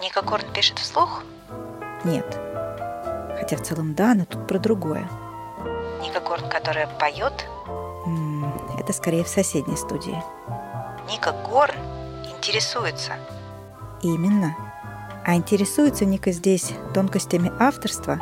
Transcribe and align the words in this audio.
Ника 0.00 0.22
Горн 0.22 0.44
пишет 0.52 0.78
вслух? 0.78 1.22
Нет. 2.04 2.38
Хотя 3.38 3.56
в 3.56 3.62
целом 3.62 3.94
да, 3.94 4.14
но 4.14 4.24
тут 4.24 4.46
про 4.46 4.58
другое. 4.58 5.08
Ника 6.00 6.20
Горн, 6.20 6.48
которая 6.48 6.86
поет? 6.98 7.46
Это 8.78 8.92
скорее 8.92 9.24
в 9.24 9.28
соседней 9.28 9.76
студии. 9.76 10.22
Ника 11.10 11.32
Горн 11.32 11.74
интересуется. 12.24 13.12
Именно. 14.02 14.56
А 15.26 15.34
интересуется 15.34 16.04
Ника 16.04 16.30
здесь 16.30 16.72
тонкостями 16.94 17.52
авторства, 17.58 18.20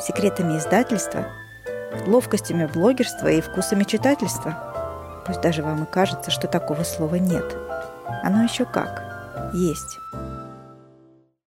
секретами 0.00 0.56
издательства, 0.56 1.26
ловкостями 2.06 2.66
блогерства 2.66 3.26
и 3.26 3.40
вкусами 3.40 3.82
читательства. 3.82 5.24
Пусть 5.26 5.40
даже 5.40 5.62
вам 5.62 5.82
и 5.82 5.86
кажется, 5.86 6.30
что 6.30 6.46
такого 6.46 6.84
слова 6.84 7.16
нет. 7.16 7.56
Оно 8.22 8.44
еще 8.44 8.64
как. 8.64 9.02
Есть. 9.52 9.98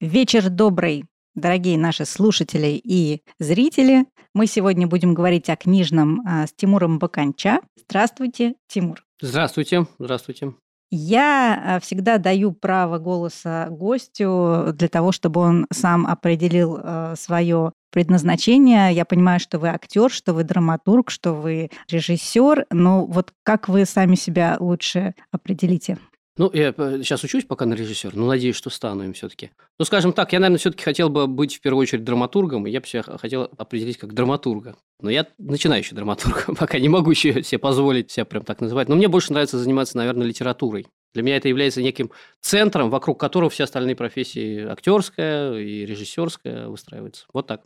Вечер 0.01 0.49
добрый, 0.49 1.05
дорогие 1.35 1.77
наши 1.77 2.07
слушатели 2.07 2.81
и 2.83 3.21
зрители. 3.39 4.07
Мы 4.35 4.47
сегодня 4.47 4.87
будем 4.87 5.13
говорить 5.13 5.51
о 5.51 5.57
книжном 5.57 6.23
а, 6.27 6.47
с 6.47 6.55
Тимуром 6.55 6.99
Баканча. 6.99 7.61
Здравствуйте, 7.77 8.55
Тимур. 8.67 9.05
Здравствуйте, 9.21 9.87
здравствуйте. 9.99 10.55
Я 10.91 11.63
а, 11.63 11.81
всегда 11.81 12.17
даю 12.17 12.53
право 12.53 12.97
голоса 12.97 13.67
гостю 13.69 14.73
для 14.73 14.89
того, 14.89 15.13
чтобы 15.13 15.43
он 15.43 15.67
сам 15.71 16.07
определил 16.07 16.79
а, 16.81 17.15
свое 17.15 17.75
предназначение. 17.93 18.95
Я 18.95 19.05
понимаю, 19.05 19.39
что 19.39 19.59
вы 19.59 19.69
актер, 19.69 20.11
что 20.11 20.33
вы 20.33 20.45
драматург, 20.45 21.11
что 21.11 21.35
вы 21.35 21.69
режиссер, 21.91 22.69
но 22.71 23.05
вот 23.05 23.35
как 23.43 23.69
вы 23.69 23.85
сами 23.85 24.15
себя 24.15 24.57
лучше 24.61 25.15
определите? 25.31 25.99
Ну, 26.37 26.51
я 26.53 26.73
сейчас 26.73 27.25
учусь 27.25 27.45
пока 27.45 27.67
на 27.67 27.75
режиссер, 27.75 28.15
но 28.15 28.27
надеюсь, 28.27 28.57
что 28.57 28.71
стану 28.71 29.05
им 29.05 29.13
все-таки. 29.13 29.51
Ну, 29.79 29.85
скажем 29.85 30.13
так, 30.13 30.33
я, 30.33 30.39
наверное, 30.39 30.59
все-таки 30.59 30.85
хотел 30.85 31.11
бы 31.11 31.27
быть 31.27 31.57
в 31.57 31.61
первую 31.61 31.83
очередь 31.83 32.05
драматургом, 32.05 32.67
и 32.67 32.71
я 32.71 32.81
бы 32.81 32.87
себя 32.87 33.03
хотел 33.03 33.51
определить 33.59 33.99
как 33.99 34.15
драматурга. 34.15 34.77
Но 35.01 35.11
я 35.11 35.27
начинающий 35.39 35.95
драматург, 35.95 36.47
пока 36.59 36.79
не 36.79 36.89
могу 36.89 37.11
еще 37.11 37.43
себе 37.43 37.59
позволить 37.59 38.11
себя 38.11 38.25
прям 38.25 38.45
так 38.45 38.61
называть. 38.61 38.89
Но 38.89 38.97
мне 38.97 39.09
больше 39.09 39.33
нравится 39.33 39.59
заниматься, 39.59 39.97
наверное, 39.97 40.27
литературой. 40.27 40.87
Для 41.13 41.25
меня 41.25 41.37
это 41.37 41.49
является 41.49 41.83
неким 41.83 42.13
центром, 42.41 42.89
вокруг 42.89 43.19
которого 43.19 43.51
все 43.51 43.65
остальные 43.65 43.97
профессии 43.97 44.65
актерская 44.65 45.55
и 45.59 45.85
режиссерская 45.85 46.69
выстраиваются. 46.69 47.27
Вот 47.33 47.49
так. 47.49 47.63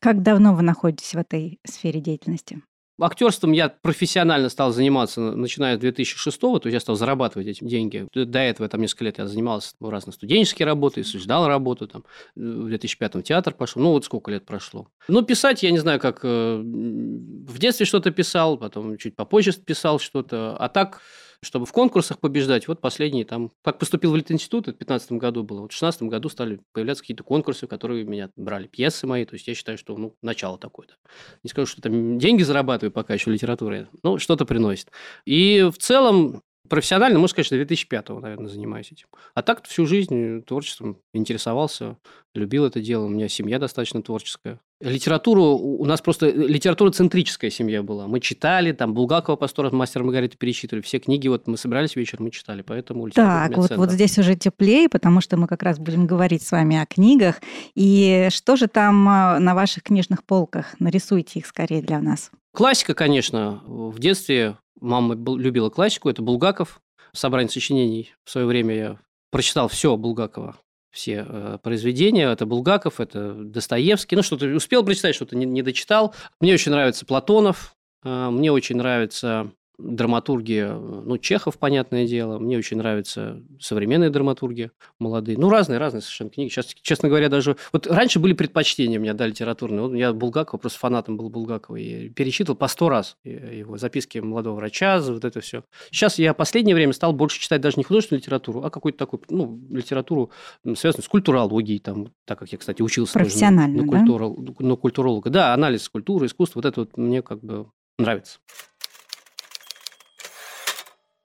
Как 0.00 0.22
давно 0.22 0.54
вы 0.54 0.62
находитесь 0.62 1.14
в 1.14 1.18
этой 1.18 1.58
сфере 1.64 2.00
деятельности? 2.00 2.62
Актерством 3.02 3.52
я 3.52 3.68
профессионально 3.68 4.48
стал 4.48 4.72
заниматься, 4.72 5.20
начиная 5.20 5.76
с 5.76 5.80
2006 5.80 6.40
то 6.40 6.60
есть 6.64 6.72
я 6.72 6.80
стал 6.80 6.94
зарабатывать 6.94 7.48
эти 7.48 7.64
деньги. 7.64 8.06
До 8.14 8.38
этого 8.38 8.68
там 8.68 8.80
несколько 8.80 9.04
лет 9.04 9.18
я 9.18 9.26
занимался 9.26 9.74
ну, 9.80 9.90
разные 9.90 10.12
студенческие 10.12 10.66
работы, 10.66 11.02
суждал 11.02 11.48
работу, 11.48 11.88
там, 11.88 12.04
в 12.36 12.68
2005 12.68 13.14
в 13.16 13.22
театр 13.22 13.54
пошел, 13.54 13.82
ну 13.82 13.90
вот 13.90 14.04
сколько 14.04 14.30
лет 14.30 14.46
прошло. 14.46 14.88
Ну, 15.08 15.22
писать, 15.22 15.62
я 15.62 15.70
не 15.70 15.78
знаю, 15.78 15.98
как 15.98 16.20
э, 16.22 16.56
в 16.56 17.58
детстве 17.58 17.86
что-то 17.86 18.10
писал, 18.10 18.56
потом 18.56 18.96
чуть 18.96 19.16
попозже 19.16 19.52
писал 19.52 19.98
что-то, 19.98 20.56
а 20.56 20.68
так 20.68 21.00
чтобы 21.44 21.66
в 21.66 21.72
конкурсах 21.72 22.18
побеждать. 22.18 22.66
Вот 22.68 22.80
последний 22.80 23.24
там, 23.24 23.50
как 23.62 23.78
поступил 23.78 24.12
в 24.12 24.16
Литинститут, 24.16 24.68
это 24.68 24.76
в 24.76 24.78
2015 24.78 25.12
году 25.12 25.44
было, 25.44 25.60
вот 25.60 25.72
в 25.72 25.78
2016 25.78 26.02
году 26.02 26.28
стали 26.28 26.60
появляться 26.72 27.02
какие-то 27.02 27.22
конкурсы, 27.22 27.66
которые 27.66 28.04
меня 28.04 28.30
брали, 28.36 28.66
пьесы 28.66 29.06
мои, 29.06 29.24
то 29.24 29.34
есть 29.34 29.46
я 29.46 29.54
считаю, 29.54 29.78
что, 29.78 29.96
ну, 29.96 30.14
начало 30.22 30.58
такое-то. 30.58 30.94
Не 31.42 31.50
скажу, 31.50 31.66
что 31.66 31.82
там 31.82 32.18
деньги 32.18 32.42
зарабатываю 32.42 32.92
пока 32.92 33.14
еще 33.14 33.30
литературой, 33.30 33.86
но 34.02 34.18
что-то 34.18 34.44
приносит. 34.44 34.90
И 35.24 35.68
в 35.72 35.78
целом 35.78 36.42
Профессионально, 36.68 37.18
можно 37.18 37.32
сказать, 37.32 37.46
что 37.46 37.56
2005 37.56 38.08
наверное, 38.20 38.48
занимаюсь 38.48 38.90
этим. 38.90 39.06
А 39.34 39.42
так 39.42 39.66
всю 39.66 39.86
жизнь 39.86 40.42
творчеством 40.42 40.98
интересовался, 41.12 41.98
любил 42.34 42.64
это 42.64 42.80
дело. 42.80 43.04
У 43.04 43.08
меня 43.08 43.28
семья 43.28 43.58
достаточно 43.58 44.02
творческая. 44.02 44.60
Литературу, 44.80 45.42
у 45.42 45.84
нас 45.84 46.00
просто 46.00 46.30
литература-центрическая 46.30 47.50
семья 47.50 47.82
была. 47.82 48.06
Мы 48.06 48.20
читали, 48.20 48.72
там, 48.72 48.92
Булгакова 48.94 49.36
по 49.36 49.46
сто 49.46 49.62
раз 49.62 49.72
«Мастер 49.72 50.02
Маргарита» 50.02 50.36
перечитывали. 50.36 50.82
Все 50.82 50.98
книги, 50.98 51.28
вот 51.28 51.46
мы 51.46 51.56
собирались 51.56 51.96
вечером, 51.96 52.24
мы 52.24 52.30
читали, 52.30 52.62
поэтому 52.62 53.08
Так, 53.10 53.56
вот, 53.56 53.70
вот 53.76 53.90
здесь 53.90 54.18
уже 54.18 54.34
теплее, 54.34 54.88
потому 54.88 55.20
что 55.20 55.36
мы 55.36 55.46
как 55.46 55.62
раз 55.62 55.78
будем 55.78 56.06
говорить 56.06 56.42
с 56.42 56.50
вами 56.50 56.76
о 56.76 56.86
книгах. 56.86 57.40
И 57.74 58.28
что 58.30 58.56
же 58.56 58.68
там 58.68 59.08
а, 59.08 59.38
на 59.38 59.54
ваших 59.54 59.84
книжных 59.84 60.24
полках? 60.24 60.74
Нарисуйте 60.78 61.40
их 61.40 61.46
скорее 61.46 61.82
для 61.82 62.00
нас. 62.00 62.30
Классика, 62.52 62.94
конечно. 62.94 63.62
В 63.66 63.98
детстве 63.98 64.56
Мама 64.80 65.14
любила 65.14 65.70
классику, 65.70 66.08
это 66.08 66.22
Булгаков. 66.22 66.80
Собрание 67.12 67.50
сочинений 67.50 68.12
в 68.24 68.30
свое 68.30 68.46
время 68.46 68.74
я 68.74 68.98
прочитал 69.30 69.68
все 69.68 69.96
Булгакова, 69.96 70.56
все 70.90 71.24
э, 71.28 71.58
произведения. 71.62 72.30
Это 72.30 72.46
Булгаков, 72.46 73.00
это 73.00 73.34
Достоевский. 73.34 74.16
Ну, 74.16 74.22
что-то 74.22 74.46
успел 74.46 74.84
прочитать, 74.84 75.14
что-то 75.14 75.36
не, 75.36 75.46
не 75.46 75.62
дочитал. 75.62 76.14
Мне 76.40 76.54
очень 76.54 76.72
нравится 76.72 77.06
Платонов, 77.06 77.74
э, 78.04 78.30
мне 78.30 78.50
очень 78.52 78.76
нравится 78.76 79.52
драматурги, 79.78 80.68
ну, 80.70 81.18
Чехов, 81.18 81.58
понятное 81.58 82.06
дело. 82.06 82.38
Мне 82.38 82.58
очень 82.58 82.76
нравятся 82.76 83.42
современные 83.60 84.10
драматурги, 84.10 84.70
молодые. 84.98 85.38
Ну, 85.38 85.50
разные, 85.50 85.78
разные 85.78 86.00
совершенно 86.00 86.30
книги. 86.30 86.48
Сейчас, 86.48 86.66
честно 86.66 87.08
говоря, 87.08 87.28
даже... 87.28 87.56
Вот 87.72 87.86
раньше 87.86 88.18
были 88.18 88.32
предпочтения 88.32 88.98
у 88.98 89.02
меня, 89.02 89.14
да, 89.14 89.26
литературные. 89.26 89.80
Вот 89.80 89.94
я 89.94 90.12
Булгакова, 90.12 90.60
просто 90.60 90.78
фанатом 90.78 91.16
был 91.16 91.28
Булгакова. 91.28 91.76
И 91.76 92.08
перечитывал 92.08 92.56
по 92.56 92.68
сто 92.68 92.88
раз 92.88 93.16
его 93.24 93.76
записки 93.76 94.18
молодого 94.18 94.56
врача, 94.56 95.00
вот 95.00 95.24
это 95.24 95.40
все. 95.40 95.64
Сейчас 95.90 96.18
я 96.18 96.34
в 96.34 96.36
последнее 96.36 96.74
время 96.74 96.92
стал 96.92 97.12
больше 97.12 97.40
читать 97.40 97.60
даже 97.60 97.76
не 97.76 97.84
художественную 97.84 98.20
литературу, 98.20 98.62
а 98.62 98.70
какую-то 98.70 98.98
такую, 98.98 99.22
ну, 99.28 99.60
литературу, 99.70 100.30
связанную 100.76 101.04
с 101.04 101.08
культурологией, 101.08 101.78
там, 101.78 102.12
так 102.24 102.38
как 102.38 102.52
я, 102.52 102.58
кстати, 102.58 102.82
учился 102.82 103.14
Профессионально, 103.14 103.78
тоже 103.78 103.86
на, 103.86 103.92
на, 103.92 103.98
культурол, 103.98 104.54
на 104.60 104.76
культуролога. 104.76 105.30
Да, 105.30 105.52
анализ 105.52 105.88
культуры, 105.88 106.26
искусства, 106.26 106.60
вот 106.60 106.66
это 106.66 106.80
вот 106.80 106.96
мне 106.96 107.22
как 107.22 107.40
бы 107.40 107.66
нравится. 107.98 108.38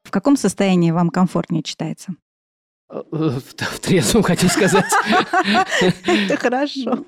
В 0.10 0.12
каком 0.12 0.38
состоянии 0.38 0.90
вам 0.90 1.12
комфортнее 1.12 1.62
читается? 1.62 2.16
В, 2.90 3.80
трезвом, 3.80 4.24
хочу 4.24 4.48
сказать. 4.48 4.92
Это 6.08 6.36
хорошо. 6.36 7.06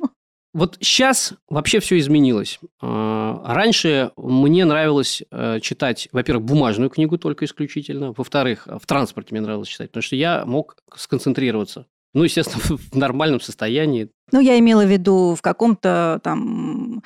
Вот 0.53 0.77
сейчас 0.81 1.33
вообще 1.49 1.79
все 1.79 1.97
изменилось. 1.97 2.59
А, 2.79 3.41
раньше 3.55 4.11
мне 4.17 4.65
нравилось 4.65 5.23
э, 5.31 5.59
читать, 5.61 6.09
во-первых, 6.11 6.45
бумажную 6.45 6.91
книгу 6.91 7.17
только 7.17 7.45
исключительно, 7.45 8.13
во-вторых, 8.15 8.67
в 8.67 8.85
транспорте 8.85 9.29
мне 9.31 9.41
нравилось 9.41 9.69
читать, 9.69 9.89
потому 9.89 10.03
что 10.03 10.15
я 10.15 10.45
мог 10.45 10.75
сконцентрироваться. 10.95 11.87
Ну, 12.13 12.23
естественно, 12.23 12.63
в 12.91 12.95
нормальном 12.95 13.41
состоянии. 13.41 14.11
Ну, 14.31 14.41
я 14.41 14.59
имела 14.59 14.85
в 14.85 14.91
виду 14.91 15.33
в 15.35 15.41
каком-то 15.41 16.19
там 16.23 17.01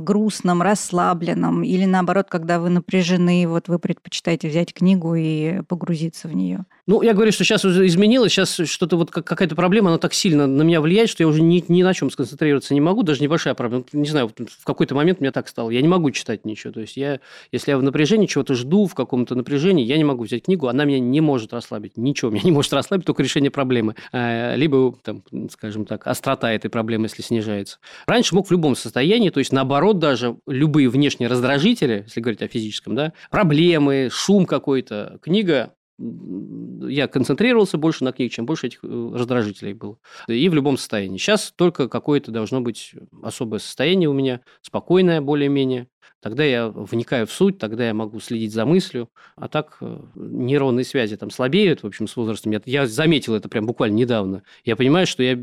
грустном, 0.00 0.62
расслабленном, 0.62 1.62
или 1.62 1.84
наоборот, 1.84 2.26
когда 2.28 2.58
вы 2.58 2.70
напряжены, 2.70 3.46
вот 3.46 3.68
вы 3.68 3.78
предпочитаете 3.78 4.48
взять 4.48 4.72
книгу 4.72 5.14
и 5.14 5.62
погрузиться 5.62 6.26
в 6.28 6.34
нее. 6.34 6.64
Ну, 6.86 7.02
я 7.02 7.12
говорю, 7.12 7.32
что 7.32 7.44
сейчас 7.44 7.64
уже 7.64 7.86
изменилось, 7.86 8.32
сейчас 8.32 8.54
что-то 8.64 8.96
вот 8.96 9.10
какая-то 9.10 9.54
проблема, 9.54 9.90
она 9.90 9.98
так 9.98 10.14
сильно 10.14 10.46
на 10.46 10.62
меня 10.62 10.80
влияет, 10.80 11.10
что 11.10 11.22
я 11.22 11.28
уже 11.28 11.42
ни, 11.42 11.62
ни 11.68 11.82
на 11.82 11.92
чем 11.94 12.10
сконцентрироваться 12.10 12.74
не 12.74 12.80
могу, 12.80 13.02
даже 13.02 13.22
небольшая 13.22 13.54
проблема. 13.54 13.84
Не 13.92 14.08
знаю, 14.08 14.28
в 14.28 14.64
какой-то 14.64 14.94
момент 14.94 15.20
мне 15.20 15.30
так 15.30 15.48
стало. 15.48 15.70
Я 15.70 15.82
не 15.82 15.88
могу 15.88 16.10
читать 16.10 16.44
ничего. 16.44 16.72
То 16.72 16.80
есть 16.80 16.96
я, 16.96 17.20
если 17.52 17.70
я 17.70 17.78
в 17.78 17.82
напряжении 17.82 18.26
чего-то 18.26 18.54
жду, 18.54 18.86
в 18.86 18.94
каком-то 18.94 19.34
напряжении, 19.34 19.84
я 19.84 19.96
не 19.98 20.04
могу 20.04 20.24
взять 20.24 20.44
книгу, 20.44 20.68
она 20.68 20.84
меня 20.84 20.98
не 20.98 21.20
может 21.20 21.52
расслабить. 21.52 21.96
Ничего 21.96 22.30
меня 22.30 22.42
не 22.44 22.52
может 22.52 22.72
расслабить, 22.72 23.06
только 23.06 23.22
решение 23.22 23.50
проблемы. 23.50 23.96
А, 24.12 24.54
либо, 24.54 24.94
там, 25.02 25.22
скажем 25.50 25.84
так, 25.84 26.06
острота 26.06 26.52
этой 26.52 26.70
проблемы, 26.70 27.06
если 27.06 27.22
снижается. 27.22 27.78
Раньше 28.06 28.34
мог 28.34 28.48
в 28.48 28.50
любом 28.50 28.76
состоянии, 28.76 29.30
то 29.30 29.38
есть 29.38 29.52
наоборот 29.52 29.73
даже 29.98 30.36
любые 30.46 30.88
внешние 30.88 31.28
раздражители, 31.28 32.04
если 32.06 32.20
говорить 32.20 32.42
о 32.42 32.48
физическом, 32.48 32.94
да, 32.94 33.12
проблемы, 33.30 34.08
шум 34.10 34.46
какой-то, 34.46 35.18
книга 35.22 35.74
я 35.98 37.06
концентрировался 37.06 37.78
больше 37.78 38.02
на 38.04 38.12
книге, 38.12 38.30
чем 38.30 38.46
больше 38.46 38.66
этих 38.66 38.80
э, 38.82 39.10
раздражителей 39.14 39.74
было. 39.74 39.98
И 40.26 40.48
в 40.48 40.54
любом 40.54 40.76
состоянии. 40.76 41.18
Сейчас 41.18 41.52
только 41.54 41.88
какое-то 41.88 42.32
должно 42.32 42.60
быть 42.60 42.94
особое 43.22 43.60
состояние 43.60 44.08
у 44.08 44.12
меня, 44.12 44.40
спокойное 44.60 45.20
более-менее. 45.20 45.86
Тогда 46.20 46.42
я 46.42 46.68
вникаю 46.68 47.26
в 47.26 47.32
суть, 47.32 47.58
тогда 47.58 47.86
я 47.86 47.94
могу 47.94 48.18
следить 48.18 48.52
за 48.52 48.66
мыслью. 48.66 49.08
А 49.36 49.46
так 49.48 49.76
э, 49.80 50.00
нейронные 50.16 50.84
связи 50.84 51.16
там 51.16 51.30
слабеют, 51.30 51.82
в 51.82 51.86
общем, 51.86 52.08
с 52.08 52.16
возрастом. 52.16 52.52
Я, 52.52 52.60
я 52.64 52.86
заметил 52.86 53.34
это 53.34 53.48
прям 53.48 53.66
буквально 53.66 53.94
недавно. 53.94 54.42
Я 54.64 54.74
понимаю, 54.74 55.06
что 55.06 55.22
я 55.22 55.38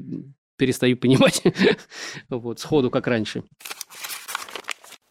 перестаю 0.58 0.98
понимать 0.98 1.44
вот, 2.30 2.60
сходу, 2.60 2.90
как 2.92 3.08
раньше. 3.08 3.44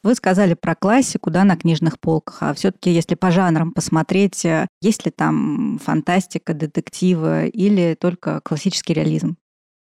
Вы 0.03 0.15
сказали 0.15 0.55
про 0.55 0.75
классику, 0.75 1.31
да, 1.31 1.45
на 1.45 1.57
книжных 1.57 2.01
полках, 2.01 2.39
а 2.43 2.55
все-таки, 2.55 2.91
если 2.91 3.15
по 3.15 3.31
жанрам 3.31 3.73
посмотреть, 3.73 4.45
э, 4.47 4.67
есть 4.81 5.05
ли 5.05 5.11
там 5.11 5.79
фантастика, 5.83 6.55
детективы 6.55 7.49
или 7.49 7.95
только 8.01 8.41
классический 8.43 8.95
реализм? 8.95 9.37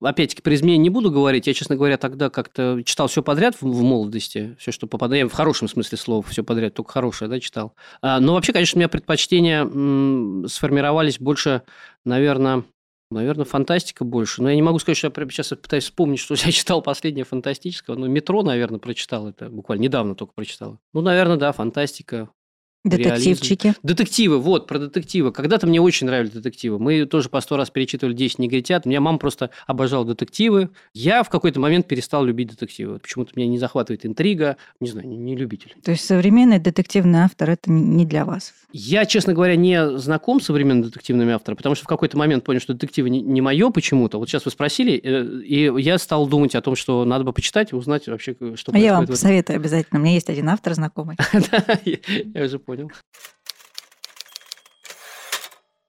Опять-таки, 0.02 0.42
про 0.42 0.54
изменения 0.54 0.82
не 0.82 0.90
буду 0.90 1.12
говорить. 1.12 1.46
Я, 1.46 1.54
честно 1.54 1.76
говоря, 1.76 1.96
тогда 1.96 2.28
как-то 2.28 2.82
читал 2.84 3.06
все 3.06 3.22
подряд 3.22 3.54
в, 3.54 3.62
в 3.62 3.82
молодости. 3.82 4.56
Все, 4.58 4.72
что 4.72 4.88
попадает. 4.88 5.30
в 5.30 5.34
хорошем 5.34 5.68
смысле 5.68 5.96
слова 5.96 6.22
все 6.22 6.42
подряд, 6.42 6.74
только 6.74 6.90
хорошее, 6.90 7.30
да, 7.30 7.38
читал. 7.38 7.74
А, 8.00 8.18
но 8.18 8.34
вообще, 8.34 8.52
конечно, 8.52 8.78
у 8.78 8.80
меня 8.80 8.88
предпочтения 8.88 9.62
м, 9.62 10.46
сформировались 10.48 11.20
больше, 11.20 11.62
наверное, 12.04 12.64
Наверное, 13.12 13.44
фантастика 13.44 14.04
больше. 14.04 14.42
Но 14.42 14.50
я 14.50 14.56
не 14.56 14.62
могу 14.62 14.78
сказать, 14.78 14.96
что 14.96 15.06
я 15.06 15.10
прямо 15.10 15.30
сейчас 15.30 15.48
пытаюсь 15.50 15.84
вспомнить, 15.84 16.18
что 16.18 16.34
я 16.34 16.50
читал 16.52 16.82
последнее 16.82 17.24
фантастическое. 17.24 17.96
Ну, 17.96 18.06
«Метро», 18.06 18.42
наверное, 18.42 18.78
прочитал 18.78 19.28
это. 19.28 19.48
Буквально 19.48 19.82
недавно 19.82 20.14
только 20.14 20.32
прочитал. 20.34 20.78
Ну, 20.92 21.00
наверное, 21.00 21.36
да, 21.36 21.52
фантастика. 21.52 22.30
Детективчики. 22.84 23.66
Реализм. 23.66 23.80
Детективы, 23.84 24.38
вот, 24.40 24.66
про 24.66 24.78
детективы. 24.80 25.30
Когда-то 25.30 25.68
мне 25.68 25.80
очень 25.80 26.08
нравились 26.08 26.32
детективы. 26.32 26.80
Мы 26.80 27.06
тоже 27.06 27.28
по 27.28 27.40
сто 27.40 27.56
раз 27.56 27.70
перечитывали 27.70 28.16
«10 28.16 28.34
негритят». 28.38 28.86
У 28.86 28.88
меня 28.88 29.00
мама 29.00 29.18
просто 29.18 29.50
обожала 29.68 30.04
детективы. 30.04 30.70
Я 30.92 31.22
в 31.22 31.28
какой-то 31.28 31.60
момент 31.60 31.86
перестал 31.86 32.24
любить 32.24 32.50
детективы. 32.50 32.98
Почему-то 32.98 33.32
меня 33.36 33.46
не 33.46 33.58
захватывает 33.58 34.04
интрига. 34.04 34.56
Не 34.80 34.88
знаю, 34.88 35.06
не, 35.06 35.36
любитель. 35.36 35.74
То 35.84 35.92
есть 35.92 36.04
современный 36.04 36.58
детективный 36.58 37.20
автор– 37.20 37.50
это 37.52 37.70
не 37.70 38.04
для 38.04 38.24
вас? 38.24 38.52
Я, 38.72 39.04
честно 39.06 39.32
говоря, 39.32 39.54
не 39.54 39.98
знаком 39.98 40.40
с 40.40 40.46
современными 40.46 40.86
детективными 40.86 41.32
авторами, 41.32 41.56
потому 41.58 41.76
что 41.76 41.84
в 41.84 41.88
какой-то 41.88 42.18
момент 42.18 42.42
понял, 42.42 42.60
что 42.60 42.72
детективы 42.72 43.10
не, 43.10 43.40
мое 43.40 43.70
почему-то. 43.70 44.18
Вот 44.18 44.28
сейчас 44.28 44.44
вы 44.44 44.50
спросили, 44.50 45.00
э, 45.02 45.42
и 45.44 45.70
я 45.82 45.98
стал 45.98 46.26
думать 46.26 46.56
о 46.56 46.62
том, 46.62 46.74
что 46.74 47.04
надо 47.04 47.22
бы 47.22 47.32
почитать 47.32 47.72
и 47.72 47.76
узнать 47.76 48.08
вообще, 48.08 48.34
что 48.56 48.72
а 48.72 48.78
Я 48.78 48.94
вам 48.94 49.06
посоветую 49.06 49.56
обязательно. 49.56 50.00
У 50.00 50.02
меня 50.02 50.14
есть 50.14 50.30
один 50.30 50.48
автор 50.48 50.74
знакомый. 50.74 51.16
Я 51.84 52.44
уже 52.44 52.58
понял. 52.58 52.71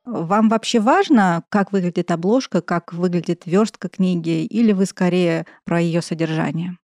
Вам 0.05 0.49
вообще 0.49 0.79
важно, 0.79 1.43
как 1.49 1.71
выглядит 1.71 2.11
обложка, 2.11 2.61
как 2.61 2.91
выглядит 2.93 3.45
верстка 3.45 3.87
книги, 3.87 4.43
или 4.45 4.73
вы 4.73 4.85
скорее 4.85 5.45
про 5.63 5.79
ее 5.79 6.01
содержание? 6.01 6.77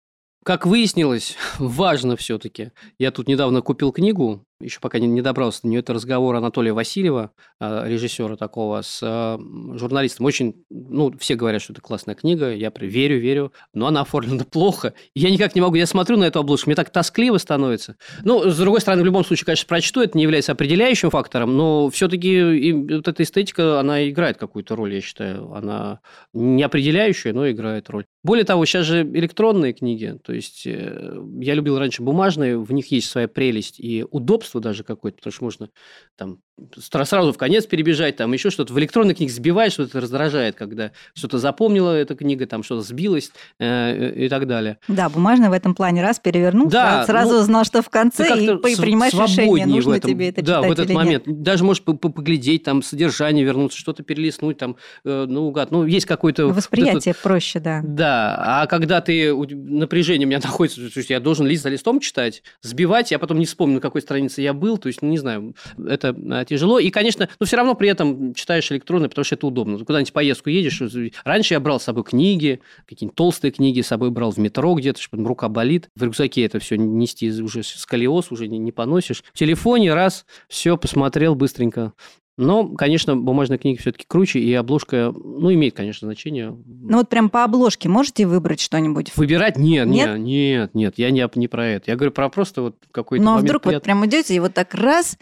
Как 0.45 0.67
выяснилось, 0.67 1.37
важно 1.59 2.17
все-таки. 2.17 2.73
Я 2.99 3.11
тут 3.11 3.27
недавно 3.27 3.61
купил 3.61 3.93
книгу 3.93 4.45
еще 4.61 4.81
пока 4.81 4.99
не, 4.99 5.23
добрался 5.23 5.63
до 5.63 5.69
нее, 5.69 5.81
это 5.81 5.93
разговор 5.93 6.35
Анатолия 6.37 6.73
Васильева, 6.73 7.31
а, 7.61 7.87
режиссера 7.87 8.37
такого, 8.37 8.83
с 8.83 9.01
журналистом. 9.01 10.27
Очень, 10.27 10.65
ну, 10.71 11.13
все 11.19 11.35
говорят, 11.35 11.63
что 11.63 11.73
это 11.73 11.83
классная 11.83 12.15
книга, 12.15 12.53
я 12.53 12.73
верю, 12.79 13.19
верю, 13.19 13.53
но 13.75 13.87
она 13.87 14.03
оформлена 14.03 14.45
плохо. 14.51 14.95
Я 15.15 15.31
никак 15.31 15.55
не 15.55 15.61
могу, 15.61 15.77
я 15.77 15.87
смотрю 15.87 16.17
на 16.17 16.25
эту 16.25 16.41
обложку, 16.41 16.71
мне 16.71 16.77
так 16.77 16.91
тоскливо 16.91 17.39
становится. 17.39 17.97
Ну, 18.25 18.51
с 18.51 18.57
другой 18.59 18.81
стороны, 18.81 19.03
в 19.03 19.07
любом 19.07 19.25
случае, 19.25 19.47
конечно, 19.47 19.69
прочту, 19.69 20.01
это 20.01 20.17
не 20.17 20.25
является 20.25 20.53
определяющим 20.53 21.11
фактором, 21.11 21.57
но 21.57 21.89
все-таки 21.91 22.73
вот 22.73 23.09
эта 23.09 23.23
эстетика, 23.23 23.81
она 23.81 24.09
играет 24.09 24.39
какую-то 24.39 24.77
роль, 24.77 24.95
я 24.95 25.01
считаю. 25.01 25.53
Она 25.53 26.01
не 26.33 26.63
определяющая, 26.63 27.33
но 27.33 27.51
играет 27.51 27.91
роль. 27.91 28.05
Более 28.25 28.45
того, 28.45 28.65
сейчас 28.67 28.87
же 28.87 29.03
электронные 29.03 29.73
книги, 29.73 30.19
то 30.25 30.33
есть 30.33 30.67
э, 30.67 31.23
я 31.41 31.55
любил 31.55 31.79
раньше 31.79 32.03
бумажные, 32.03 32.59
в 32.59 32.73
них 32.73 32.91
есть 32.91 33.09
своя 33.09 33.29
прелесть 33.29 33.79
и 33.79 34.05
удобство 34.11 34.48
даже 34.61 34.85
какое-то, 34.85 35.19
потому 35.19 35.33
что 35.33 35.45
можно 35.45 35.71
там 36.17 36.43
сразу 36.77 37.33
в 37.33 37.39
конец 37.39 37.67
перебежать, 37.67 38.17
там 38.17 38.33
еще 38.33 38.51
что-то. 38.51 38.73
В 38.73 38.79
электронной 38.79 39.15
книге 39.15 39.33
сбиваешь, 39.33 39.73
что 39.73 39.85
это 39.85 40.01
раздражает, 40.01 40.57
когда 40.57 40.93
что-то 41.15 41.39
запомнила 41.39 41.93
эта 41.93 42.15
книга, 42.15 42.47
там 42.47 42.63
что-то 42.63 42.83
сбилось 42.83 43.31
э, 43.59 44.25
и 44.25 44.29
так 44.29 44.47
далее. 44.47 44.79
Да, 44.89 45.09
бумажная 45.09 45.51
в 45.51 45.53
этом 45.53 45.75
плане 45.75 46.03
раз 46.03 46.19
перевернул, 46.19 46.69
да, 46.69 47.05
сразу 47.07 47.35
ну, 47.35 47.41
узнал, 47.41 47.65
что 47.65 47.83
в 47.83 47.91
конце, 47.91 48.25
и 48.39 48.77
принимаешь 48.77 49.13
решение, 49.13 49.67
нужно 49.67 49.95
этом, 49.95 50.11
тебе 50.11 50.29
это 50.29 50.43
да, 50.43 50.63
в 50.63 50.71
этот 50.71 50.91
момент. 50.91 51.27
Нет. 51.27 51.43
Даже 51.43 51.65
можешь 51.65 51.83
поглядеть, 51.83 52.65
там, 52.65 52.83
содержание 52.83 53.45
вернуться, 53.45 53.79
что-то 53.79 54.03
перелистнуть, 54.03 54.59
там, 54.59 54.77
э, 55.05 55.27
наугад. 55.27 55.71
Ну, 55.71 55.85
есть 55.87 56.07
какое-то... 56.07 56.49
Восприятие 56.49 57.15
вот 57.15 57.23
проще, 57.23 57.61
да. 57.61 57.81
Да, 57.85 58.63
а 58.63 58.67
когда 58.67 59.01
ты... 59.01 59.35
Напряжение 59.35 60.27
у 60.27 60.31
меня 60.31 60.41
находится, 60.43 60.81
то 60.91 60.99
есть 60.99 61.11
я 61.11 61.21
должен 61.21 61.47
лист 61.47 61.63
за 61.63 61.69
листом 61.69 62.01
читать, 62.01 62.43
сбивать, 62.63 63.11
я 63.11 63.19
потом 63.19 63.39
не 63.39 63.47
вспомню, 63.47 63.77
на 63.77 63.81
какой 63.81 64.03
странице 64.03 64.43
я 64.43 64.53
был, 64.53 64.79
то 64.79 64.89
есть, 64.89 65.03
не 65.03 65.19
знаю, 65.19 65.55
это 65.79 66.09
э, 66.09 66.45
тяжело. 66.49 66.79
И, 66.79 66.91
конечно, 66.91 67.29
но 67.39 67.47
все 67.47 67.57
равно 67.57 67.75
при 67.75 67.89
этом 67.89 68.35
читаешь 68.35 68.71
электронно, 68.73 69.09
потому 69.09 69.25
что 69.25 69.35
это 69.35 69.47
удобно. 69.47 69.79
Куда-нибудь 69.79 70.13
поездку 70.13 70.51
едешь. 70.51 70.83
Раньше 71.25 71.55
я 71.55 71.61
брал 71.61 71.79
с 71.79 71.85
собой 71.85 72.05
книги, 72.05 72.61
какие-нибудь 72.87 73.17
толстые 73.17 73.53
книги 73.53 73.81
с 73.81 73.87
собой 73.87 74.11
брал 74.11 74.33
в 74.33 74.39
метро 74.39 74.75
где-то, 74.75 75.01
чтобы 75.01 75.27
рука 75.27 75.49
болит. 75.49 75.89
В 75.95 76.03
рюкзаке 76.03 76.45
это 76.45 76.59
все 76.59 76.77
нести 76.77 77.31
уже 77.43 77.63
сколиоз, 77.63 78.33
уже 78.33 78.49
не, 78.49 78.59
не 78.59 78.73
поносишь. 78.73 79.23
В 79.33 79.39
телефоне 79.39 79.95
раз, 79.95 80.27
все, 80.49 80.77
посмотрел 80.77 81.35
быстренько. 81.35 81.93
Но, 82.39 82.69
конечно, 82.69 83.17
бумажная 83.17 83.59
книга 83.59 83.81
все-таки 83.81 84.05
круче, 84.07 84.39
и 84.39 84.55
обложка, 84.55 85.13
ну, 85.13 85.53
имеет, 85.53 85.75
конечно, 85.75 86.07
значение. 86.07 86.57
Ну, 86.67 86.99
вот 86.99 87.09
прям 87.09 87.31
по 87.31 87.43
обложке 87.43 87.89
можете 87.89 88.29
выбрать 88.29 88.61
что-нибудь? 88.61 89.11
Выбирать? 89.17 89.59
Нет, 89.59 89.89
нет, 89.89 90.17
нет, 90.19 90.73
нет, 90.73 90.95
я 90.99 91.11
не, 91.11 91.29
не 91.35 91.49
про 91.49 91.67
это. 91.67 91.91
Я 91.91 91.97
говорю 91.97 92.13
про 92.13 92.29
просто 92.29 92.63
вот 92.63 92.77
какой-то 92.93 93.25
Ну, 93.25 93.35
а 93.35 93.39
вдруг 93.39 93.65
прият- 93.65 93.75
вот 93.75 93.83
прям 93.83 94.07
идете 94.07 94.37
и 94.37 94.39
вот 94.39 94.55
так 94.55 94.73
раз, 94.75 95.19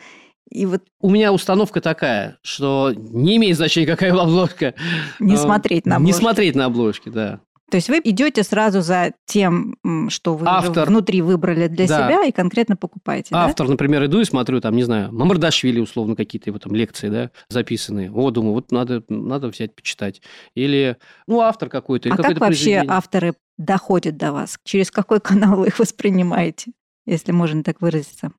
и 0.51 0.67
вот 0.67 0.83
У 1.01 1.11
меня 1.11 1.33
установка 1.33 1.81
такая, 1.81 2.39
что 2.43 2.93
не 2.97 3.37
имеет 3.37 3.57
значения, 3.57 3.87
какая 3.87 4.13
обложка. 4.13 4.75
не 5.21 5.37
смотреть 5.37 5.87
на 5.87 5.93
Не 5.93 5.97
обложку. 5.97 6.21
смотреть 6.21 6.55
на 6.55 6.65
обложки, 6.67 7.09
да. 7.09 7.41
То 7.69 7.79
есть 7.79 7.89
вы 7.89 8.01
идете 8.05 8.45
сразу 8.45 8.81
за 8.81 9.13
тем, 9.25 9.77
что 10.09 10.37
вы 10.37 10.47
Автор. 10.49 10.89
внутри 10.89 11.21
выбрали 11.21 11.67
для 11.67 11.89
Да. 11.89 12.07
себя 12.07 12.25
и 12.25 12.31
конкретно 12.31 12.77
покупаете, 12.77 13.31
да? 13.33 13.47
Автор, 13.47 13.69
например, 13.69 14.05
иду 14.05 14.21
и 14.21 14.25
смотрю, 14.25 14.61
там, 14.61 14.77
не 14.77 14.85
знаю, 14.85 15.13
Мамардашвили, 15.13 15.81
условно, 15.81 16.15
какие-то 16.15 16.49
его 16.51 16.61
там 16.61 16.77
лекции, 16.77 17.09
да, 17.09 17.31
записанные. 17.49 18.13
О, 18.13 18.31
думаю, 18.31 18.53
вот 18.55 18.71
надо, 18.71 19.03
надо 19.09 19.49
взять, 19.49 19.75
почитать. 19.75 20.23
Или, 20.55 20.97
ну, 21.27 21.41
автор 21.41 21.69
какой-то, 21.69 22.09
А 22.13 22.17
как 22.17 22.39
вообще 22.39 22.85
авторы 22.87 23.35
доходят 23.59 24.17
до 24.17 24.31
вас? 24.31 24.61
Через 24.63 24.93
какой 24.93 25.19
канал 25.51 25.57
вы 25.57 25.67
их 25.67 25.79
воспринимаете, 25.81 26.71
если 27.05 27.33
можно 27.33 27.65
так 27.65 27.81
выразиться? 27.81 28.31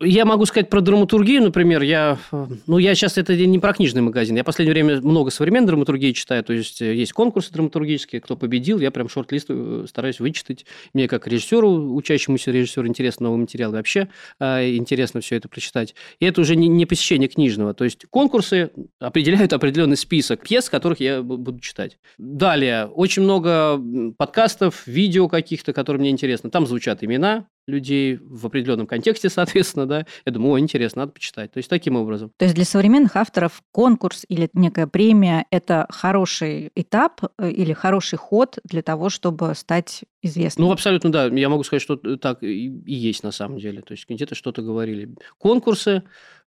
Я 0.00 0.24
могу 0.24 0.44
сказать 0.44 0.68
про 0.68 0.80
драматургию, 0.80 1.42
например. 1.42 1.82
Я, 1.82 2.18
ну, 2.66 2.78
я 2.78 2.94
сейчас 2.94 3.16
это 3.18 3.34
не 3.34 3.58
про 3.58 3.72
книжный 3.72 4.02
магазин. 4.02 4.36
Я 4.36 4.42
в 4.42 4.46
последнее 4.46 4.72
время 4.72 5.00
много 5.00 5.30
современной 5.30 5.68
драматургии 5.68 6.12
читаю. 6.12 6.44
То 6.44 6.52
есть, 6.52 6.82
э, 6.82 6.94
есть 6.94 7.12
конкурсы 7.12 7.52
драматургические, 7.52 8.20
кто 8.20 8.36
победил. 8.36 8.78
Я 8.78 8.90
прям 8.90 9.08
шорт-лист 9.08 9.46
э, 9.48 9.86
стараюсь 9.88 10.20
вычитать. 10.20 10.66
Мне 10.92 11.08
как 11.08 11.26
режиссеру, 11.26 11.94
учащемуся 11.94 12.50
режиссеру, 12.50 12.86
интересно 12.86 13.24
новый 13.24 13.40
материал. 13.40 13.72
Вообще 13.72 14.08
интересно 14.40 15.20
все 15.20 15.36
это 15.36 15.48
прочитать. 15.48 15.94
И 16.20 16.26
это 16.26 16.40
уже 16.40 16.56
не, 16.56 16.68
не 16.68 16.86
посещение 16.86 17.28
книжного. 17.28 17.74
То 17.74 17.84
есть, 17.84 18.06
конкурсы 18.10 18.70
определяют 18.98 19.52
определенный 19.52 19.96
список 19.96 20.42
пьес, 20.42 20.68
которых 20.68 21.00
я 21.00 21.18
бу- 21.18 21.36
буду 21.36 21.60
читать. 21.60 21.98
Далее, 22.18 22.86
очень 22.86 23.22
много 23.22 23.80
подкастов, 24.16 24.86
видео 24.86 25.28
каких-то, 25.28 25.72
которые 25.72 26.00
мне 26.00 26.10
интересны. 26.10 26.50
Там 26.50 26.66
звучат 26.66 27.02
имена 27.02 27.46
людей 27.66 28.16
в 28.16 28.46
определенном 28.46 28.86
контексте, 28.86 29.28
соответственно, 29.30 29.86
да. 29.86 30.06
Я 30.24 30.32
думаю, 30.32 30.54
о, 30.54 30.60
интересно, 30.60 31.02
надо 31.02 31.12
почитать. 31.12 31.52
То 31.52 31.58
есть, 31.58 31.68
таким 31.68 31.96
образом. 31.96 32.32
То 32.36 32.44
есть 32.44 32.54
для 32.54 32.64
современных 32.64 33.16
авторов 33.16 33.62
конкурс 33.72 34.24
или 34.28 34.48
некая 34.52 34.86
премия– 34.86 35.46
это 35.50 35.86
хороший 35.90 36.70
этап 36.74 37.22
э, 37.38 37.50
или 37.50 37.72
хороший 37.72 38.18
ход 38.18 38.58
для 38.64 38.82
того, 38.82 39.08
чтобы 39.08 39.54
стать 39.54 40.04
известным? 40.22 40.66
Ну, 40.66 40.72
абсолютно, 40.72 41.10
да. 41.10 41.26
Я 41.26 41.48
могу 41.48 41.64
сказать, 41.64 41.82
что 41.82 41.96
так 42.16 42.42
и, 42.42 42.82
есть 42.86 43.22
на 43.22 43.30
самом 43.30 43.58
деле. 43.58 43.82
То 43.82 43.92
есть, 43.92 44.08
где-то 44.08 44.34
что-то 44.34 44.62
говорили. 44.62 45.14
Конкурсы, 45.38 46.02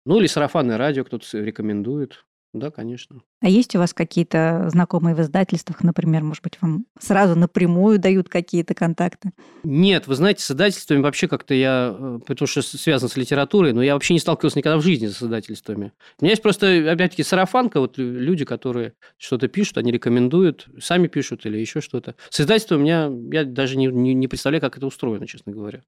ну, 0.04 0.18
или 0.20 0.26
сарафанное 0.26 0.78
радио 0.78 1.04
кто-то 1.04 1.26
рекомендует. 1.38 2.24
Да, 2.58 2.70
конечно. 2.70 3.22
А 3.40 3.48
есть 3.48 3.76
у 3.76 3.78
вас 3.78 3.94
какие-то 3.94 4.68
знакомые 4.70 5.14
в 5.14 5.20
издательствах, 5.20 5.82
например, 5.82 6.24
может 6.24 6.42
быть, 6.42 6.58
вам 6.60 6.86
сразу 6.98 7.36
напрямую 7.36 7.98
дают 7.98 8.28
какие-то 8.28 8.74
контакты? 8.74 9.30
Нет, 9.62 10.06
вы 10.08 10.16
знаете, 10.16 10.42
с 10.42 10.50
издательствами 10.50 11.00
вообще 11.00 11.28
как-то 11.28 11.54
я, 11.54 11.94
э, 11.96 12.18
потому 12.26 12.48
что 12.48 12.62
связан 12.62 13.08
с 13.08 13.16
литературой, 13.16 13.72
но 13.72 13.82
я 13.82 13.94
вообще 13.94 14.14
не 14.14 14.20
сталкивался 14.20 14.58
никогда 14.58 14.78
в 14.78 14.82
жизни 14.82 15.06
с 15.06 15.22
издательствами. 15.22 15.92
У 16.20 16.24
меня 16.24 16.32
есть 16.32 16.42
просто, 16.42 16.90
опять-таки, 16.90 17.22
сарафанка, 17.22 17.80
вот 17.80 17.96
лю- 17.96 18.18
люди, 18.20 18.44
которые 18.44 18.94
что-то 19.18 19.46
пишут, 19.46 19.78
они 19.78 19.92
рекомендуют, 19.92 20.68
сами 20.80 21.06
пишут 21.06 21.46
или 21.46 21.58
еще 21.58 21.80
что-то. 21.80 22.16
С 22.30 22.40
издательством 22.40 22.80
у 22.80 22.82
меня, 22.82 23.10
я 23.32 23.44
даже 23.44 23.76
не, 23.76 23.86
не, 23.86 24.14
не 24.14 24.26
представляю, 24.26 24.60
как 24.60 24.76
это 24.76 24.86
устроено, 24.86 25.26
честно 25.26 25.52
говоря. 25.52 25.82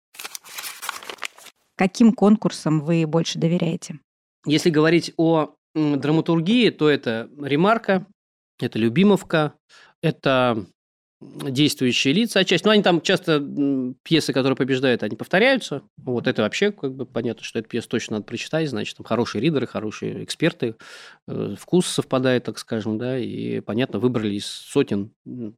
Каким 1.77 2.13
конкурсам 2.13 2.81
вы 2.81 3.07
больше 3.07 3.39
доверяете? 3.39 3.99
Если 4.47 4.71
говорить 4.71 5.13
о 5.17 5.55
драматургии, 5.75 6.71
то 6.71 6.89
это 6.89 7.29
ремарка, 7.41 8.07
это 8.59 8.79
любимовка, 8.79 9.55
это 10.03 10.67
действующие 11.21 12.15
лица 12.15 12.41
отчасти. 12.41 12.65
Но 12.65 12.73
они 12.73 12.83
там 12.83 13.01
часто 13.03 13.45
пьесы, 14.03 14.33
которые 14.33 14.57
побеждают, 14.57 15.03
они 15.03 15.17
повторяются. 15.17 15.83
Вот 15.99 16.27
это 16.27 16.43
вообще 16.43 16.73
как 16.73 16.95
бы 16.95 17.05
понятно, 17.05 17.45
что 17.45 17.59
эту 17.59 17.69
пьесу 17.69 17.89
точно 17.89 18.17
надо 18.17 18.25
прочитать, 18.27 18.69
значит, 18.71 18.97
там 18.97 19.05
хорошие 19.05 19.43
ридеры, 19.43 19.67
хорошие 19.67 20.25
эксперты, 20.25 20.77
э, 21.29 21.55
вкус 21.59 21.87
совпадает, 21.87 22.45
так 22.45 22.59
скажем, 22.59 22.97
да, 22.97 23.19
и, 23.19 23.61
понятно, 23.61 23.99
выбрали 23.99 24.35
из 24.35 24.47
сотен 24.47 25.13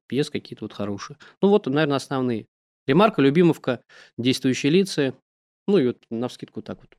пьес 0.09 0.31
какие-то 0.31 0.65
вот 0.65 0.73
хорошие. 0.73 1.17
Ну 1.41 1.49
вот, 1.49 1.67
наверное, 1.67 1.97
основные. 1.97 2.47
Ремарка, 2.87 3.23
любимовка, 3.23 3.83
действующие 4.19 4.73
лица, 4.73 5.15
ну 5.69 5.79
и 5.79 5.87
вот 5.87 5.99
навскидку 6.11 6.63
так 6.63 6.79
вот. 6.81 6.91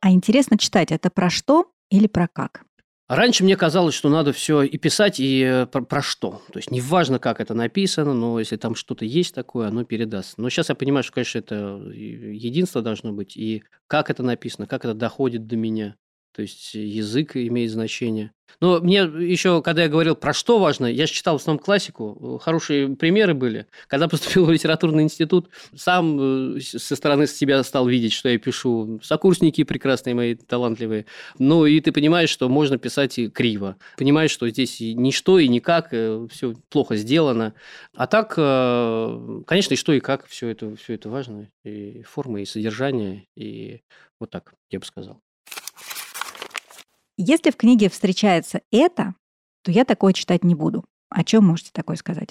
А 0.00 0.10
интересно 0.10 0.56
читать, 0.56 0.92
это 0.92 1.10
про 1.10 1.28
что 1.30 1.70
или 1.90 2.06
про 2.06 2.26
как? 2.26 2.64
Раньше 3.10 3.42
мне 3.42 3.56
казалось, 3.56 3.94
что 3.94 4.08
надо 4.08 4.32
все 4.32 4.62
и 4.62 4.78
писать, 4.78 5.18
и 5.18 5.42
э, 5.42 5.66
про, 5.66 5.82
про 5.82 6.00
что. 6.00 6.42
То 6.52 6.60
есть 6.60 6.70
неважно, 6.70 7.18
как 7.18 7.40
это 7.40 7.54
написано, 7.54 8.14
но 8.14 8.38
если 8.38 8.56
там 8.56 8.76
что-то 8.76 9.04
есть 9.04 9.34
такое, 9.34 9.66
оно 9.66 9.82
передаст. 9.82 10.38
Но 10.38 10.48
сейчас 10.48 10.68
я 10.68 10.76
понимаю, 10.76 11.02
что, 11.02 11.14
конечно, 11.14 11.40
это 11.40 11.82
и 11.92 12.36
единство 12.36 12.82
должно 12.82 13.12
быть, 13.12 13.36
и 13.36 13.64
как 13.88 14.10
это 14.10 14.22
написано, 14.22 14.68
как 14.68 14.84
это 14.84 14.94
доходит 14.94 15.48
до 15.48 15.56
меня. 15.56 15.96
То 16.32 16.42
есть 16.42 16.74
язык 16.74 17.36
имеет 17.36 17.70
значение. 17.70 18.32
Но 18.60 18.80
мне 18.80 18.98
еще, 19.00 19.62
когда 19.62 19.84
я 19.84 19.88
говорил, 19.88 20.14
про 20.14 20.32
что 20.32 20.58
важно, 20.58 20.86
я 20.86 21.06
же 21.06 21.12
читал 21.12 21.38
в 21.38 21.40
основном 21.40 21.62
классику, 21.62 22.38
хорошие 22.42 22.94
примеры 22.96 23.34
были. 23.34 23.66
Когда 23.86 24.08
поступил 24.08 24.44
в 24.44 24.50
литературный 24.50 25.02
институт, 25.02 25.48
сам 25.74 26.56
э, 26.56 26.60
со 26.60 26.96
стороны 26.96 27.26
себя 27.26 27.62
стал 27.62 27.86
видеть, 27.86 28.12
что 28.12 28.28
я 28.28 28.38
пишу. 28.38 29.00
Сокурсники 29.02 29.64
прекрасные 29.64 30.14
мои, 30.14 30.34
талантливые. 30.34 31.06
Ну, 31.38 31.64
и 31.66 31.80
ты 31.80 31.92
понимаешь, 31.92 32.30
что 32.30 32.48
можно 32.48 32.78
писать 32.78 33.18
и 33.18 33.28
криво. 33.28 33.76
Понимаешь, 33.96 34.30
что 34.30 34.48
здесь 34.48 34.80
ничто, 34.80 35.38
и 35.38 35.48
никак, 35.48 35.88
э, 35.92 36.26
все 36.30 36.54
плохо 36.68 36.96
сделано. 36.96 37.54
А 37.94 38.06
так, 38.06 38.34
э, 38.36 39.42
конечно, 39.46 39.74
и 39.74 39.76
что, 39.76 39.92
и 39.92 40.00
как, 40.00 40.26
все 40.26 40.48
это, 40.48 40.76
все 40.76 40.94
это 40.94 41.08
важно. 41.08 41.48
И 41.64 42.02
форма, 42.02 42.42
и 42.42 42.44
содержание, 42.44 43.26
и 43.36 43.80
вот 44.18 44.30
так, 44.30 44.52
я 44.70 44.78
бы 44.78 44.84
сказал. 44.84 45.22
Если 47.22 47.50
в 47.50 47.56
книге 47.56 47.90
встречается 47.90 48.62
это, 48.72 49.14
то 49.62 49.70
я 49.70 49.84
такое 49.84 50.14
читать 50.14 50.42
не 50.42 50.54
буду. 50.54 50.86
О 51.10 51.22
чем 51.22 51.44
можете 51.44 51.68
такое 51.70 51.96
сказать? 51.96 52.30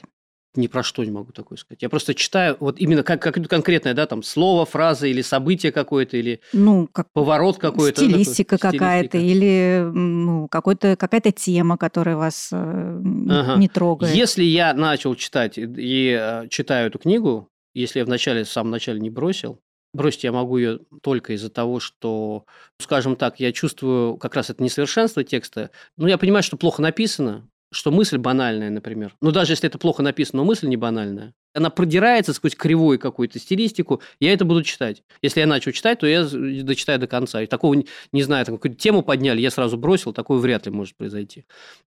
Ни 0.55 0.65
про 0.65 0.81
что 0.81 1.03
не 1.03 1.11
могу 1.11 1.31
такое 1.31 1.59
сказать. 1.59 1.83
Я 1.83 1.89
просто 1.89 2.15
читаю 2.15 2.57
вот 2.59 2.79
именно 2.79 3.03
как, 3.03 3.21
как 3.21 3.35
конкретное, 3.47 3.93
да, 3.93 4.07
там 4.07 4.23
слово, 4.23 4.65
фраза 4.65 5.05
или 5.05 5.21
событие 5.21 5.71
какое-то, 5.71 6.17
или 6.17 6.41
ну, 6.53 6.87
как 6.91 7.11
поворот 7.13 7.59
какой-то. 7.59 8.01
Стилистика 8.01 8.57
да, 8.59 8.71
какая-то, 8.71 9.19
или 9.19 9.87
ну, 9.93 10.47
какой-то, 10.47 10.95
какая-то 10.95 11.31
тема, 11.31 11.77
которая 11.77 12.15
вас 12.15 12.49
э, 12.51 13.01
ага. 13.29 13.57
не 13.57 13.67
трогает. 13.67 14.15
Если 14.15 14.43
я 14.43 14.73
начал 14.73 15.13
читать 15.13 15.59
и 15.59 16.17
э, 16.19 16.47
читаю 16.49 16.87
эту 16.87 16.97
книгу, 16.97 17.47
если 17.75 17.99
я 17.99 18.05
вначале, 18.05 18.43
в 18.43 18.49
самом 18.49 18.71
начале 18.71 18.99
не 18.99 19.11
бросил, 19.11 19.59
Бросить 19.93 20.23
я 20.23 20.31
могу 20.31 20.57
ее 20.57 20.79
только 21.01 21.33
из-за 21.33 21.49
того, 21.49 21.79
что, 21.79 22.45
скажем 22.79 23.15
так, 23.15 23.39
я 23.39 23.51
чувствую 23.51 24.17
как 24.17 24.35
раз 24.35 24.49
это 24.49 24.61
несовершенство 24.61 25.23
текста. 25.23 25.71
Ну, 25.97 26.07
я 26.07 26.17
понимаю, 26.17 26.43
что 26.43 26.57
плохо 26.57 26.81
написано, 26.81 27.49
что 27.71 27.91
мысль 27.91 28.17
банальная, 28.17 28.69
например. 28.69 29.15
Но 29.21 29.31
даже 29.31 29.53
если 29.53 29.67
это 29.67 29.77
плохо 29.77 30.01
написано, 30.01 30.41
но 30.41 30.45
мысль 30.45 30.67
не 30.67 30.77
банальная. 30.77 31.33
Она 31.53 31.69
продирается 31.69 32.33
сквозь 32.33 32.55
кривую 32.55 32.99
какую-то 32.99 33.39
стилистику, 33.39 34.01
я 34.19 34.33
это 34.33 34.45
буду 34.45 34.63
читать. 34.63 35.03
Если 35.21 35.39
я 35.39 35.47
начал 35.47 35.71
читать, 35.71 35.99
то 35.99 36.07
я 36.07 36.23
дочитаю 36.23 36.99
до 36.99 37.07
конца. 37.07 37.41
И 37.41 37.47
такого, 37.47 37.83
не 38.11 38.23
знаю, 38.23 38.45
там 38.45 38.57
какую-то 38.57 38.79
тему 38.79 39.01
подняли, 39.01 39.41
я 39.41 39.49
сразу 39.49 39.77
бросил, 39.77 40.13
такое 40.13 40.39
вряд 40.39 40.65
ли 40.65 40.71
может 40.71 40.95
произойти. 40.95 41.45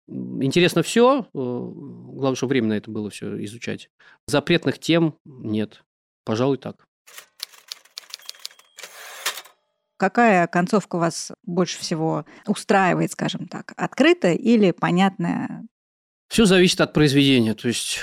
Интересно 0.07 0.81
все, 0.81 1.21
э, 1.21 1.25
главное, 1.33 2.35
что 2.35 2.47
время 2.47 2.69
на 2.69 2.73
это 2.73 2.89
было 2.89 3.09
все 3.09 3.43
изучать. 3.45 3.89
Запретных 4.27 4.79
тем 4.79 5.15
нет. 5.25 5.83
Пожалуй, 6.25 6.57
так. 6.57 6.87
Какая 10.01 10.47
концовка 10.47 10.97
вас 10.97 11.31
больше 11.43 11.77
всего 11.77 12.25
устраивает, 12.47 13.11
скажем 13.11 13.47
так? 13.47 13.73
Открытая 13.77 14.33
или 14.33 14.71
понятная? 14.71 15.67
Все 16.27 16.45
зависит 16.45 16.81
от 16.81 16.91
произведения. 16.91 17.53
То 17.53 17.67
есть 17.67 17.99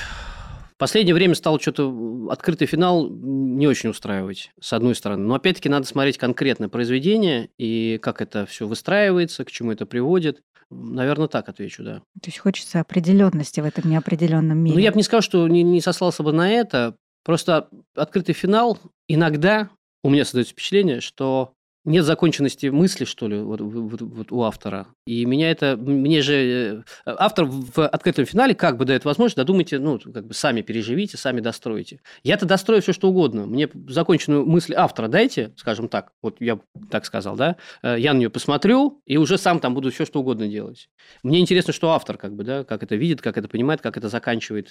в 0.75 0.77
последнее 0.77 1.13
время 1.13 1.35
стал 1.35 1.59
что-то 1.59 2.29
открытый 2.31 2.69
финал 2.69 3.11
не 3.11 3.67
очень 3.67 3.91
устраивать, 3.91 4.53
с 4.61 4.73
одной 4.73 4.95
стороны. 4.95 5.25
Но 5.25 5.35
опять-таки 5.35 5.69
надо 5.69 5.89
смотреть 5.89 6.19
конкретное 6.19 6.69
произведение 6.69 7.51
и 7.59 7.99
как 8.01 8.23
это 8.23 8.47
все 8.47 8.69
выстраивается, 8.69 9.45
к 9.45 9.51
чему 9.51 9.73
это 9.73 9.85
приводит. 9.85 10.41
Наверное, 10.71 11.27
так 11.27 11.49
отвечу, 11.49 11.83
да. 11.83 11.97
То 12.23 12.27
есть 12.27 12.39
хочется 12.39 12.79
определенности 12.79 13.59
в 13.59 13.65
этом 13.65 13.91
неопределенном 13.91 14.57
мире. 14.57 14.77
Ну, 14.77 14.81
я 14.81 14.93
бы 14.93 14.99
не 14.99 15.03
сказал, 15.03 15.23
что 15.23 15.49
не, 15.49 15.65
не 15.65 15.81
сослался 15.81 16.23
бы 16.23 16.33
на 16.33 16.49
это. 16.49 16.95
Просто 17.25 17.69
открытый 17.97 18.37
финал 18.37 18.79
иногда 19.09 19.69
у 20.05 20.11
меня 20.11 20.25
создается 20.25 20.53
впечатление, 20.53 21.01
что 21.01 21.55
нет 21.89 22.05
законченности 22.05 22.67
мысли, 22.67 23.05
что 23.05 23.29
ли, 23.29 23.41
вот, 23.41 23.61
вот, 23.61 24.01
вот 24.01 24.33
у 24.33 24.43
автора. 24.43 24.89
И 25.07 25.25
меня 25.25 25.51
это, 25.51 25.77
мне 25.77 26.23
же 26.23 26.35
э, 26.35 26.83
автор 27.07 27.47
в 27.47 27.87
открытом 27.87 28.27
финале 28.27 28.55
как 28.55 28.77
бы 28.77 28.85
дает 28.85 29.05
возможность, 29.05 29.37
додумайте, 29.37 29.79
ну, 29.79 29.99
как 29.99 30.27
бы 30.27 30.35
сами 30.35 30.61
переживите, 30.61 31.17
сами 31.17 31.41
достроите. 31.41 32.01
Я-то 32.23 32.47
дострою 32.47 32.83
все, 32.83 32.93
что 32.93 33.09
угодно. 33.09 33.47
Мне 33.47 33.69
законченную 33.89 34.47
мысль 34.47 34.75
автора 34.75 35.09
дайте, 35.09 35.53
скажем 35.57 35.89
так, 35.89 36.13
вот 36.23 36.37
я 36.41 36.61
так 36.91 37.05
сказал, 37.05 37.37
да, 37.37 37.57
э, 37.83 37.97
я 37.99 38.13
на 38.13 38.19
нее 38.19 38.31
посмотрю 38.31 39.03
и 39.07 39.17
уже 39.17 39.39
сам 39.39 39.59
там 39.61 39.75
буду 39.75 39.91
все, 39.91 40.05
что 40.05 40.21
угодно 40.21 40.47
делать. 40.47 40.91
Мне 41.23 41.41
интересно, 41.41 41.73
что 41.73 41.93
автор, 41.93 42.19
как 42.19 42.35
бы, 42.35 42.45
да, 42.45 42.65
как 42.65 42.83
это 42.83 42.97
видит, 42.97 43.23
как 43.23 43.39
это 43.39 43.49
понимает, 43.49 43.81
как 43.81 43.97
это 43.97 44.09
заканчивает, 44.09 44.69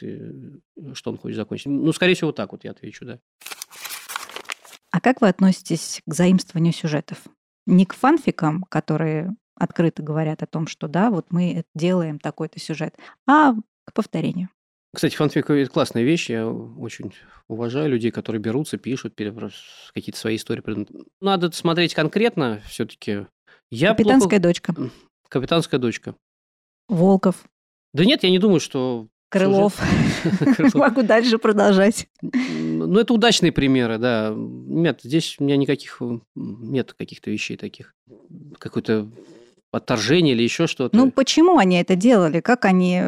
что 0.94 1.12
он 1.12 1.18
хочет 1.18 1.38
закончить. 1.38 1.68
Ну, 1.68 1.92
скорее 1.94 2.14
всего, 2.14 2.32
так 2.32 2.52
вот 2.52 2.64
я 2.64 2.72
отвечу, 2.72 3.06
да. 3.06 3.20
А 4.98 5.00
как 5.00 5.22
вы 5.22 5.28
относитесь 5.28 6.02
к 6.08 6.14
заимствованию 6.16 6.74
сюжетов? 6.74 7.20
Не 7.68 7.86
к 7.86 7.94
фанфикам, 7.94 8.64
которые 8.64 9.36
открыто 9.54 10.02
говорят 10.02 10.42
о 10.42 10.48
том, 10.48 10.66
что 10.66 10.88
да, 10.88 11.12
вот 11.12 11.28
мы 11.30 11.66
делаем 11.76 12.18
такой-то 12.18 12.60
сюжет, 12.60 12.98
а 13.28 13.54
к 13.86 13.94
повторению. 13.94 14.50
Кстати, 14.96 15.16
фанфик– 15.16 15.50
это 15.52 15.70
классная 15.70 16.02
вещь. 16.02 16.32
Я 16.32 16.50
очень 16.50 17.14
уважаю 17.48 17.92
людей, 17.92 18.10
которые 18.10 18.42
берутся, 18.42 18.80
пишут 18.80 19.14
какие-то 19.94 20.18
свои 20.18 20.38
истории. 20.38 20.88
Надо 21.22 21.52
смотреть 21.52 21.94
конкретно 21.94 22.64
все-таки. 22.66 23.28
Я 23.70 23.90
Капитанская 23.90 24.40
плохо... 24.40 24.42
дочка. 24.42 24.76
Капитанская 25.30 25.80
дочка. 25.80 26.16
Волков. 26.90 27.46
Да 27.94 28.04
нет, 28.04 28.24
я 28.24 28.32
не 28.32 28.40
думаю, 28.40 28.60
что 28.60 29.10
Крылов. 29.30 29.74
Могу 30.74 31.04
дальше 31.04 31.38
продолжать. 31.38 32.08
Ну, 32.22 32.98
это 32.98 33.14
удачные 33.14 33.52
примеры, 33.52 33.98
да. 33.98 34.34
Нет, 34.36 35.02
здесь 35.04 35.36
у 35.40 35.44
меня 35.44 35.58
никаких 35.58 36.02
нет 36.36 36.94
каких-то 36.94 37.30
вещей 37.30 37.58
таких. 37.58 37.94
Какое-то 38.58 39.10
отторжение 39.72 40.34
или 40.34 40.44
еще 40.44 40.66
что-то. 40.66 40.96
Ну, 40.96 41.12
почему 41.12 41.58
они 41.58 41.78
это 41.78 41.96
делали? 41.96 42.40
Как 42.40 42.66
они 42.66 43.04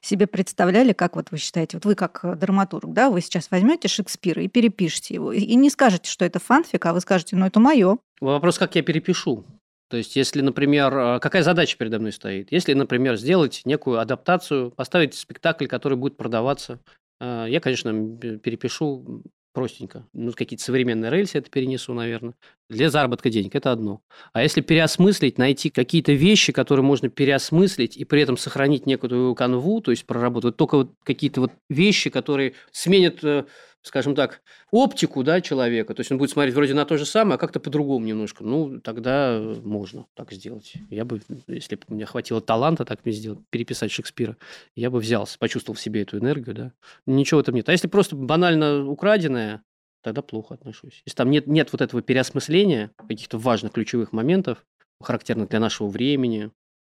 себе 0.00 0.26
представляли, 0.26 0.92
как 0.92 1.16
вот 1.16 1.30
вы 1.30 1.38
считаете, 1.38 1.76
вот 1.76 1.84
вы 1.84 1.94
как 1.94 2.38
драматург, 2.38 2.92
да, 2.92 3.10
вы 3.10 3.20
сейчас 3.20 3.50
возьмете 3.50 3.88
Шекспира 3.88 4.42
и 4.42 4.48
перепишете 4.48 5.14
его, 5.14 5.32
и 5.32 5.54
не 5.54 5.70
скажете, 5.70 6.10
что 6.10 6.24
это 6.24 6.38
фанфик, 6.38 6.86
а 6.86 6.92
вы 6.92 7.00
скажете, 7.00 7.36
ну, 7.36 7.46
это 7.46 7.60
мое. 7.60 7.98
Вопрос, 8.20 8.58
как 8.58 8.76
я 8.76 8.82
перепишу. 8.82 9.44
То 9.88 9.96
есть, 9.96 10.16
если, 10.16 10.40
например, 10.40 10.96
а, 10.96 11.18
какая 11.20 11.42
задача 11.42 11.76
передо 11.76 11.98
мной 11.98 12.12
стоит? 12.12 12.50
Если, 12.50 12.72
например, 12.72 13.16
сделать 13.16 13.62
некую 13.64 13.98
адаптацию, 14.00 14.70
поставить 14.70 15.14
спектакль, 15.14 15.66
который 15.66 15.98
будет 15.98 16.16
продаваться, 16.16 16.80
а, 17.20 17.46
я, 17.46 17.60
конечно, 17.60 17.92
перепишу 18.38 19.22
простенько. 19.54 20.04
Ну, 20.12 20.32
какие-то 20.32 20.64
современные 20.64 21.10
рельсы 21.10 21.38
это 21.38 21.48
перенесу, 21.48 21.94
наверное. 21.94 22.34
Для 22.68 22.90
заработка 22.90 23.30
денег 23.30 23.54
это 23.54 23.70
одно. 23.70 24.02
А 24.32 24.42
если 24.42 24.60
переосмыслить, 24.60 25.38
найти 25.38 25.70
какие-то 25.70 26.12
вещи, 26.12 26.52
которые 26.52 26.84
можно 26.84 27.08
переосмыслить 27.08 27.96
и 27.96 28.04
при 28.04 28.20
этом 28.20 28.36
сохранить 28.36 28.84
некую 28.84 29.34
канву, 29.36 29.80
то 29.80 29.92
есть 29.92 30.06
проработать 30.06 30.56
только 30.56 30.76
вот 30.76 30.92
какие-то 31.04 31.42
вот 31.42 31.52
вещи, 31.70 32.10
которые 32.10 32.54
сменят 32.72 33.22
э, 33.22 33.44
скажем 33.84 34.14
так, 34.14 34.40
оптику 34.70 35.22
да, 35.22 35.42
человека, 35.42 35.94
то 35.94 36.00
есть 36.00 36.10
он 36.10 36.16
будет 36.16 36.30
смотреть 36.30 36.54
вроде 36.54 36.72
на 36.72 36.86
то 36.86 36.96
же 36.96 37.04
самое, 37.04 37.34
а 37.34 37.38
как-то 37.38 37.60
по-другому 37.60 38.04
немножко, 38.06 38.42
ну, 38.42 38.80
тогда 38.80 39.38
можно 39.62 40.06
так 40.14 40.32
сделать. 40.32 40.72
Я 40.88 41.04
бы, 41.04 41.20
если 41.46 41.76
бы 41.76 41.82
у 41.88 41.94
меня 41.94 42.06
хватило 42.06 42.40
таланта 42.40 42.86
так 42.86 43.04
мне 43.04 43.12
сделать, 43.12 43.40
переписать 43.50 43.92
Шекспира, 43.92 44.36
я 44.74 44.90
бы 44.90 44.98
взялся, 44.98 45.38
почувствовал 45.38 45.76
в 45.76 45.80
себе 45.80 46.02
эту 46.02 46.18
энергию, 46.18 46.56
да. 46.56 46.72
Ничего 47.04 47.38
в 47.40 47.42
этом 47.42 47.54
нет. 47.54 47.68
А 47.68 47.72
если 47.72 47.86
просто 47.86 48.16
банально 48.16 48.88
украденное, 48.88 49.62
тогда 50.00 50.22
плохо 50.22 50.54
отношусь. 50.54 51.02
Если 51.04 51.16
там 51.16 51.30
нет, 51.30 51.46
нет 51.46 51.70
вот 51.70 51.82
этого 51.82 52.00
переосмысления 52.00 52.90
каких-то 52.96 53.36
важных 53.36 53.72
ключевых 53.72 54.12
моментов, 54.12 54.64
характерных 55.02 55.50
для 55.50 55.60
нашего 55.60 55.88
времени, 55.88 56.50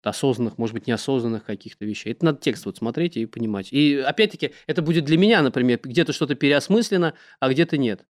осознанных, 0.09 0.57
может 0.57 0.73
быть, 0.73 0.87
неосознанных 0.87 1.45
каких-то 1.45 1.85
вещей. 1.85 2.11
Это 2.11 2.25
надо 2.25 2.39
текст 2.39 2.65
вот 2.65 2.77
смотреть 2.77 3.17
и 3.17 3.25
понимать. 3.25 3.71
И 3.71 3.97
опять-таки, 3.97 4.51
это 4.67 4.81
будет 4.81 5.05
для 5.05 5.17
меня, 5.17 5.41
например, 5.41 5.79
где-то 5.83 6.13
что-то 6.13 6.35
переосмыслено, 6.35 7.13
а 7.39 7.49
где-то 7.49 7.77
нет. 7.77 8.05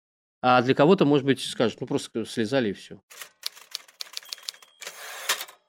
А 0.41 0.63
для 0.63 0.75
кого-то, 0.75 1.05
может 1.05 1.27
быть, 1.27 1.41
скажут, 1.41 1.81
ну 1.81 1.87
просто 1.87 2.25
слезали 2.25 2.71
и 2.71 2.73
все. 2.73 3.01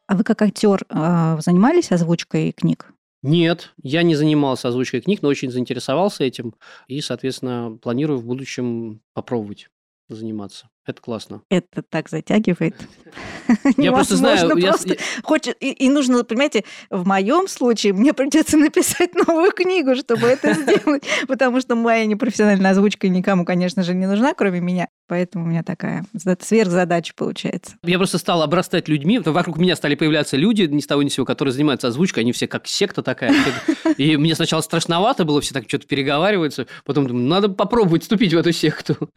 А 0.07 0.15
вы 0.15 0.23
как 0.23 0.41
актер 0.41 0.85
э, 0.89 1.37
занимались 1.39 1.91
озвучкой 1.91 2.51
книг? 2.51 2.93
Нет, 3.21 3.73
я 3.83 4.01
не 4.01 4.15
занимался 4.15 4.69
озвучкой 4.69 5.01
книг, 5.01 5.21
но 5.21 5.29
очень 5.29 5.51
заинтересовался 5.51 6.23
этим 6.23 6.55
и, 6.87 7.01
соответственно, 7.01 7.77
планирую 7.81 8.19
в 8.19 8.25
будущем 8.25 9.01
попробовать 9.13 9.69
заниматься. 10.07 10.69
Это 10.89 11.01
классно. 11.03 11.43
Это 11.49 11.83
так 11.83 12.09
затягивает. 12.09 12.75
Я 13.77 13.91
просто 13.91 14.15
знаю... 14.15 14.49
Просто 14.59 14.97
хочет, 15.21 15.55
и, 15.59 15.71
и 15.71 15.87
нужно, 15.89 16.23
понимаете, 16.23 16.63
в 16.89 17.07
моем 17.07 17.47
случае 17.47 17.93
мне 17.93 18.13
придется 18.13 18.57
написать 18.57 19.13
новую 19.13 19.51
книгу, 19.51 19.95
чтобы 19.95 20.25
это 20.25 20.53
сделать, 20.55 21.03
потому 21.27 21.61
что 21.61 21.75
моя 21.75 22.05
непрофессиональная 22.05 22.71
озвучка 22.71 23.07
никому, 23.07 23.45
конечно 23.45 23.83
же, 23.83 23.93
не 23.93 24.07
нужна, 24.07 24.33
кроме 24.33 24.61
меня. 24.61 24.87
Поэтому 25.07 25.45
у 25.45 25.47
меня 25.47 25.63
такая 25.63 26.05
сверхзадача 26.39 27.13
получается. 27.15 27.75
Я 27.83 27.97
просто 27.97 28.19
стал 28.19 28.43
обрастать 28.43 28.87
людьми. 28.87 29.19
Вокруг 29.19 29.57
меня 29.57 29.75
стали 29.75 29.95
появляться 29.95 30.37
люди 30.37 30.63
ни 30.63 30.79
с 30.79 30.87
того 30.87 31.01
ни 31.01 31.09
с 31.09 31.13
сего, 31.15 31.25
которые 31.25 31.51
занимаются 31.51 31.87
озвучкой. 31.87 32.21
Они 32.21 32.31
все 32.31 32.47
как 32.47 32.67
секта 32.67 33.01
такая. 33.01 33.33
И 33.97 34.17
мне 34.17 34.35
сначала 34.35 34.61
страшновато 34.61 35.25
было, 35.25 35.41
все 35.41 35.53
так 35.53 35.65
что-то 35.67 35.87
переговариваются. 35.87 36.67
Потом 36.85 37.07
думаю, 37.07 37.25
надо 37.25 37.49
попробовать 37.49 38.03
вступить 38.03 38.33
в 38.35 38.37
эту 38.37 38.51
секту. 38.51 39.09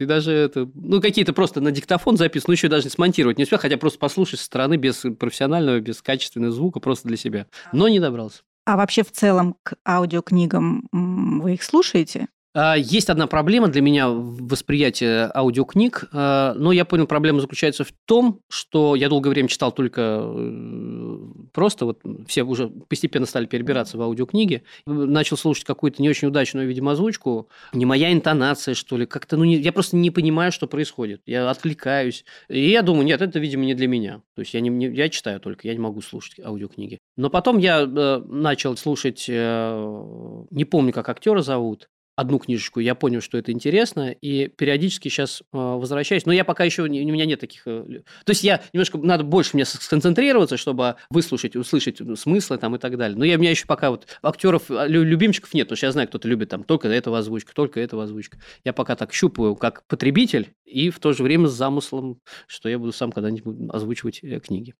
И 0.00 0.04
даже 0.04 0.32
это... 0.32 0.68
Ну, 0.74 1.00
какие 1.00 1.15
какие-то 1.16 1.32
просто 1.32 1.62
на 1.62 1.70
диктофон 1.70 2.18
записаны, 2.18 2.50
ну, 2.50 2.52
еще 2.52 2.68
даже 2.68 2.90
смонтировать 2.90 3.38
не 3.38 3.44
успел, 3.44 3.58
хотя 3.58 3.78
просто 3.78 3.98
послушать 3.98 4.38
со 4.38 4.44
стороны 4.44 4.76
без 4.76 5.02
профессионального, 5.18 5.80
без 5.80 6.02
качественного 6.02 6.52
звука, 6.52 6.78
просто 6.78 7.08
для 7.08 7.16
себя. 7.16 7.46
Но 7.72 7.88
не 7.88 8.00
добрался. 8.00 8.42
А 8.66 8.76
вообще 8.76 9.02
в 9.02 9.10
целом 9.10 9.56
к 9.62 9.76
аудиокнигам 9.88 10.88
вы 10.92 11.54
их 11.54 11.62
слушаете? 11.62 12.28
А, 12.58 12.74
есть 12.74 13.10
одна 13.10 13.26
проблема 13.26 13.68
для 13.68 13.82
меня 13.82 14.08
в 14.08 14.48
восприятии 14.48 15.30
аудиокниг, 15.36 16.08
а, 16.10 16.54
но 16.54 16.72
я 16.72 16.86
понял, 16.86 17.06
проблема 17.06 17.42
заключается 17.42 17.84
в 17.84 17.92
том, 18.06 18.40
что 18.48 18.94
я 18.94 19.10
долгое 19.10 19.28
время 19.28 19.48
читал 19.48 19.72
только 19.72 20.22
э, 20.22 21.18
просто, 21.52 21.84
вот 21.84 22.00
все 22.26 22.44
уже 22.44 22.68
постепенно 22.68 23.26
стали 23.26 23.44
перебираться 23.44 23.98
в 23.98 24.02
аудиокниги, 24.02 24.62
начал 24.86 25.36
слушать 25.36 25.64
какую-то 25.64 26.00
не 26.00 26.08
очень 26.08 26.28
удачную, 26.28 26.66
видимо, 26.66 26.92
озвучку, 26.92 27.50
не 27.74 27.84
моя 27.84 28.10
интонация, 28.10 28.74
что 28.74 28.96
ли, 28.96 29.04
как-то, 29.04 29.36
ну, 29.36 29.44
не, 29.44 29.56
я 29.56 29.70
просто 29.70 29.96
не 29.96 30.10
понимаю, 30.10 30.50
что 30.50 30.66
происходит, 30.66 31.20
я 31.26 31.50
отвлекаюсь, 31.50 32.24
и 32.48 32.70
я 32.70 32.80
думаю, 32.80 33.04
нет, 33.04 33.20
это, 33.20 33.38
видимо, 33.38 33.66
не 33.66 33.74
для 33.74 33.86
меня, 33.86 34.22
то 34.34 34.40
есть 34.40 34.54
я, 34.54 34.60
не, 34.60 34.70
не, 34.70 34.86
я 34.86 35.10
читаю 35.10 35.40
только, 35.40 35.68
я 35.68 35.74
не 35.74 35.80
могу 35.80 36.00
слушать 36.00 36.40
аудиокниги. 36.40 37.00
Но 37.18 37.28
потом 37.28 37.58
я 37.58 37.82
э, 37.82 38.22
начал 38.26 38.78
слушать, 38.78 39.26
э, 39.28 40.44
не 40.50 40.64
помню, 40.64 40.94
как 40.94 41.10
актера 41.10 41.42
зовут, 41.42 41.90
одну 42.16 42.38
книжечку, 42.38 42.80
я 42.80 42.94
понял, 42.94 43.20
что 43.20 43.36
это 43.36 43.52
интересно, 43.52 44.10
и 44.10 44.48
периодически 44.48 45.08
сейчас 45.08 45.42
э, 45.42 45.44
возвращаюсь. 45.52 46.24
Но 46.24 46.32
я 46.32 46.44
пока 46.44 46.64
еще, 46.64 46.82
у 46.82 46.86
меня 46.86 47.26
нет 47.26 47.40
таких... 47.40 47.62
Э, 47.66 47.84
то 48.24 48.30
есть 48.30 48.42
я 48.42 48.62
немножко, 48.72 48.98
надо 48.98 49.22
больше 49.22 49.50
мне 49.52 49.66
сконцентрироваться, 49.66 50.56
чтобы 50.56 50.96
выслушать, 51.10 51.56
услышать 51.56 52.00
смыслы 52.18 52.56
там 52.56 52.74
и 52.74 52.78
так 52.78 52.96
далее. 52.96 53.18
Но 53.18 53.24
я, 53.24 53.36
у 53.36 53.38
меня 53.38 53.50
еще 53.50 53.66
пока 53.66 53.90
вот 53.90 54.06
актеров, 54.22 54.70
а, 54.70 54.86
любимчиков 54.86 55.52
нет, 55.52 55.66
потому 55.66 55.76
что 55.76 55.86
я 55.86 55.92
знаю, 55.92 56.08
кто-то 56.08 56.26
любит 56.26 56.48
там 56.48 56.64
только 56.64 56.88
этого 56.88 57.18
озвучка, 57.18 57.54
только 57.54 57.80
этого 57.80 58.04
озвучка. 58.04 58.38
Я 58.64 58.72
пока 58.72 58.96
так 58.96 59.12
щупаю 59.12 59.54
как 59.54 59.86
потребитель 59.86 60.54
и 60.64 60.88
в 60.88 60.98
то 60.98 61.12
же 61.12 61.22
время 61.22 61.48
с 61.48 61.52
замыслом, 61.52 62.20
что 62.46 62.68
я 62.70 62.78
буду 62.78 62.92
сам 62.92 63.12
когда-нибудь 63.12 63.70
озвучивать 63.70 64.20
э, 64.24 64.40
книги. 64.40 64.74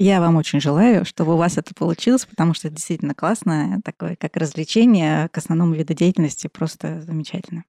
Я 0.00 0.20
вам 0.20 0.36
очень 0.36 0.60
желаю, 0.60 1.04
чтобы 1.04 1.34
у 1.34 1.36
вас 1.36 1.58
это 1.58 1.74
получилось, 1.74 2.24
потому 2.24 2.54
что 2.54 2.68
это 2.68 2.76
действительно 2.76 3.14
классно, 3.14 3.80
такое 3.84 4.14
как 4.14 4.36
развлечение 4.36 5.28
к 5.28 5.38
основному 5.38 5.74
виду 5.74 5.92
деятельности, 5.92 6.46
просто 6.46 7.00
замечательно. 7.00 7.64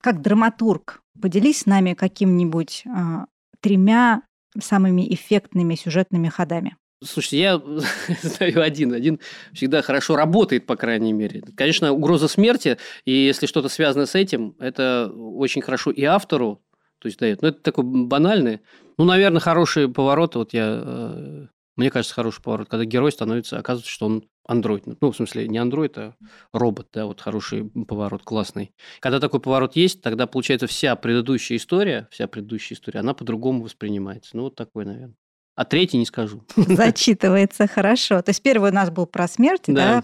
Как 0.00 0.22
драматург, 0.22 1.02
поделись 1.20 1.62
с 1.62 1.66
нами 1.66 1.94
каким-нибудь 1.94 2.84
э, 2.86 3.24
тремя 3.60 4.22
самыми 4.56 5.12
эффектными 5.12 5.74
сюжетными 5.74 6.28
ходами. 6.28 6.76
Слушайте, 7.04 7.38
я 7.38 7.62
знаю 8.22 8.62
один. 8.62 8.92
Один 8.92 9.20
всегда 9.52 9.82
хорошо 9.82 10.16
работает, 10.16 10.64
по 10.64 10.76
крайней 10.76 11.12
мере. 11.12 11.42
Конечно, 11.56 11.92
угроза 11.92 12.28
смерти, 12.28 12.78
и 13.04 13.12
если 13.12 13.46
что-то 13.46 13.68
связано 13.68 14.06
с 14.06 14.14
этим, 14.14 14.54
это 14.58 15.12
очень 15.14 15.60
хорошо 15.60 15.90
и 15.90 16.04
автору, 16.04 16.62
то 17.06 17.08
есть 17.08 17.18
дает. 17.20 17.42
Но 17.42 17.48
это 17.48 17.62
такой 17.62 17.84
банальный. 17.84 18.60
Ну, 18.98 19.04
наверное, 19.04 19.40
хороший 19.40 19.88
поворот. 19.88 20.34
Вот 20.34 20.52
я... 20.52 20.82
Э, 20.84 21.46
мне 21.76 21.90
кажется, 21.90 22.14
хороший 22.14 22.42
поворот, 22.42 22.68
когда 22.68 22.84
герой 22.84 23.12
становится, 23.12 23.58
оказывается, 23.58 23.92
что 23.92 24.06
он 24.06 24.28
андроид. 24.46 24.84
Ну, 25.00 25.12
в 25.12 25.16
смысле, 25.16 25.46
не 25.46 25.58
андроид, 25.58 25.98
а 25.98 26.14
робот, 26.52 26.88
да, 26.92 27.06
вот 27.06 27.20
хороший 27.20 27.70
поворот, 27.86 28.22
классный. 28.24 28.72
Когда 29.00 29.20
такой 29.20 29.40
поворот 29.40 29.76
есть, 29.76 30.02
тогда, 30.02 30.26
получается, 30.26 30.66
вся 30.66 30.96
предыдущая 30.96 31.58
история, 31.58 32.08
вся 32.10 32.26
предыдущая 32.26 32.76
история, 32.76 33.00
она 33.00 33.14
по-другому 33.14 33.62
воспринимается. 33.62 34.36
Ну, 34.36 34.44
вот 34.44 34.56
такой, 34.56 34.84
наверное. 34.84 35.14
А 35.54 35.64
третий 35.64 35.98
не 35.98 36.06
скажу. 36.06 36.44
Зачитывается 36.56 37.68
хорошо. 37.68 38.20
То 38.22 38.30
есть 38.30 38.42
первый 38.42 38.70
у 38.70 38.74
нас 38.74 38.90
был 38.90 39.06
про 39.06 39.28
смерть, 39.28 39.64
да? 39.66 40.02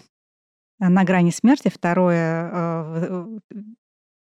да? 0.79 0.89
На 0.89 1.05
грани 1.05 1.31
смерти. 1.31 1.71
Второе 1.75 2.51
э, 2.53 3.39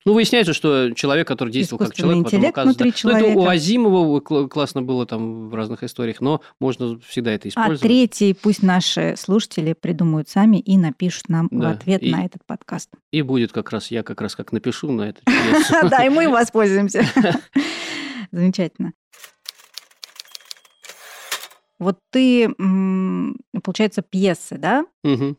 ну, 0.05 0.13
выясняется, 0.13 0.53
что 0.53 0.91
человек, 0.91 1.27
который 1.27 1.51
действовал 1.51 1.85
как 1.85 1.95
человек, 1.95 2.25
потом 2.25 2.45
оказывается... 2.45 3.09
Да. 3.09 3.19
Ну, 3.19 3.27
это 3.27 3.39
у 3.39 3.47
Азимова 3.47 4.21
классно 4.21 4.83
было 4.83 5.07
там 5.07 5.49
в 5.49 5.55
разных 5.55 5.83
историях, 5.83 6.21
но 6.21 6.43
можно 6.61 6.99
всегда 7.01 7.33
это 7.33 7.49
а 7.49 7.51
использовать. 7.51 7.81
А 7.81 7.83
третий 7.83 8.35
пусть 8.35 8.63
наши 8.63 9.15
слушатели 9.17 9.73
придумают 9.73 10.29
сами 10.29 10.59
и 10.59 10.77
напишут 10.77 11.31
нам 11.31 11.49
да. 11.51 11.71
в 11.71 11.73
ответ 11.73 12.03
и, 12.03 12.11
на 12.11 12.27
этот 12.27 12.45
подкаст. 12.45 12.91
И 13.13 13.23
будет 13.23 13.53
как 13.53 13.71
раз, 13.71 13.91
я 13.91 14.03
как 14.03 14.21
раз 14.21 14.37
как 14.37 14.53
напишу 14.53 14.93
на 14.93 15.09
это. 15.09 15.23
Да, 15.91 16.05
и 16.05 16.09
мы 16.09 16.29
воспользуемся. 16.29 17.05
Замечательно. 18.31 18.93
Вот 21.79 21.99
ты, 22.11 22.49
получается, 23.63 24.03
пьесы, 24.03 24.59
да, 24.59 24.87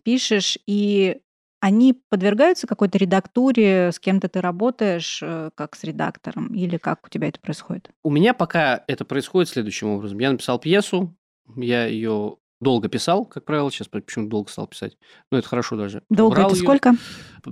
пишешь, 0.04 0.58
и 0.68 1.18
они 1.66 2.00
подвергаются 2.10 2.68
какой-то 2.68 3.00
редактуре, 3.00 3.92
с 3.92 4.00
кем-то 4.00 4.30
ты 4.30 4.40
работаешь, 4.40 5.20
э, 5.24 5.50
как 5.56 5.76
с 5.76 5.84
редактором, 5.84 6.54
или 6.54 6.78
как 6.78 7.08
у 7.08 7.10
тебя 7.10 7.28
это 7.28 7.40
происходит? 7.40 7.90
У 8.04 8.12
меня 8.12 8.36
пока 8.36 8.84
это 8.86 9.04
происходит 9.04 9.50
следующим 9.50 9.88
образом. 9.90 10.20
Я 10.20 10.32
написал 10.32 10.60
пьесу, 10.60 11.18
я 11.56 11.88
ее 11.88 12.38
долго 12.62 12.88
писал, 12.88 13.26
как 13.26 13.46
правило, 13.46 13.72
сейчас 13.72 13.88
почему 13.88 14.28
долго 14.28 14.52
стал 14.52 14.68
писать. 14.68 14.96
Ну, 15.32 15.40
это 15.40 15.48
хорошо 15.48 15.76
даже. 15.76 16.04
Долго 16.12 16.36
Брал 16.36 16.50
это 16.50 16.58
ее. 16.58 16.64
сколько? 16.64 16.94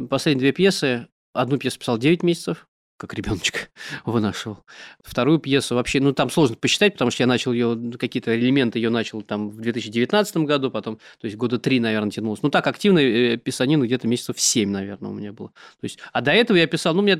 Последние 0.07 0.41
две 0.41 0.51
пьесы. 0.51 1.07
Одну 1.33 1.57
пьесу 1.57 1.79
писал 1.79 1.97
9 1.97 2.21
месяцев, 2.21 2.67
как 2.97 3.13
ребеночек 3.13 3.71
вынашивал. 4.05 4.59
Вторую 5.03 5.39
пьесу 5.39 5.75
вообще, 5.75 5.99
ну, 5.99 6.13
там 6.13 6.29
сложно 6.29 6.55
посчитать, 6.55 6.93
потому 6.93 7.11
что 7.11 7.23
я 7.23 7.27
начал 7.27 7.53
ее, 7.53 7.93
какие-то 7.99 8.37
элементы 8.37 8.79
ее 8.79 8.89
начал 8.89 9.21
там 9.21 9.49
в 9.49 9.59
2019 9.61 10.37
году, 10.37 10.71
потом, 10.71 10.97
то 10.97 11.25
есть 11.25 11.35
года 11.37 11.59
три, 11.59 11.79
наверное, 11.79 12.11
тянулось. 12.11 12.41
Ну, 12.41 12.49
так, 12.49 12.65
активно 12.67 12.99
э, 12.99 13.37
писанина 13.37 13.85
где-то 13.85 14.07
месяцев 14.07 14.39
7, 14.39 14.69
наверное, 14.69 15.11
у 15.11 15.13
меня 15.13 15.33
было. 15.33 15.49
То 15.49 15.83
есть, 15.83 15.99
а 16.11 16.21
до 16.21 16.31
этого 16.31 16.57
я 16.57 16.67
писал, 16.67 16.93
ну, 16.93 17.01
у 17.01 17.03
меня 17.03 17.17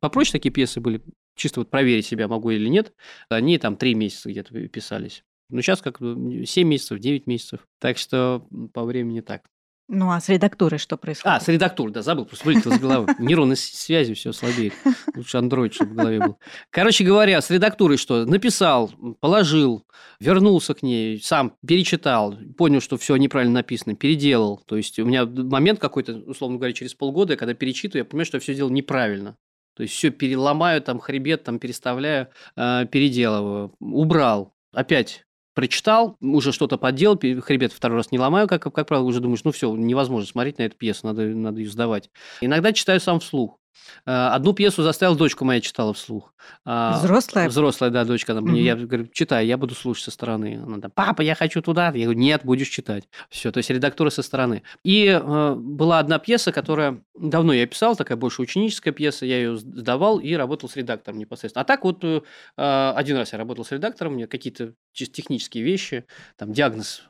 попроще 0.00 0.32
такие 0.32 0.52
пьесы 0.52 0.80
были, 0.80 1.02
чисто 1.36 1.60
вот 1.60 1.70
проверить 1.70 2.06
себя, 2.06 2.28
могу 2.28 2.50
или 2.50 2.68
нет. 2.68 2.92
Они 3.28 3.58
там 3.58 3.76
три 3.76 3.94
месяца 3.94 4.30
где-то 4.30 4.68
писались. 4.68 5.24
Ну, 5.50 5.60
сейчас 5.60 5.82
как 5.82 5.98
7 5.98 6.66
месяцев, 6.66 6.98
9 6.98 7.26
месяцев. 7.26 7.60
Так 7.78 7.98
что 7.98 8.46
по 8.72 8.84
времени 8.84 9.20
так. 9.20 9.42
Ну, 9.86 10.10
а 10.10 10.18
с 10.18 10.30
редактурой 10.30 10.78
что 10.78 10.96
происходит? 10.96 11.36
А, 11.36 11.40
с 11.40 11.48
редактурой, 11.48 11.92
да, 11.92 12.00
забыл, 12.00 12.24
просто 12.24 12.46
вылетел 12.46 12.72
из 12.72 12.80
головы. 12.80 13.14
Нейронные 13.18 13.56
связи 13.56 14.14
все 14.14 14.32
слабеет. 14.32 14.72
Лучше 15.14 15.36
андроид, 15.36 15.74
чтобы 15.74 15.92
в 15.92 15.94
голове 15.94 16.20
был. 16.20 16.38
Короче 16.70 17.04
говоря, 17.04 17.40
с 17.42 17.50
редактурой 17.50 17.98
что? 17.98 18.24
Написал, 18.24 18.90
положил, 19.20 19.86
вернулся 20.20 20.72
к 20.72 20.82
ней, 20.82 21.20
сам 21.20 21.54
перечитал, 21.66 22.34
понял, 22.56 22.80
что 22.80 22.96
все 22.96 23.16
неправильно 23.16 23.54
написано, 23.54 23.94
переделал. 23.94 24.62
То 24.66 24.76
есть 24.76 24.98
у 24.98 25.04
меня 25.04 25.26
момент 25.26 25.80
какой-то, 25.80 26.14
условно 26.14 26.56
говоря, 26.56 26.72
через 26.72 26.94
полгода, 26.94 27.36
когда 27.36 27.52
перечитываю, 27.52 28.04
я 28.04 28.04
понимаю, 28.06 28.26
что 28.26 28.36
я 28.36 28.40
все 28.40 28.54
делал 28.54 28.70
неправильно. 28.70 29.36
То 29.76 29.82
есть 29.82 29.94
все 29.94 30.10
переломаю, 30.10 30.80
там 30.80 30.98
хребет 30.98 31.44
там 31.44 31.58
переставляю, 31.58 32.28
э, 32.56 32.86
переделываю, 32.90 33.74
убрал, 33.80 34.54
опять 34.72 35.26
прочитал, 35.54 36.16
уже 36.20 36.52
что-то 36.52 36.76
подделал, 36.76 37.18
хребет 37.18 37.72
второй 37.72 37.98
раз 37.98 38.12
не 38.12 38.18
ломаю, 38.18 38.48
как, 38.48 38.62
как 38.62 38.86
правило, 38.86 39.06
уже 39.06 39.20
думаешь, 39.20 39.44
ну 39.44 39.52
все, 39.52 39.74
невозможно 39.74 40.28
смотреть 40.28 40.58
на 40.58 40.64
эту 40.64 40.76
пьесу, 40.76 41.06
надо, 41.06 41.22
надо 41.22 41.60
ее 41.60 41.70
сдавать. 41.70 42.10
Иногда 42.40 42.72
читаю 42.72 43.00
сам 43.00 43.20
вслух. 43.20 43.58
Э, 44.06 44.28
одну 44.28 44.52
пьесу 44.52 44.82
заставил 44.82 45.16
дочку 45.16 45.44
моя 45.44 45.60
читала 45.60 45.92
вслух. 45.94 46.34
А, 46.64 46.98
взрослая? 46.98 47.48
Взрослая, 47.48 47.90
да, 47.90 48.04
дочка. 48.04 48.32
Она, 48.32 48.42
угу. 48.42 48.54
Я 48.54 48.76
говорю, 48.76 49.06
читай, 49.12 49.46
я 49.46 49.56
буду 49.56 49.74
слушать 49.74 50.04
со 50.04 50.10
стороны. 50.10 50.60
Она 50.64 50.80
там, 50.80 50.90
папа, 50.90 51.22
я 51.22 51.34
хочу 51.34 51.62
туда. 51.62 51.86
Я 51.94 52.04
говорю, 52.04 52.18
нет, 52.18 52.42
будешь 52.44 52.68
читать. 52.68 53.04
Все, 53.28 53.50
то 53.50 53.58
есть 53.58 53.70
редактура 53.70 54.10
со 54.10 54.22
стороны. 54.22 54.62
И 54.82 55.06
э, 55.06 55.54
была 55.54 55.98
одна 55.98 56.18
пьеса, 56.18 56.52
которая 56.52 57.02
давно 57.18 57.52
я 57.52 57.66
писал, 57.66 57.96
такая 57.96 58.16
больше 58.16 58.42
ученическая 58.42 58.92
пьеса, 58.92 59.26
я 59.26 59.36
ее 59.36 59.56
сдавал 59.56 60.18
и 60.18 60.34
работал 60.34 60.68
с 60.68 60.76
редактором 60.76 61.18
непосредственно. 61.18 61.62
А 61.62 61.64
так 61.64 61.84
вот 61.84 62.04
э, 62.04 62.20
один 62.56 63.16
раз 63.16 63.32
я 63.32 63.38
работал 63.38 63.64
с 63.64 63.72
редактором, 63.72 64.14
мне 64.14 64.26
какие-то 64.26 64.74
чисто 64.92 65.14
технические 65.14 65.64
вещи, 65.64 66.04
там 66.36 66.52
диагноз 66.52 67.04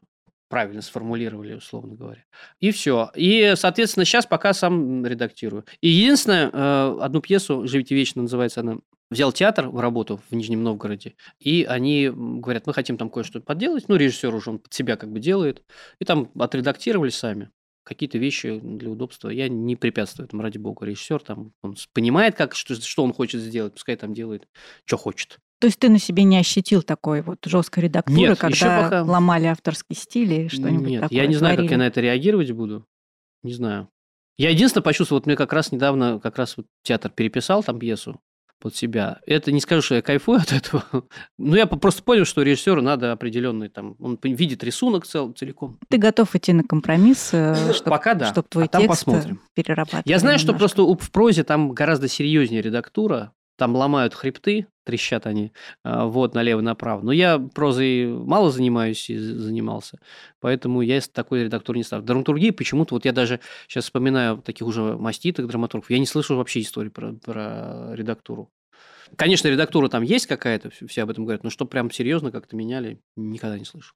правильно 0.54 0.82
сформулировали, 0.82 1.54
условно 1.54 1.96
говоря. 1.96 2.24
И 2.60 2.70
все. 2.70 3.10
И, 3.16 3.54
соответственно, 3.56 4.04
сейчас 4.04 4.24
пока 4.24 4.52
сам 4.52 5.04
редактирую. 5.04 5.64
И 5.80 5.88
единственное, 5.88 6.48
э, 6.48 6.98
одну 7.00 7.20
пьесу 7.20 7.66
«Живите 7.66 7.96
вечно» 7.96 8.22
называется 8.22 8.60
она, 8.60 8.78
взял 9.10 9.32
театр 9.32 9.68
в 9.68 9.80
работу 9.80 10.20
в 10.30 10.32
Нижнем 10.32 10.62
Новгороде, 10.62 11.16
и 11.40 11.66
они 11.68 12.08
говорят, 12.14 12.68
мы 12.68 12.72
хотим 12.72 12.96
там 12.96 13.10
кое-что 13.10 13.40
подделать. 13.40 13.88
Ну, 13.88 13.96
режиссер 13.96 14.32
уже 14.32 14.50
он 14.50 14.60
под 14.60 14.72
себя 14.72 14.96
как 14.96 15.10
бы 15.10 15.18
делает. 15.18 15.64
И 15.98 16.04
там 16.04 16.30
отредактировали 16.38 17.10
сами 17.10 17.50
какие-то 17.82 18.18
вещи 18.18 18.60
для 18.62 18.90
удобства. 18.90 19.30
Я 19.30 19.48
не 19.48 19.74
препятствую 19.74 20.28
этому, 20.28 20.42
ради 20.42 20.58
бога. 20.58 20.86
Режиссер 20.86 21.18
там, 21.18 21.52
он 21.62 21.74
понимает, 21.92 22.36
как, 22.36 22.54
что, 22.54 22.76
что 22.76 23.02
он 23.02 23.12
хочет 23.12 23.40
сделать, 23.40 23.72
пускай 23.72 23.96
там 23.96 24.14
делает, 24.14 24.46
что 24.84 24.98
хочет. 24.98 25.40
То 25.60 25.66
есть 25.66 25.78
ты 25.78 25.88
на 25.88 25.98
себе 25.98 26.24
не 26.24 26.38
ощутил 26.38 26.82
такой 26.82 27.22
вот 27.22 27.38
жесткой 27.44 27.84
редактуры, 27.84 28.18
Нет, 28.18 28.38
когда 28.38 28.82
пока... 28.82 29.02
ломали 29.02 29.46
авторский 29.46 29.96
стиль 29.96 30.32
и 30.32 30.48
что-нибудь 30.48 30.88
Нет, 30.88 31.02
такое? 31.02 31.16
я 31.18 31.26
не 31.26 31.34
знаю, 31.34 31.56
как 31.56 31.70
я 31.70 31.78
на 31.78 31.86
это 31.86 32.00
реагировать 32.00 32.50
буду. 32.52 32.86
Не 33.42 33.52
знаю. 33.52 33.88
Я 34.36 34.50
единственное 34.50 34.82
почувствовал, 34.82 35.20
вот 35.20 35.26
мне 35.26 35.36
как 35.36 35.52
раз 35.52 35.70
недавно 35.70 36.18
как 36.18 36.38
раз 36.38 36.56
вот 36.56 36.66
театр 36.82 37.10
переписал 37.10 37.62
там 37.62 37.78
пьесу 37.78 38.20
под 38.58 38.74
себя. 38.74 39.20
Это 39.26 39.52
не 39.52 39.60
скажу, 39.60 39.82
что 39.82 39.94
я 39.96 40.02
кайфую 40.02 40.38
от 40.42 40.52
этого. 40.52 40.84
Но 41.38 41.56
я 41.56 41.66
просто 41.66 42.02
понял, 42.02 42.24
что 42.24 42.42
режиссеру 42.42 42.82
надо 42.82 43.12
определенный 43.12 43.68
там, 43.68 43.94
он 44.00 44.18
видит 44.22 44.64
рисунок 44.64 45.06
цел, 45.06 45.32
целиком. 45.32 45.78
Ты 45.88 45.98
готов 45.98 46.34
идти 46.34 46.52
на 46.52 46.64
компромисс, 46.64 47.30
э, 47.32 47.72
чтобы, 47.74 47.90
Пока 47.90 48.14
да. 48.14 48.32
чтобы 48.32 48.48
твой 48.48 48.64
а 48.64 48.68
там 48.68 48.82
текст 48.82 49.04
посмотрим. 49.04 49.40
перерабатывать? 49.54 50.06
Я 50.06 50.18
знаю, 50.18 50.38
немножко. 50.38 50.52
что 50.52 50.58
просто 50.58 51.04
в 51.04 51.10
прозе 51.12 51.44
там 51.44 51.72
гораздо 51.72 52.08
серьезнее 52.08 52.62
редактура, 52.62 53.32
там 53.56 53.74
ломают 53.76 54.14
хребты, 54.14 54.66
трещат 54.84 55.26
они, 55.26 55.52
а, 55.82 56.06
вот, 56.06 56.34
налево-направо. 56.34 57.02
Но 57.02 57.12
я 57.12 57.38
прозой 57.38 58.06
мало 58.06 58.50
занимаюсь 58.50 59.08
и 59.10 59.16
занимался, 59.16 59.98
поэтому 60.40 60.82
я 60.82 61.00
такой 61.00 61.44
редактор 61.44 61.76
не 61.76 61.82
стал. 61.82 62.02
Драматургии 62.02 62.50
почему-то, 62.50 62.94
вот 62.94 63.04
я 63.04 63.12
даже 63.12 63.40
сейчас 63.68 63.84
вспоминаю 63.84 64.38
таких 64.38 64.66
уже 64.66 64.96
маститых 64.96 65.46
драматургов, 65.46 65.90
я 65.90 65.98
не 65.98 66.06
слышал 66.06 66.36
вообще 66.36 66.60
истории 66.60 66.90
про, 66.90 67.12
про 67.14 67.94
редактуру. 67.94 68.50
Конечно, 69.16 69.48
редактура 69.48 69.88
там 69.88 70.02
есть 70.02 70.26
какая-то, 70.26 70.70
все 70.70 71.02
об 71.02 71.10
этом 71.10 71.24
говорят, 71.24 71.44
но 71.44 71.50
что 71.50 71.66
прям 71.66 71.90
серьезно 71.90 72.30
как-то 72.30 72.56
меняли, 72.56 73.00
никогда 73.16 73.58
не 73.58 73.64
слышу. 73.64 73.94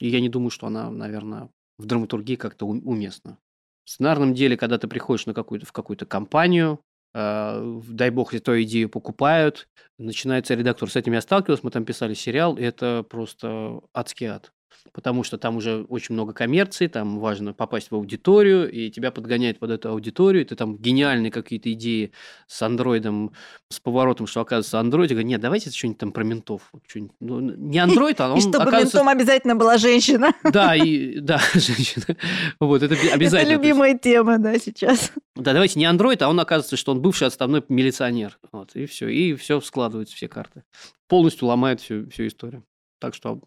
И 0.00 0.08
я 0.08 0.20
не 0.20 0.28
думаю, 0.28 0.50
что 0.50 0.66
она, 0.66 0.90
наверное, 0.90 1.50
в 1.78 1.86
драматургии 1.86 2.36
как-то 2.36 2.66
уместна. 2.66 3.38
В 3.84 3.90
сценарном 3.90 4.34
деле, 4.34 4.56
когда 4.56 4.78
ты 4.78 4.88
приходишь 4.88 5.26
на 5.26 5.34
какую-то, 5.34 5.66
в 5.66 5.72
какую-то 5.72 6.06
компанию, 6.06 6.80
дай 7.16 8.10
бог, 8.10 8.34
эту 8.34 8.62
идею 8.62 8.90
покупают, 8.90 9.68
начинается 9.96 10.54
редактор. 10.54 10.90
С 10.90 10.96
этим 10.96 11.14
я 11.14 11.22
сталкивался, 11.22 11.64
мы 11.64 11.70
там 11.70 11.84
писали 11.84 12.14
сериал, 12.14 12.56
и 12.56 12.62
это 12.62 13.04
просто 13.08 13.80
адский 13.94 14.26
ад 14.26 14.52
потому 14.92 15.24
что 15.24 15.38
там 15.38 15.56
уже 15.56 15.84
очень 15.88 16.14
много 16.14 16.32
коммерции, 16.32 16.86
там 16.86 17.18
важно 17.18 17.52
попасть 17.52 17.90
в 17.90 17.94
аудиторию, 17.94 18.70
и 18.70 18.90
тебя 18.90 19.10
подгоняет 19.10 19.58
под 19.58 19.70
эту 19.70 19.90
аудиторию, 19.90 20.42
и 20.42 20.46
ты 20.46 20.56
там 20.56 20.76
гениальные 20.76 21.30
какие-то 21.30 21.72
идеи 21.72 22.12
с 22.46 22.62
андроидом, 22.62 23.32
с 23.68 23.80
поворотом, 23.80 24.26
что 24.26 24.40
оказывается 24.40 24.80
андроид, 24.80 25.10
говорит, 25.10 25.28
нет, 25.28 25.40
давайте 25.40 25.70
что-нибудь 25.70 25.98
там 25.98 26.12
про 26.12 26.24
ментов. 26.24 26.72
Ну, 27.20 27.40
не 27.40 27.78
андроид, 27.78 28.20
а 28.20 28.30
он 28.32 28.38
И 28.38 28.40
чтобы 28.40 28.70
ментом 28.70 29.08
обязательно 29.08 29.56
была 29.56 29.78
женщина. 29.78 30.32
Да, 30.56 30.74
и, 30.74 31.20
да, 31.20 31.38
женщина. 31.54 32.16
Вот, 32.60 32.82
это 32.82 32.94
обязательно. 33.12 33.52
Это 33.52 33.62
любимая 33.62 33.98
тема, 33.98 34.38
да, 34.38 34.58
сейчас. 34.58 35.12
Да, 35.34 35.52
давайте 35.52 35.78
не 35.78 35.84
андроид, 35.84 36.22
а 36.22 36.28
он 36.28 36.40
оказывается, 36.40 36.76
что 36.76 36.92
он 36.92 37.02
бывший 37.02 37.26
отставной 37.26 37.62
милиционер. 37.68 38.38
Вот, 38.52 38.74
и 38.74 38.86
все, 38.86 39.08
и 39.08 39.34
все 39.34 39.60
складывается, 39.60 40.16
все 40.16 40.28
карты. 40.28 40.62
Полностью 41.08 41.48
ломает 41.48 41.80
всю, 41.80 42.08
всю 42.08 42.26
историю. 42.26 42.64
Так 42.98 43.14
что 43.14 43.40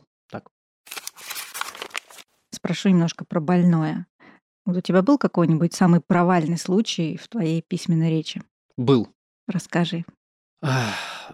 Спрошу 2.59 2.89
немножко 2.89 3.23
про 3.23 3.39
больное. 3.39 4.05
Вот 4.65 4.75
у 4.75 4.81
тебя 4.81 5.01
был 5.01 5.17
какой-нибудь 5.17 5.73
самый 5.73 6.01
провальный 6.01 6.57
случай 6.57 7.15
в 7.15 7.29
твоей 7.29 7.61
письменной 7.61 8.09
речи? 8.09 8.43
Был. 8.75 9.07
Расскажи. 9.47 10.03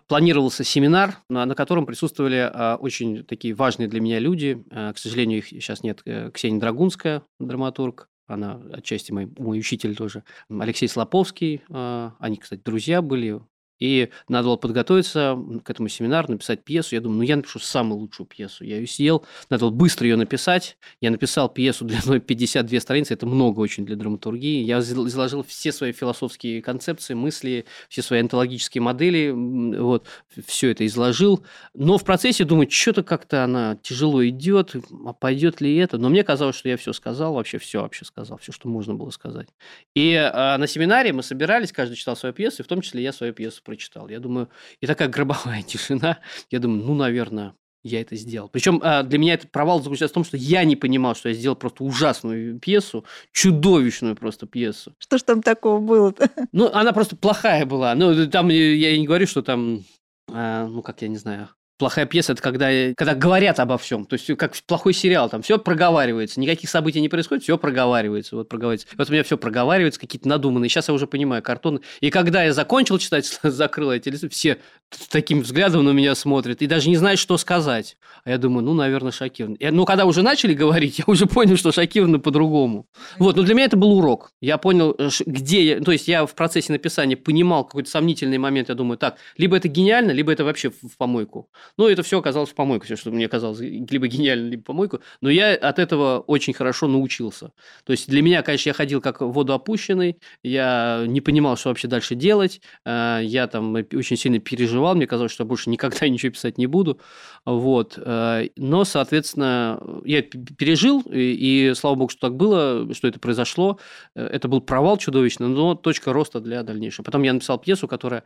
Планировался 0.07 0.63
семинар, 0.63 1.17
на 1.27 1.55
котором 1.55 1.87
присутствовали 1.87 2.47
а, 2.53 2.75
очень 2.75 3.23
такие 3.23 3.55
важные 3.55 3.87
для 3.87 4.01
меня 4.01 4.19
люди. 4.19 4.63
А, 4.69 4.93
к 4.93 4.99
сожалению, 4.99 5.39
их 5.39 5.47
сейчас 5.47 5.81
нет. 5.81 6.03
Э, 6.05 6.29
Ксения 6.31 6.59
Драгунская, 6.59 7.23
драматург, 7.39 8.07
она 8.27 8.61
отчасти 8.71 9.11
мой, 9.11 9.27
мой 9.39 9.57
учитель 9.57 9.95
тоже. 9.95 10.23
Алексей 10.47 10.87
Слоповский, 10.87 11.63
а, 11.71 12.13
они, 12.19 12.37
кстати, 12.37 12.61
друзья 12.63 13.01
были, 13.01 13.41
и 13.85 14.09
надо 14.27 14.47
было 14.47 14.55
подготовиться 14.55 15.37
к 15.63 15.69
этому 15.69 15.87
семинару, 15.89 16.31
написать 16.31 16.63
пьесу. 16.63 16.95
Я 16.95 17.01
думаю, 17.01 17.17
ну 17.19 17.23
я 17.23 17.35
напишу 17.35 17.59
самую 17.59 17.99
лучшую 17.99 18.27
пьесу. 18.27 18.63
Я 18.63 18.77
ее 18.77 18.87
съел, 18.87 19.25
надо 19.49 19.65
было 19.65 19.71
быстро 19.71 20.07
ее 20.07 20.15
написать. 20.15 20.77
Я 21.01 21.11
написал 21.11 21.49
пьесу 21.49 21.85
длиной 21.85 22.19
52 22.19 22.79
страницы, 22.79 23.13
это 23.13 23.25
много 23.25 23.59
очень 23.59 23.85
для 23.85 23.95
драматургии. 23.95 24.63
Я 24.63 24.79
изложил 24.79 25.43
все 25.43 25.71
свои 25.71 25.91
философские 25.91 26.61
концепции, 26.61 27.13
мысли, 27.13 27.65
все 27.89 28.01
свои 28.01 28.21
онтологические 28.21 28.81
модели, 28.81 29.31
вот, 29.31 30.07
все 30.45 30.71
это 30.71 30.85
изложил. 30.85 31.45
Но 31.73 31.97
в 31.97 32.03
процессе 32.03 32.43
думаю, 32.45 32.69
что-то 32.69 33.03
как-то 33.03 33.43
она 33.43 33.77
тяжело 33.81 34.25
идет, 34.27 34.75
а 35.05 35.13
пойдет 35.13 35.61
ли 35.61 35.75
это? 35.77 35.97
Но 35.97 36.09
мне 36.09 36.23
казалось, 36.23 36.55
что 36.55 36.69
я 36.69 36.77
все 36.77 36.93
сказал, 36.93 37.33
вообще 37.33 37.57
все 37.57 37.81
вообще 37.81 38.05
сказал, 38.05 38.37
все, 38.37 38.51
что 38.51 38.67
можно 38.67 38.95
было 38.95 39.09
сказать. 39.09 39.47
И 39.93 40.13
а, 40.15 40.57
на 40.57 40.67
семинаре 40.67 41.13
мы 41.13 41.23
собирались, 41.23 41.71
каждый 41.71 41.95
читал 41.95 42.15
свою 42.15 42.33
пьесу, 42.33 42.61
и 42.61 42.65
в 42.65 42.67
том 42.67 42.81
числе 42.81 43.03
я 43.03 43.13
свою 43.13 43.33
пьесу 43.33 43.61
прочитал. 43.75 44.09
Я 44.09 44.19
думаю, 44.19 44.49
и 44.81 44.87
такая 44.87 45.07
гробовая 45.07 45.61
тишина. 45.67 46.19
Я 46.49 46.59
думаю, 46.59 46.83
ну, 46.83 46.95
наверное, 46.95 47.53
я 47.83 48.01
это 48.01 48.15
сделал. 48.15 48.49
Причем 48.49 48.81
а, 48.83 49.03
для 49.03 49.19
меня 49.19 49.35
этот 49.35 49.51
провал 49.51 49.79
заключается 49.79 50.13
в 50.13 50.15
том, 50.15 50.23
что 50.23 50.37
я 50.37 50.63
не 50.63 50.75
понимал, 50.75 51.15
что 51.15 51.29
я 51.29 51.35
сделал 51.35 51.55
просто 51.55 51.83
ужасную 51.83 52.59
пьесу, 52.59 53.05
чудовищную 53.31 54.15
просто 54.15 54.47
пьесу. 54.47 54.95
Что 54.97 55.19
ж 55.19 55.23
там 55.23 55.43
такого 55.43 55.79
было-то? 55.79 56.29
Ну, 56.51 56.71
она 56.73 56.93
просто 56.93 57.15
плохая 57.15 57.65
была. 57.65 57.93
Ну, 57.95 58.27
там 58.27 58.49
я 58.49 58.97
не 58.97 59.05
говорю, 59.05 59.27
что 59.27 59.41
там, 59.43 59.83
а, 60.31 60.65
ну, 60.67 60.81
как 60.81 61.01
я 61.01 61.09
не 61.09 61.17
знаю, 61.17 61.49
Плохая 61.77 62.05
пьеса– 62.05 62.31
это 62.33 62.41
когда, 62.41 62.69
когда 62.95 63.15
говорят 63.15 63.59
обо 63.59 63.77
всем. 63.77 64.05
То 64.05 64.13
есть, 64.13 64.27
как 64.37 64.53
плохой 64.65 64.93
сериал, 64.93 65.29
там 65.29 65.41
все 65.41 65.59
проговаривается, 65.59 66.39
никаких 66.39 66.69
событий 66.69 67.01
не 67.01 67.09
происходит, 67.09 67.43
все 67.43 67.57
проговаривается. 67.57 68.37
Вот, 68.37 68.47
проговаривается. 68.47 68.87
вот 68.97 69.09
у 69.09 69.11
меня 69.11 69.23
все 69.23 69.37
проговаривается, 69.37 69.99
какие-то 69.99 70.27
надуманные. 70.27 70.69
Сейчас 70.69 70.87
я 70.87 70.93
уже 70.93 71.07
понимаю, 71.07 71.43
картон. 71.43 71.81
И 71.99 72.09
когда 72.11 72.43
я 72.43 72.53
закончил 72.53 72.97
читать, 72.97 73.25
закрыл 73.43 73.91
эти 73.91 74.09
листы, 74.09 74.29
все 74.29 74.59
с 74.91 75.07
таким 75.07 75.41
взглядом 75.41 75.83
на 75.83 75.91
меня 75.91 76.15
смотрят 76.15 76.61
и 76.61 76.67
даже 76.67 76.89
не 76.89 76.97
знают, 76.97 77.19
что 77.19 77.37
сказать. 77.37 77.97
А 78.23 78.29
я 78.29 78.37
думаю, 78.37 78.63
ну, 78.63 78.73
наверное, 78.73 79.11
шокирован. 79.11 79.57
Ну, 79.59 79.85
когда 79.85 80.05
уже 80.05 80.21
начали 80.21 80.53
говорить, 80.53 80.99
я 81.05 81.05
уже 81.07 81.25
понял, 81.25 81.57
что 81.57 81.71
шокированы 81.71 82.19
по-другому. 82.19 82.87
Вот, 83.17 83.35
но 83.35 83.43
для 83.43 83.53
меня 83.53 83.65
это 83.65 83.77
был 83.77 83.97
урок. 83.97 84.31
Я 84.41 84.57
понял, 84.57 84.95
э, 84.97 85.09
где 85.25 85.63
я... 85.63 85.81
То 85.81 85.91
есть, 85.91 86.07
я 86.07 86.25
в 86.25 86.33
процессе 86.33 86.71
написания 86.71 87.17
понимал 87.17 87.65
какой-то 87.65 87.89
сомнительный 87.89 88.37
момент. 88.37 88.69
Я 88.69 88.75
думаю, 88.75 88.97
так, 88.97 89.17
либо 89.37 89.57
это 89.57 89.67
гениально, 89.67 90.11
либо 90.11 90.31
это 90.31 90.43
вообще 90.43 90.69
в 90.69 90.97
помойку. 90.97 91.49
Ну, 91.77 91.87
это 91.87 92.03
все 92.03 92.19
оказалось 92.19 92.49
в 92.49 92.55
помойку, 92.55 92.85
все, 92.85 92.95
что 92.95 93.11
мне 93.11 93.27
казалось 93.27 93.59
либо 93.59 94.07
гениально, 94.07 94.49
либо 94.49 94.63
помойку. 94.63 95.01
Но 95.21 95.29
я 95.29 95.55
от 95.55 95.79
этого 95.79 96.19
очень 96.19 96.53
хорошо 96.53 96.87
научился. 96.87 97.51
То 97.83 97.91
есть 97.91 98.07
для 98.07 98.21
меня, 98.21 98.41
конечно, 98.43 98.69
я 98.69 98.73
ходил 98.73 99.01
как 99.01 99.21
водоопущенный, 99.21 100.17
я 100.43 101.03
не 101.07 101.21
понимал, 101.21 101.57
что 101.57 101.69
вообще 101.69 101.87
дальше 101.87 102.15
делать, 102.15 102.61
э, 102.85 103.19
я 103.23 103.47
там 103.47 103.75
очень 103.75 104.17
сильно 104.17 104.39
переживал, 104.39 104.74
мне 104.93 105.07
казалось, 105.07 105.31
что 105.31 105.43
я 105.43 105.47
больше 105.47 105.69
никогда 105.69 106.07
ничего 106.09 106.31
писать 106.31 106.57
не 106.57 106.67
буду. 106.67 106.99
Вот. 107.45 107.97
Э, 107.97 108.47
но, 108.55 108.83
соответственно, 108.85 109.81
я 110.03 110.21
пережил, 110.21 111.01
и, 111.01 111.69
и 111.69 111.73
слава 111.75 111.95
богу, 111.95 112.09
что 112.09 112.21
так 112.21 112.35
было, 112.35 112.93
что 112.93 113.07
это 113.07 113.19
произошло. 113.19 113.79
Э, 114.15 114.25
это 114.25 114.47
был 114.47 114.61
провал 114.61 114.97
чудовищный, 114.97 115.47
но 115.47 115.75
точка 115.75 116.13
роста 116.13 116.39
для 116.39 116.63
дальнейшего. 116.63 117.03
Потом 117.05 117.23
я 117.23 117.33
написал 117.33 117.59
пьесу, 117.59 117.87
которая 117.87 118.23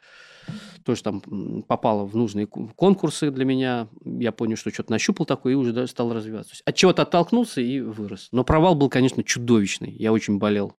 тоже 0.83 1.03
там 1.03 1.21
попала 1.67 2.05
в 2.05 2.15
нужные 2.15 2.47
конкурсы 2.47 3.31
для 3.31 3.45
меня. 3.45 3.87
Я 4.03 4.31
понял, 4.31 4.57
что 4.57 4.71
что-то 4.71 4.91
нащупал 4.91 5.25
такое 5.25 5.53
и 5.53 5.55
уже 5.55 5.87
стал 5.87 6.13
развиваться. 6.13 6.55
От 6.65 6.75
чего-то 6.75 7.03
оттолкнулся 7.03 7.61
и 7.61 7.79
вырос. 7.79 8.29
Но 8.31 8.43
провал 8.43 8.75
был, 8.75 8.89
конечно, 8.89 9.23
чудовищный. 9.23 9.91
Я 9.91 10.11
очень 10.11 10.39
болел. 10.39 10.75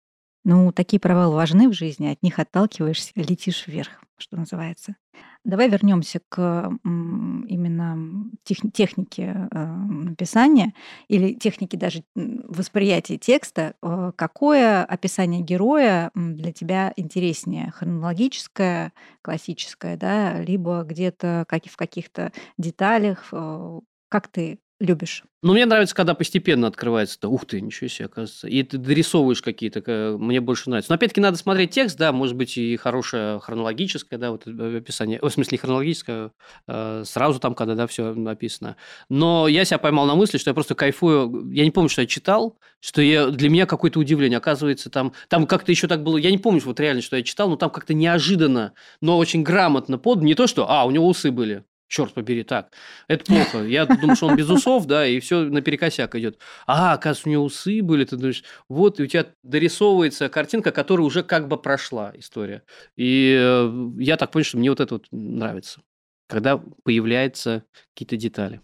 Ну, 0.46 0.72
такие 0.72 1.00
провалы 1.00 1.36
важны 1.36 1.70
в 1.70 1.74
жизни, 1.74 2.08
от 2.08 2.24
них 2.24 2.40
отталкиваешься, 2.40 3.12
летишь 3.16 3.68
вверх, 3.68 4.02
что 4.18 4.38
называется. 4.38 4.96
Давай 5.44 5.70
вернемся 5.70 6.22
к 6.30 6.72
именно 6.84 8.30
тех, 8.44 8.58
технике 8.74 9.48
э, 9.52 9.66
написания 9.66 10.74
или 11.08 11.34
технике 11.34 11.78
даже 11.78 12.04
восприятия 12.16 13.18
текста. 13.18 13.76
Э, 13.82 14.12
какое 14.16 14.84
описание 14.84 15.42
героя 15.42 16.12
для 16.14 16.52
тебя 16.52 16.94
интереснее? 16.96 17.72
Хронологическое, 17.72 18.94
классическое, 19.22 19.98
да, 19.98 20.42
либо 20.42 20.84
где-то 20.84 21.46
как, 21.48 21.66
в 21.66 21.78
каких-то 21.78 22.32
деталях? 22.58 23.30
Э, 23.32 23.80
как 24.10 24.28
ты 24.28 24.60
любишь? 24.80 25.24
Ну, 25.42 25.54
мне 25.54 25.66
нравится, 25.66 25.96
когда 25.96 26.14
постепенно 26.14 26.68
открывается. 26.68 27.18
-то. 27.20 27.28
Ух 27.28 27.46
ты, 27.46 27.62
ничего 27.62 27.88
себе, 27.88 28.06
оказывается. 28.06 28.48
И 28.48 28.62
ты 28.64 28.78
дорисовываешь 28.78 29.42
какие-то, 29.42 30.18
мне 30.18 30.42
больше 30.42 30.70
нравится. 30.70 30.92
Но 30.92 30.96
опять-таки 30.96 31.22
надо 31.22 31.38
смотреть 31.38 31.72
текст, 31.72 31.98
да, 31.98 32.12
может 32.12 32.36
быть 32.36 32.58
и 32.58 32.76
хорошее 32.76 33.40
хронологическое, 33.40 34.20
да, 34.20 34.32
вот 34.32 34.48
э, 34.48 34.78
описание. 34.78 35.20
В 35.22 35.30
смысле, 35.30 35.58
хронологическое, 35.58 36.32
э, 36.68 37.04
сразу 37.06 37.40
там, 37.40 37.56
когда, 37.56 37.76
да, 37.76 37.88
все 37.88 38.14
написано. 38.14 38.76
Но 39.10 39.48
я 39.48 39.64
себя 39.64 39.78
поймал 39.78 40.06
на 40.06 40.16
мысли, 40.16 40.38
что 40.38 40.50
я 40.50 40.54
просто 40.54 40.76
кайфую. 40.76 41.52
Я 41.52 41.64
не 41.64 41.72
помню, 41.72 41.90
что 41.90 42.02
я 42.02 42.08
читал, 42.08 42.58
что 42.82 43.02
я, 43.02 43.28
для 43.28 43.50
меня 43.50 43.66
какое-то 43.66 44.00
удивление. 44.00 44.38
Оказывается, 44.38 44.90
там, 44.90 45.14
там 45.30 45.48
как-то 45.48 45.72
еще 45.72 45.88
так 45.88 46.04
было. 46.04 46.18
Я 46.18 46.32
не 46.32 46.38
помню, 46.38 46.62
вот 46.66 46.80
реально, 46.80 47.02
что 47.02 47.16
я 47.16 47.24
читал, 47.24 47.50
но 47.50 47.56
там 47.56 47.70
как-то 47.70 47.94
неожиданно, 47.94 48.74
но 49.02 49.18
очень 49.18 49.44
грамотно 49.44 49.98
под. 49.98 50.22
Не 50.22 50.36
то, 50.36 50.48
что, 50.48 50.70
а, 50.70 50.84
у 50.86 50.92
него 50.92 51.08
усы 51.08 51.32
были 51.32 51.64
черт 51.90 52.14
побери, 52.14 52.44
так, 52.44 52.72
это 53.08 53.26
плохо. 53.26 53.64
Я 53.64 53.86
думаю, 53.86 54.16
что 54.16 54.28
он 54.28 54.38
без 54.38 54.50
усов, 54.50 54.86
да, 54.86 55.06
и 55.06 55.20
все 55.20 55.42
наперекосяк 55.42 56.16
идет. 56.16 56.40
А, 56.68 56.94
оказывается, 56.94 57.28
у 57.28 57.32
него 57.32 57.44
усы 57.44 57.82
были, 57.82 58.06
ты 58.06 58.16
думаешь, 58.16 58.44
вот, 58.70 59.00
и 59.00 59.04
у 59.04 59.08
тебя 59.08 59.26
дорисовывается 59.44 60.30
картинка, 60.30 60.72
которая 60.72 61.06
уже 61.06 61.24
как 61.24 61.48
бы 61.48 61.58
прошла 61.58 62.14
история. 62.16 62.64
И 62.96 63.36
э, 63.38 63.90
я 63.98 64.16
так 64.16 64.32
понял, 64.32 64.46
что 64.46 64.58
мне 64.58 64.70
вот 64.70 64.80
это 64.80 64.96
вот 64.96 65.08
нравится, 65.12 65.82
когда 66.28 66.62
появляются 66.84 67.64
какие-то 67.94 68.16
детали. 68.16 68.62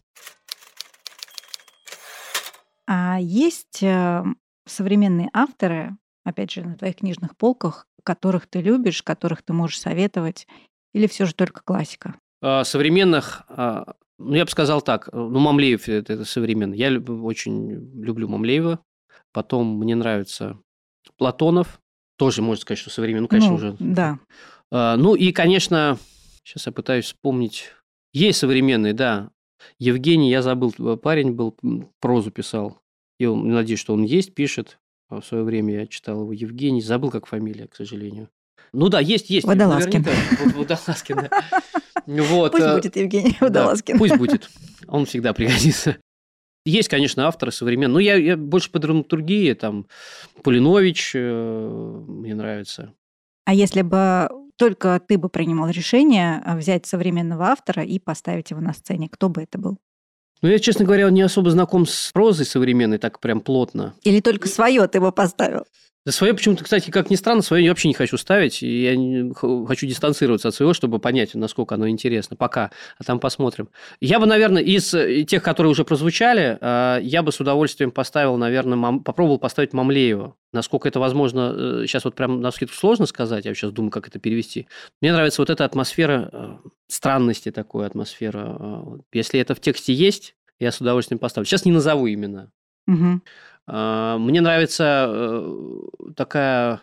А 2.87 3.17
есть 3.19 3.81
э, 3.81 4.23
современные 4.67 5.29
авторы, 5.33 5.97
опять 6.23 6.51
же, 6.51 6.63
на 6.63 6.77
твоих 6.77 6.97
книжных 6.97 7.35
полках, 7.35 7.87
которых 8.03 8.45
ты 8.45 8.61
любишь, 8.61 9.01
которых 9.01 9.41
ты 9.41 9.53
можешь 9.53 9.79
советовать, 9.79 10.47
или 10.93 11.07
все 11.07 11.25
же 11.25 11.33
только 11.33 11.61
классика? 11.63 12.19
А, 12.41 12.63
современных, 12.63 13.43
а, 13.49 13.95
ну, 14.17 14.35
я 14.35 14.45
бы 14.45 14.51
сказал 14.51 14.81
так, 14.81 15.09
ну, 15.11 15.39
Мамлеев 15.39 15.87
это, 15.87 16.13
это 16.13 16.25
современный. 16.25 16.77
Я 16.77 16.91
очень 16.99 17.71
люблю 18.01 18.27
Мамлеева. 18.27 18.79
Потом 19.33 19.77
мне 19.77 19.95
нравится 19.95 20.57
Платонов. 21.17 21.79
Тоже 22.17 22.41
можно 22.41 22.61
сказать, 22.61 22.79
что 22.79 22.89
современный. 22.89 23.23
Ну, 23.23 23.27
конечно, 23.27 23.51
ну, 23.51 23.55
уже. 23.55 23.75
Да. 23.79 24.19
А, 24.71 24.95
ну, 24.95 25.15
и, 25.15 25.31
конечно, 25.31 25.97
Сейчас 26.45 26.67
я 26.67 26.71
пытаюсь 26.71 27.05
вспомнить. 27.05 27.71
Есть 28.13 28.39
современные, 28.39 28.93
да. 28.93 29.31
Евгений, 29.79 30.29
я 30.29 30.43
забыл, 30.43 30.71
парень 30.97 31.31
был, 31.31 31.57
прозу 31.99 32.29
писал. 32.29 32.77
Он, 33.19 33.49
надеюсь, 33.49 33.79
что 33.79 33.93
он 33.93 34.03
есть, 34.03 34.35
пишет. 34.35 34.77
В 35.09 35.21
свое 35.21 35.43
время 35.43 35.73
я 35.73 35.87
читал 35.87 36.21
его 36.21 36.33
Евгений. 36.33 36.81
Забыл, 36.81 37.09
как 37.09 37.25
фамилия, 37.25 37.67
к 37.67 37.75
сожалению. 37.75 38.29
Ну 38.73 38.89
да, 38.89 38.99
есть, 38.99 39.29
есть. 39.31 39.47
Водолазкин. 39.47 40.05
Водолазкин, 40.55 41.15
да. 41.15 41.29
Вот, 42.05 42.51
Пусть 42.51 42.63
э, 42.63 42.75
будет 42.75 42.95
Евгений 42.95 43.37
да, 43.39 43.45
Водолазкин. 43.47 43.97
пусть 43.97 44.17
будет. 44.17 44.49
Он 44.87 45.05
всегда 45.05 45.33
пригодится. 45.33 45.97
Есть, 46.65 46.89
конечно, 46.89 47.27
авторы 47.27 47.51
современные. 47.51 47.93
Но 47.93 47.99
я, 47.99 48.15
я 48.15 48.37
больше 48.37 48.71
по 48.71 48.79
драматургии. 48.79 49.53
Там 49.53 49.87
Полинович 50.43 51.11
э, 51.15 52.03
мне 52.07 52.33
нравится. 52.33 52.93
А 53.45 53.53
если 53.53 53.83
бы 53.83 54.29
только 54.57 55.01
ты 55.05 55.17
бы 55.17 55.29
принимал 55.29 55.69
решение 55.69 56.41
а, 56.43 56.55
взять 56.55 56.85
современного 56.85 57.45
автора 57.45 57.83
и 57.83 57.99
поставить 57.99 58.51
его 58.51 58.61
на 58.61 58.73
сцене, 58.73 59.09
кто 59.09 59.29
бы 59.29 59.43
это 59.43 59.57
был? 59.57 59.77
Ну, 60.41 60.49
я, 60.49 60.59
честно 60.59 60.85
говоря, 60.85 61.09
не 61.09 61.21
особо 61.21 61.51
знаком 61.51 61.85
с 61.85 62.11
прозой 62.11 62.45
современной 62.45 62.97
так 62.97 63.19
прям 63.19 63.41
плотно. 63.41 63.95
Или 64.03 64.19
только 64.19 64.47
свое 64.47 64.87
ты 64.87 64.99
бы 64.99 65.11
поставил? 65.11 65.65
Да 66.05 66.11
свое 66.11 66.35
почему-то, 66.35 66.63
кстати, 66.63 66.91
как 66.91 67.09
ни 67.09 67.15
странно, 67.15 67.41
свое 67.41 67.63
я 67.65 67.71
вообще 67.71 67.87
не 67.87 67.95
хочу 67.95 68.15
ставить. 68.17 68.61
И 68.61 68.83
я 68.83 69.33
хочу 69.65 69.87
дистанцироваться 69.87 70.49
от 70.49 70.53
своего, 70.53 70.73
чтобы 70.75 70.99
понять, 70.99 71.33
насколько 71.33 71.73
оно 71.73 71.89
интересно. 71.89 72.35
Пока. 72.35 72.69
А 72.99 73.03
там 73.03 73.19
посмотрим. 73.19 73.69
Я 73.99 74.19
бы, 74.19 74.27
наверное, 74.27 74.61
из 74.61 74.93
э, 74.93 75.23
тех, 75.23 75.41
которые 75.41 75.71
уже 75.71 75.83
прозвучали, 75.83 76.59
э, 76.61 76.99
я 77.01 77.23
бы 77.23 77.31
с 77.31 77.39
удовольствием 77.39 77.89
поставил, 77.89 78.37
наверное, 78.37 78.77
мам- 78.77 79.03
попробовал 79.03 79.39
поставить 79.39 79.73
Мамлеева. 79.73 80.35
Насколько 80.53 80.87
это 80.89 80.99
возможно, 80.99 81.85
сейчас 81.87 82.05
вот 82.05 82.13
прям 82.15 82.39
на 82.39 82.51
скидку 82.51 82.75
сложно 82.75 83.07
сказать, 83.07 83.45
я 83.45 83.53
сейчас 83.55 83.71
думаю, 83.71 83.89
как 83.91 84.07
это 84.07 84.19
перевести. 84.19 84.67
Мне 85.01 85.11
нравится 85.11 85.41
вот 85.41 85.49
эта 85.49 85.65
атмосфера 85.65 86.29
э, 86.31 86.57
странности 86.87 87.49
такой, 87.51 87.87
атмосфера. 87.87 88.55
э. 88.59 88.97
Если 89.11 89.39
это 89.39 89.55
в 89.55 89.59
тексте 89.59 89.91
есть, 89.93 90.35
я 90.59 90.71
с 90.71 90.79
удовольствием 90.79 91.17
поставлю. 91.17 91.47
Сейчас 91.47 91.65
не 91.65 91.71
назову 91.71 92.07
имена. 92.07 92.51
Мгм. 92.87 93.23
А, 93.67 94.17
Мне 94.17 94.41
нравится 94.41 95.07
э, 95.07 95.57
такая 96.15 96.81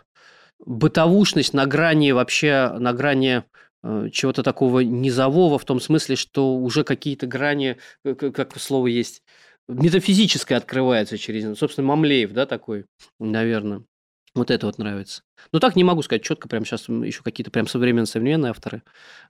бытовушность 0.65 1.53
на 1.53 1.65
грани 1.65 2.11
вообще, 2.11 2.73
на 2.77 2.93
грани 2.93 3.43
э, 3.83 4.09
чего-то 4.11 4.43
такого 4.43 4.81
низового, 4.81 5.59
в 5.59 5.65
том 5.65 5.79
смысле, 5.79 6.15
что 6.15 6.55
уже 6.55 6.83
какие-то 6.83 7.27
грани, 7.27 7.77
э, 8.03 8.15
как 8.15 8.57
слово 8.59 8.87
есть, 8.87 9.23
метафизическое 9.67 10.57
открывается 10.57 11.17
через... 11.17 11.57
Собственно, 11.57 11.87
Мамлеев, 11.87 12.31
да, 12.31 12.45
такой, 12.45 12.85
наверное. 13.19 13.83
Вот 14.35 14.49
это 14.49 14.65
вот 14.65 14.79
нравится. 14.79 15.21
Но 15.51 15.59
так 15.59 15.75
не 15.75 15.83
могу 15.83 16.01
сказать 16.01 16.23
четко, 16.23 16.49
прямо 16.49 16.65
сейчас 16.65 16.89
еще 16.89 17.21
какие-то 17.21 17.51
прям 17.51 17.67
современные, 17.67 18.07
современные 18.07 18.49
авторы, 18.49 18.81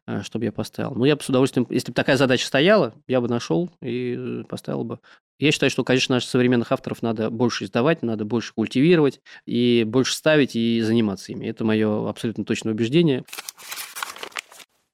э, 0.07 0.21
чтобы 0.21 0.45
я 0.45 0.53
поставил. 0.53 0.91
Но 0.95 1.05
я 1.05 1.17
бы 1.17 1.23
с 1.23 1.27
удовольствием, 1.27 1.67
если 1.69 1.91
бы 1.91 1.93
такая 1.93 2.15
задача 2.15 2.45
стояла, 2.45 2.93
я 3.07 3.19
бы 3.19 3.27
нашел 3.27 3.69
и 3.81 4.15
э, 4.17 4.43
поставил 4.47 4.85
бы. 4.85 4.99
Я 5.39 5.51
считаю, 5.51 5.69
что, 5.71 5.83
конечно, 5.83 6.15
наших 6.15 6.29
современных 6.29 6.71
авторов 6.71 7.01
надо 7.01 7.29
больше 7.29 7.65
издавать, 7.65 8.01
надо 8.01 8.23
больше 8.23 8.53
культивировать 8.53 9.19
и 9.45 9.83
больше 9.85 10.15
ставить 10.15 10.55
и 10.55 10.79
заниматься 10.81 11.33
ими. 11.33 11.47
Это 11.47 11.65
мое 11.65 12.09
абсолютно 12.09 12.45
точное 12.45 12.71
убеждение. 12.71 13.25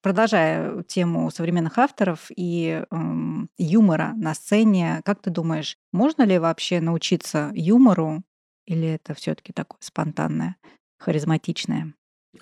Продолжая 0.02 0.82
тему 0.84 1.30
современных 1.30 1.78
авторов 1.78 2.32
и 2.36 2.84
м, 2.90 3.50
юмора 3.58 4.14
на 4.16 4.34
сцене, 4.34 5.02
как 5.04 5.22
ты 5.22 5.30
думаешь, 5.30 5.76
можно 5.92 6.24
ли 6.24 6.40
вообще 6.40 6.80
научиться 6.80 7.52
юмору, 7.54 8.24
или 8.70 8.88
это 8.88 9.16
все-таки 9.16 9.52
такое 9.52 9.80
спонтанное, 9.82 10.56
харизматичное? 11.00 11.94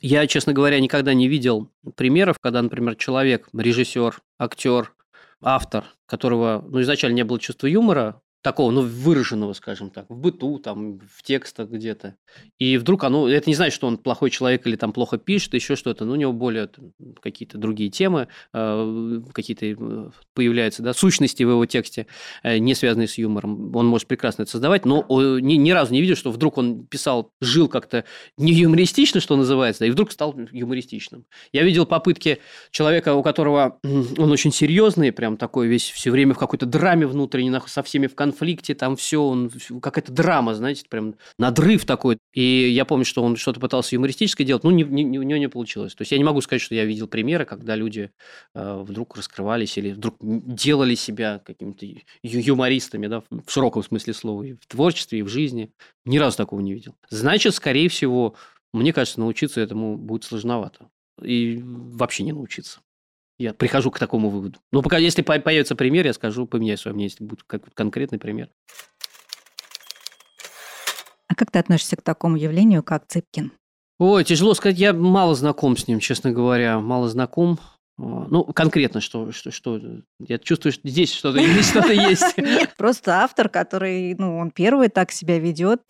Я, 0.01 0.27
честно 0.27 0.51
говоря, 0.51 0.79
никогда 0.79 1.13
не 1.13 1.29
видел 1.29 1.71
примеров, 1.95 2.37
когда, 2.39 2.61
например, 2.61 2.95
человек, 2.97 3.47
режиссер, 3.53 4.21
актер, 4.37 4.93
автор, 5.41 5.85
которого 6.05 6.63
ну, 6.67 6.81
изначально 6.81 7.15
не 7.15 7.23
было 7.23 7.39
чувства 7.39 7.67
юмора, 7.67 8.21
такого, 8.47 8.71
ну, 8.71 8.79
выраженного, 8.79 9.51
скажем 9.51 9.89
так, 9.89 10.05
в 10.07 10.15
быту, 10.15 10.57
там, 10.60 10.99
в 10.99 11.21
текстах 11.21 11.69
где-то. 11.69 12.15
И 12.60 12.77
вдруг 12.77 13.03
оно... 13.03 13.27
Это 13.27 13.49
не 13.49 13.55
значит, 13.55 13.73
что 13.73 13.88
он 13.88 13.97
плохой 13.97 14.29
человек 14.29 14.65
или 14.65 14.77
там 14.77 14.93
плохо 14.93 15.17
пишет, 15.17 15.53
еще 15.53 15.75
что-то. 15.75 16.05
Ну, 16.05 16.13
у 16.13 16.15
него 16.15 16.31
более 16.31 16.69
какие-то 17.21 17.57
другие 17.57 17.89
темы, 17.89 18.29
э, 18.53 19.21
какие-то 19.33 19.65
э, 19.65 20.10
появляются, 20.33 20.81
да, 20.81 20.93
сущности 20.93 21.43
в 21.43 21.49
его 21.49 21.65
тексте, 21.65 22.07
э, 22.41 22.60
не 22.60 22.73
связанные 22.73 23.10
с 23.10 23.17
юмором. 23.17 23.75
Он 23.75 23.86
может 23.86 24.07
прекрасно 24.07 24.43
это 24.43 24.51
создавать, 24.51 24.86
но 24.86 25.05
ни, 25.10 25.55
ни 25.55 25.71
разу 25.71 25.91
не 25.91 25.99
видел, 25.99 26.15
что 26.15 26.31
вдруг 26.31 26.57
он 26.57 26.86
писал, 26.86 27.33
жил 27.41 27.67
как-то 27.67 28.05
не 28.38 28.53
юмористично, 28.53 29.19
что 29.19 29.36
называется, 29.36 29.81
да, 29.81 29.88
и 29.88 29.91
вдруг 29.91 30.13
стал 30.13 30.33
юмористичным. 30.53 31.25
Я 31.51 31.63
видел 31.63 31.86
попытки 31.86 32.39
человека, 32.71 33.13
у 33.13 33.23
которого 33.23 33.77
он 33.83 34.31
очень 34.31 34.53
серьезный, 34.53 35.12
прям 35.12 35.36
такой 35.36 35.67
весь 35.67 35.89
все 35.89 36.12
время 36.12 36.33
в 36.33 36.38
какой-то 36.38 36.65
драме 36.65 37.07
внутренней, 37.07 37.51
со 37.67 37.83
всеми 37.83 38.07
в 38.07 38.15
конфликте, 38.15 38.37
там 38.73 38.95
все, 38.95 39.21
он 39.21 39.52
какая-то 39.82 40.12
драма, 40.12 40.54
знаете, 40.56 40.86
прям 40.89 41.15
надрыв 41.38 41.86
такой. 41.86 42.17
И 42.34 42.41
я 42.69 42.86
помню, 42.86 43.06
что 43.06 43.23
он 43.23 43.36
что-то 43.36 43.60
пытался 43.60 43.95
юмористическое 43.95 44.45
делать, 44.45 44.63
ну, 44.63 44.71
не, 44.71 44.84
не- 44.84 45.19
у 45.19 45.23
него 45.23 45.39
не 45.39 45.50
получилось. 45.50 45.95
То 45.95 46.02
есть 46.02 46.12
я 46.12 46.17
не 46.17 46.23
могу 46.23 46.41
сказать, 46.41 46.62
что 46.62 46.76
я 46.76 46.86
видел 46.86 47.08
примеры, 47.08 47.45
когда 47.45 47.76
люди 47.76 48.12
э, 48.54 48.82
вдруг 48.84 49.15
раскрывались 49.17 49.78
или 49.78 49.91
вдруг 49.91 50.17
делали 50.21 50.95
себя 50.95 51.39
какими-то 51.45 51.86
юмористами, 52.23 53.08
да, 53.08 53.23
в 53.30 53.52
широком 53.52 53.84
смысле 53.84 54.13
слова, 54.13 54.43
и 54.43 54.54
в 54.54 54.65
творчестве, 54.67 55.19
и 55.19 55.23
в 55.23 55.28
жизни. 55.28 55.71
Ни 56.06 56.17
разу 56.17 56.38
такого 56.38 56.60
не 56.62 56.73
видел. 56.73 56.95
Значит, 57.10 57.56
скорее 57.56 57.89
всего, 57.89 58.36
мне 58.73 58.93
кажется, 58.93 59.19
научиться 59.19 59.62
этому 59.62 59.97
будет 59.97 60.23
сложновато. 60.23 60.89
И 61.21 61.60
вообще 61.63 62.23
не 62.23 62.32
научиться. 62.32 62.80
Я 63.39 63.54
прихожу 63.54 63.91
к 63.91 64.00
такому 64.00 64.30
выводу. 64.30 64.60
Но 64.71 64.82
пока, 64.82 64.97
если 64.97 65.21
по- 65.21 65.39
появится 65.39 65.76
пример, 65.76 66.06
я 66.06 66.13
скажу, 66.13 66.47
поменяю 66.47 66.78
свое 66.78 66.95
мнение, 66.95 67.12
если 67.12 67.23
будет 67.23 67.43
как 67.43 67.71
конкретный 67.73 68.17
пример. 68.17 68.50
А 71.28 71.36
как 71.36 71.52
ты 71.52 71.60
относишься 71.60 71.97
к 71.97 72.02
такому 72.02 72.36
явлению, 72.38 72.84
как 72.84 73.06
Цыпкин? 73.08 73.52
Ой, 74.00 74.23
тяжело 74.23 74.54
сказать, 74.54 74.78
я 74.80 74.93
мало 74.93 75.36
знаком 75.36 75.78
с 75.78 75.88
ним, 75.88 76.00
честно 76.00 76.32
говоря, 76.32 76.80
мало 76.80 77.10
знаком. 77.10 77.60
А, 77.99 78.27
Ну, 78.29 78.43
конкретно, 78.45 79.01
что, 79.01 79.31
что, 79.31 79.51
что 79.51 79.81
я 80.19 80.38
чувствую, 80.38 80.73
что 80.73 80.88
здесь 80.88 81.13
что-то 81.13 81.39
что-то 81.63 81.93
есть. 81.93 82.38
Нет, 82.38 82.75
просто 82.77 83.23
автор, 83.23 83.49
который, 83.49 84.15
ну, 84.15 84.38
он 84.38 84.51
первый 84.51 84.89
так 84.89 85.12
себя 85.12 85.39
ведет 85.39 85.83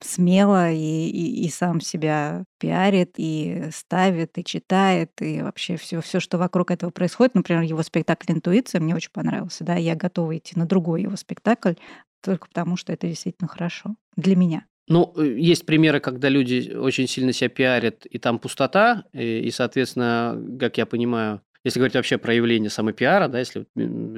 смело 0.00 0.70
и, 0.70 1.08
и, 1.08 1.46
и 1.46 1.50
сам 1.50 1.80
себя 1.80 2.44
пиарит, 2.58 3.14
и 3.16 3.68
ставит, 3.72 4.38
и 4.38 4.44
читает, 4.44 5.10
и 5.20 5.42
вообще 5.42 5.76
все, 5.76 6.00
все, 6.00 6.20
что 6.20 6.38
вокруг 6.38 6.70
этого 6.70 6.90
происходит. 6.90 7.34
Например, 7.34 7.62
его 7.62 7.82
спектакль 7.82 8.32
«Интуиция» 8.32 8.80
мне 8.80 8.94
очень 8.94 9.10
понравился, 9.12 9.64
да, 9.64 9.74
я 9.76 9.94
готова 9.94 10.36
идти 10.36 10.58
на 10.58 10.66
другой 10.66 11.02
его 11.02 11.16
спектакль 11.16 11.74
только 12.22 12.48
потому, 12.48 12.76
что 12.76 12.92
это 12.92 13.06
действительно 13.06 13.48
хорошо 13.48 13.94
для 14.16 14.36
меня. 14.36 14.66
Ну, 14.90 15.12
э, 15.16 15.36
есть 15.38 15.66
примеры, 15.66 16.00
когда 16.00 16.28
люди 16.28 16.74
очень 16.74 17.06
сильно 17.06 17.32
себя 17.32 17.48
пиарят, 17.48 18.06
и 18.06 18.18
там 18.18 18.40
пустота, 18.40 19.04
и, 19.12 19.38
и, 19.38 19.50
соответственно, 19.52 20.36
как 20.58 20.78
я 20.78 20.84
понимаю, 20.84 21.42
если 21.64 21.78
говорить 21.78 21.94
вообще 21.94 22.18
про 22.18 22.34
явление 22.34 22.70
самопиара, 22.70 23.28
да, 23.28 23.38
если 23.38 23.66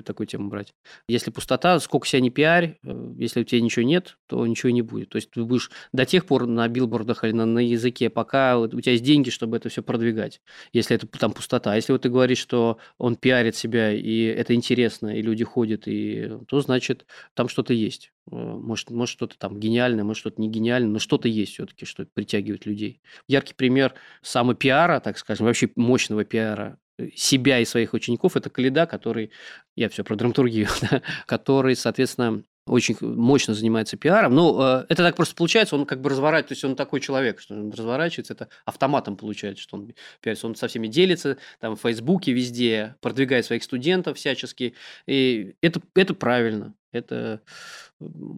такую 0.02 0.26
тему 0.26 0.48
брать, 0.48 0.74
если 1.08 1.30
пустота, 1.30 1.78
сколько 1.80 2.06
себя 2.06 2.20
не 2.20 2.30
пиарь, 2.30 2.78
э, 2.84 3.12
если 3.18 3.40
у 3.40 3.44
тебя 3.44 3.60
ничего 3.60 3.84
нет, 3.84 4.16
то 4.26 4.46
ничего 4.46 4.70
не 4.70 4.82
будет. 4.82 5.10
То 5.10 5.16
есть 5.16 5.30
ты 5.30 5.42
будешь 5.44 5.70
до 5.92 6.04
тех 6.04 6.26
пор 6.26 6.46
на 6.46 6.68
билбордах 6.68 7.24
или 7.24 7.32
на, 7.32 7.46
на 7.46 7.58
языке, 7.58 8.10
пока 8.10 8.58
у 8.58 8.68
тебя 8.80 8.92
есть 8.92 9.04
деньги, 9.04 9.30
чтобы 9.30 9.56
это 9.56 9.68
все 9.68 9.82
продвигать, 9.82 10.40
если 10.72 10.96
это 10.96 11.06
там 11.06 11.32
пустота. 11.32 11.74
Если 11.74 11.92
вот 11.92 12.02
ты 12.02 12.08
говоришь, 12.08 12.38
что 12.38 12.78
он 12.98 13.16
пиарит 13.16 13.56
себя, 13.56 13.92
и 13.92 14.24
это 14.24 14.54
интересно, 14.54 15.08
и 15.16 15.22
люди 15.22 15.44
ходят, 15.44 15.86
и, 15.86 16.30
то 16.48 16.60
значит, 16.60 17.06
там 17.34 17.48
что-то 17.48 17.72
есть. 17.74 18.12
Э, 18.30 18.34
Может, 18.36 18.90
может 18.90 19.12
что-то 19.12 19.36
там 19.38 19.58
гениальное, 19.58 20.04
может, 20.04 20.20
что-то 20.20 20.40
не 20.40 20.48
гениальное, 20.48 20.90
но 20.92 20.98
что-то 20.98 21.28
есть 21.28 21.52
все-таки, 21.54 21.84
что 21.86 22.06
притягивает 22.14 22.66
людей. 22.66 23.00
Яркий 23.28 23.54
пример 23.54 23.94
самопиара, 24.22 25.00
так 25.00 25.18
скажем, 25.18 25.46
вообще 25.46 25.70
мощного 25.76 26.24
пиара 26.24 26.78
э, 26.78 26.81
себя 27.14 27.58
и 27.60 27.64
своих 27.64 27.94
учеников, 27.94 28.36
это 28.36 28.50
Каледа, 28.50 28.86
который, 28.86 29.30
я 29.76 29.88
все 29.88 30.04
про 30.04 30.16
драматургию, 30.16 30.68
да, 30.90 31.02
который, 31.26 31.76
соответственно, 31.76 32.42
очень 32.66 32.96
мощно 33.00 33.54
занимается 33.54 33.96
пиаром. 33.96 34.34
Ну, 34.34 34.60
э, 34.62 34.86
это 34.88 35.02
так 35.02 35.16
просто 35.16 35.34
получается, 35.34 35.74
он 35.74 35.84
как 35.84 36.00
бы 36.00 36.10
разворачивается, 36.10 36.48
то 36.48 36.54
есть 36.54 36.64
он 36.64 36.76
такой 36.76 37.00
человек, 37.00 37.40
что 37.40 37.54
он 37.54 37.70
разворачивается, 37.70 38.34
это 38.34 38.48
автоматом 38.64 39.16
получается, 39.16 39.62
что 39.62 39.76
он 39.76 39.92
пиарится, 40.20 40.46
он 40.46 40.54
со 40.54 40.68
всеми 40.68 40.86
делится, 40.86 41.38
там 41.60 41.76
в 41.76 41.80
Фейсбуке, 41.80 42.32
везде, 42.32 42.94
продвигает 43.00 43.44
своих 43.46 43.64
студентов 43.64 44.16
всячески, 44.16 44.74
и 45.06 45.56
это, 45.60 45.80
это 45.94 46.14
правильно, 46.14 46.74
это 46.92 47.42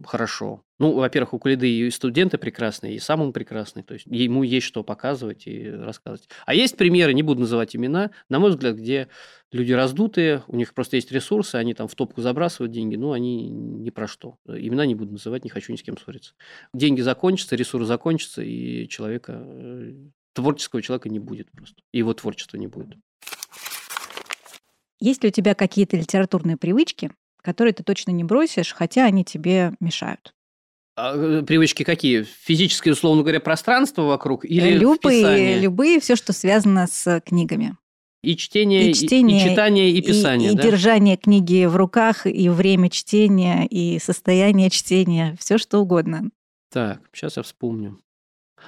хорошо. 0.05 0.63
Ну, 0.77 0.93
во-первых, 0.93 1.33
у 1.33 1.39
Кулиды 1.39 1.69
и 1.69 1.89
студенты 1.89 2.37
прекрасные, 2.37 2.95
и 2.95 2.99
сам 2.99 3.21
он 3.21 3.31
прекрасный, 3.31 3.83
то 3.83 3.93
есть 3.93 4.05
ему 4.07 4.43
есть 4.43 4.65
что 4.65 4.83
показывать 4.83 5.47
и 5.47 5.69
рассказывать. 5.69 6.29
А 6.45 6.53
есть 6.53 6.75
примеры, 6.75 7.13
не 7.13 7.23
буду 7.23 7.41
называть 7.41 7.75
имена, 7.75 8.11
на 8.29 8.39
мой 8.39 8.49
взгляд, 8.49 8.75
где 8.75 9.07
люди 9.51 9.71
раздутые, 9.71 10.43
у 10.47 10.55
них 10.57 10.73
просто 10.73 10.97
есть 10.97 11.11
ресурсы, 11.11 11.55
они 11.55 11.73
там 11.73 11.87
в 11.87 11.95
топку 11.95 12.21
забрасывают 12.21 12.71
деньги, 12.71 12.95
но 12.95 13.13
они 13.13 13.49
ни 13.49 13.89
про 13.89 14.07
что. 14.07 14.37
Имена 14.47 14.85
не 14.85 14.95
буду 14.95 15.13
называть, 15.13 15.43
не 15.43 15.49
хочу 15.49 15.71
ни 15.71 15.77
с 15.77 15.83
кем 15.83 15.97
ссориться. 15.97 16.33
Деньги 16.73 17.01
закончатся, 17.01 17.55
ресурсы 17.55 17.87
закончатся, 17.87 18.41
и 18.41 18.87
человека, 18.89 19.41
э, 19.45 19.93
творческого 20.33 20.81
человека 20.81 21.09
не 21.09 21.19
будет 21.19 21.49
просто. 21.51 21.77
И 21.93 21.99
его 21.99 22.13
творчества 22.13 22.57
не 22.57 22.67
будет. 22.67 22.97
Есть 24.99 25.23
ли 25.23 25.29
у 25.29 25.31
тебя 25.31 25.55
какие-то 25.55 25.97
литературные 25.97 26.57
привычки, 26.57 27.11
которые 27.45 27.73
ты 27.73 27.83
точно 27.83 28.11
не 28.11 28.23
бросишь, 28.23 28.73
хотя 28.73 29.05
они 29.05 29.23
тебе 29.23 29.73
мешают? 29.79 30.33
А, 30.97 31.15
э, 31.15 31.43
привычки 31.43 31.83
какие? 31.83 32.23
Физическое, 32.23 32.91
условно 32.91 33.21
говоря, 33.21 33.39
пространство 33.39 34.01
вокруг 34.03 34.43
или 34.45 34.71
любые, 34.77 34.97
вписание? 35.19 35.59
любые, 35.59 35.99
все, 35.99 36.15
что 36.15 36.33
связано 36.33 36.87
с 36.87 37.21
книгами. 37.21 37.77
И 38.23 38.35
чтение, 38.35 38.89
И 38.89 38.93
чтение, 38.95 39.45
и, 39.45 39.49
читание, 39.49 39.91
и 39.91 39.99
И- 39.99 40.01
писание, 40.01 40.53
и, 40.53 40.55
да? 40.55 40.63
держание 40.63 41.15
книги 41.15 41.65
в 41.65 41.75
руках, 41.75 42.25
и 42.25 42.49
время 42.49 42.89
чтения, 42.89 43.67
и 43.67 43.99
состояние 43.99 44.71
чтения, 44.71 45.35
все 45.39 45.59
что 45.59 45.79
угодно. 45.79 46.31
Так, 46.71 47.01
сейчас 47.13 47.37
я 47.37 47.43
вспомню. 47.43 47.99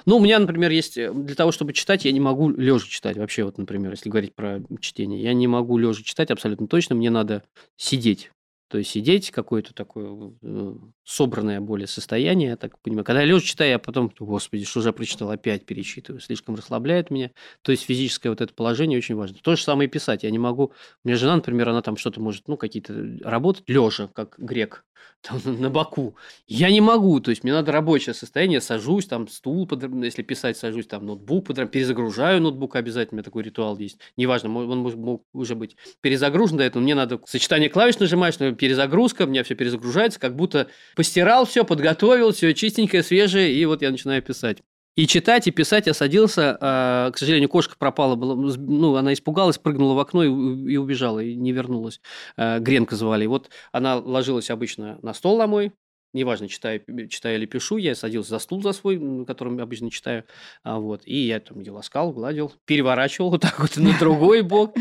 Ну, 0.06 0.18
у 0.18 0.20
меня, 0.20 0.38
например, 0.38 0.70
есть 0.70 0.96
э, 0.96 1.12
для 1.12 1.34
того, 1.34 1.50
чтобы 1.50 1.72
читать, 1.72 2.04
я 2.04 2.12
не 2.12 2.20
могу 2.20 2.50
лежа 2.50 2.86
читать. 2.86 3.16
Вообще, 3.16 3.42
вот, 3.42 3.58
например, 3.58 3.90
если 3.90 4.08
говорить 4.10 4.34
про 4.34 4.60
чтение, 4.80 5.20
я 5.20 5.32
не 5.32 5.48
могу 5.48 5.76
лежа 5.76 6.02
читать 6.04 6.30
абсолютно 6.30 6.68
точно. 6.68 6.94
Мне 6.94 7.10
надо 7.10 7.42
сидеть. 7.76 8.30
То 8.68 8.78
есть 8.78 8.90
сидеть 8.90 9.30
какое-то 9.30 9.72
такое 9.72 10.32
э, 10.42 10.74
собранное 11.04 11.60
более 11.60 11.86
состояние, 11.86 12.50
я 12.50 12.56
так 12.56 12.78
понимаю. 12.80 13.04
Когда 13.04 13.22
я 13.22 13.26
лежа 13.26 13.40
читаю, 13.40 13.70
я 13.70 13.78
потом, 13.78 14.12
господи, 14.18 14.64
что 14.64 14.82
же 14.82 14.90
я 14.90 14.92
прочитал, 14.92 15.30
опять 15.30 15.64
перечитываю, 15.64 16.20
слишком 16.20 16.54
расслабляет 16.54 17.10
меня. 17.10 17.30
То 17.62 17.72
есть 17.72 17.84
физическое 17.84 18.28
вот 18.28 18.42
это 18.42 18.52
положение 18.52 18.98
очень 18.98 19.14
важно. 19.14 19.38
То 19.42 19.56
же 19.56 19.62
самое 19.62 19.88
и 19.88 19.90
писать. 19.90 20.22
Я 20.22 20.30
не 20.30 20.38
могу... 20.38 20.72
У 21.04 21.08
меня 21.08 21.16
жена, 21.16 21.36
например, 21.36 21.70
она 21.70 21.80
там 21.80 21.96
что-то 21.96 22.20
может, 22.20 22.46
ну, 22.46 22.58
какие-то 22.58 23.18
работать 23.22 23.64
лежа, 23.68 24.08
как 24.08 24.34
грек, 24.38 24.84
там, 25.22 25.40
на 25.44 25.70
боку. 25.70 26.16
Я 26.46 26.70
не 26.70 26.80
могу, 26.80 27.20
то 27.20 27.30
есть 27.30 27.44
мне 27.44 27.52
надо 27.52 27.72
рабочее 27.72 28.14
состояние, 28.14 28.60
сажусь, 28.60 29.06
там 29.06 29.28
стул, 29.28 29.66
под- 29.66 30.04
если 30.04 30.22
писать, 30.22 30.56
сажусь, 30.56 30.86
там 30.86 31.06
ноутбук, 31.06 31.46
под- 31.46 31.70
перезагружаю 31.70 32.40
ноутбук 32.40 32.76
обязательно, 32.76 33.16
у 33.16 33.18
меня 33.18 33.24
такой 33.24 33.42
ритуал 33.42 33.78
есть. 33.78 33.98
Неважно, 34.16 34.54
он 34.54 34.78
может 34.78 34.98
мог 34.98 35.24
уже 35.32 35.54
быть 35.54 35.76
перезагружен 36.00 36.58
до 36.58 36.64
этого, 36.64 36.82
мне 36.82 36.94
надо 36.94 37.20
сочетание 37.26 37.68
клавиш 37.68 37.98
нажимаешь, 37.98 38.38
но 38.38 38.52
перезагрузка, 38.58 39.22
у 39.22 39.26
меня 39.26 39.44
все 39.44 39.54
перезагружается, 39.54 40.20
как 40.20 40.36
будто 40.36 40.68
постирал 40.96 41.46
все, 41.46 41.64
подготовил, 41.64 42.32
все 42.32 42.52
чистенькое, 42.52 43.02
свежее, 43.02 43.52
и 43.54 43.64
вот 43.64 43.82
я 43.82 43.90
начинаю 43.90 44.22
писать. 44.22 44.58
И 44.98 45.06
читать, 45.06 45.46
и 45.46 45.52
писать 45.52 45.86
я 45.86 45.94
садился. 45.94 46.58
а, 46.60 47.12
к 47.12 47.18
сожалению, 47.18 47.48
кошка 47.48 47.76
пропала. 47.78 48.16
Была, 48.16 48.34
ну, 48.34 48.96
она 48.96 49.12
испугалась, 49.12 49.56
прыгнула 49.56 49.94
в 49.94 50.00
окно 50.00 50.24
и, 50.24 50.72
и 50.72 50.76
убежала, 50.76 51.20
и 51.20 51.36
не 51.36 51.52
вернулась. 51.52 52.00
А, 52.36 52.58
Гренка 52.58 52.96
звали. 52.96 53.22
И 53.22 53.28
вот 53.28 53.48
она 53.70 53.96
ложилась 53.96 54.50
обычно 54.50 54.98
на 55.02 55.14
стол 55.14 55.38
на 55.38 55.46
мой, 55.46 55.72
неважно, 56.12 56.48
читаю, 56.48 56.82
читаю 57.08 57.36
или 57.36 57.46
пишу, 57.46 57.76
я 57.76 57.94
садился 57.94 58.30
за 58.30 58.38
стул 58.38 58.62
за 58.62 58.72
свой, 58.72 58.98
на 58.98 59.24
котором 59.24 59.60
обычно 59.60 59.90
читаю, 59.90 60.24
а, 60.62 60.78
вот, 60.78 61.02
и 61.04 61.16
я 61.16 61.40
там 61.40 61.60
ее 61.60 61.72
ласкал, 61.72 62.12
гладил, 62.12 62.52
переворачивал 62.64 63.30
вот 63.30 63.42
так 63.42 63.58
вот 63.60 63.76
на 63.76 63.96
другой 63.98 64.42
бок. 64.42 64.74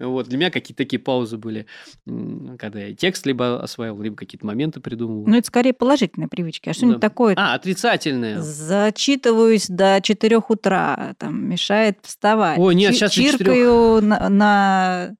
Вот, 0.00 0.28
для 0.28 0.38
меня 0.38 0.50
какие-то 0.50 0.78
такие 0.84 1.00
паузы 1.00 1.36
были, 1.38 1.66
когда 2.58 2.78
я 2.80 2.94
текст 2.94 3.26
либо 3.26 3.60
осваивал, 3.60 4.00
либо 4.00 4.14
какие-то 4.16 4.46
моменты 4.46 4.80
придумывал. 4.80 5.26
Ну, 5.26 5.36
это 5.36 5.46
скорее 5.46 5.72
положительные 5.72 6.28
привычки. 6.28 6.68
А 6.68 6.72
что-нибудь 6.72 7.00
Да. 7.00 7.08
такое? 7.08 7.34
А, 7.36 7.54
отрицательные. 7.54 8.40
Зачитываюсь 8.40 9.66
до 9.68 10.00
4 10.00 10.38
утра, 10.48 11.14
там, 11.18 11.48
мешает 11.48 11.98
вставать. 12.02 12.58
Ой, 12.58 12.74
нет, 12.74 12.92
до 12.98 13.08
четырёх. 13.08 13.38
Чиркаю 13.38 14.02
на, 14.02 14.28
на, 14.28 15.08
э, 15.10 15.14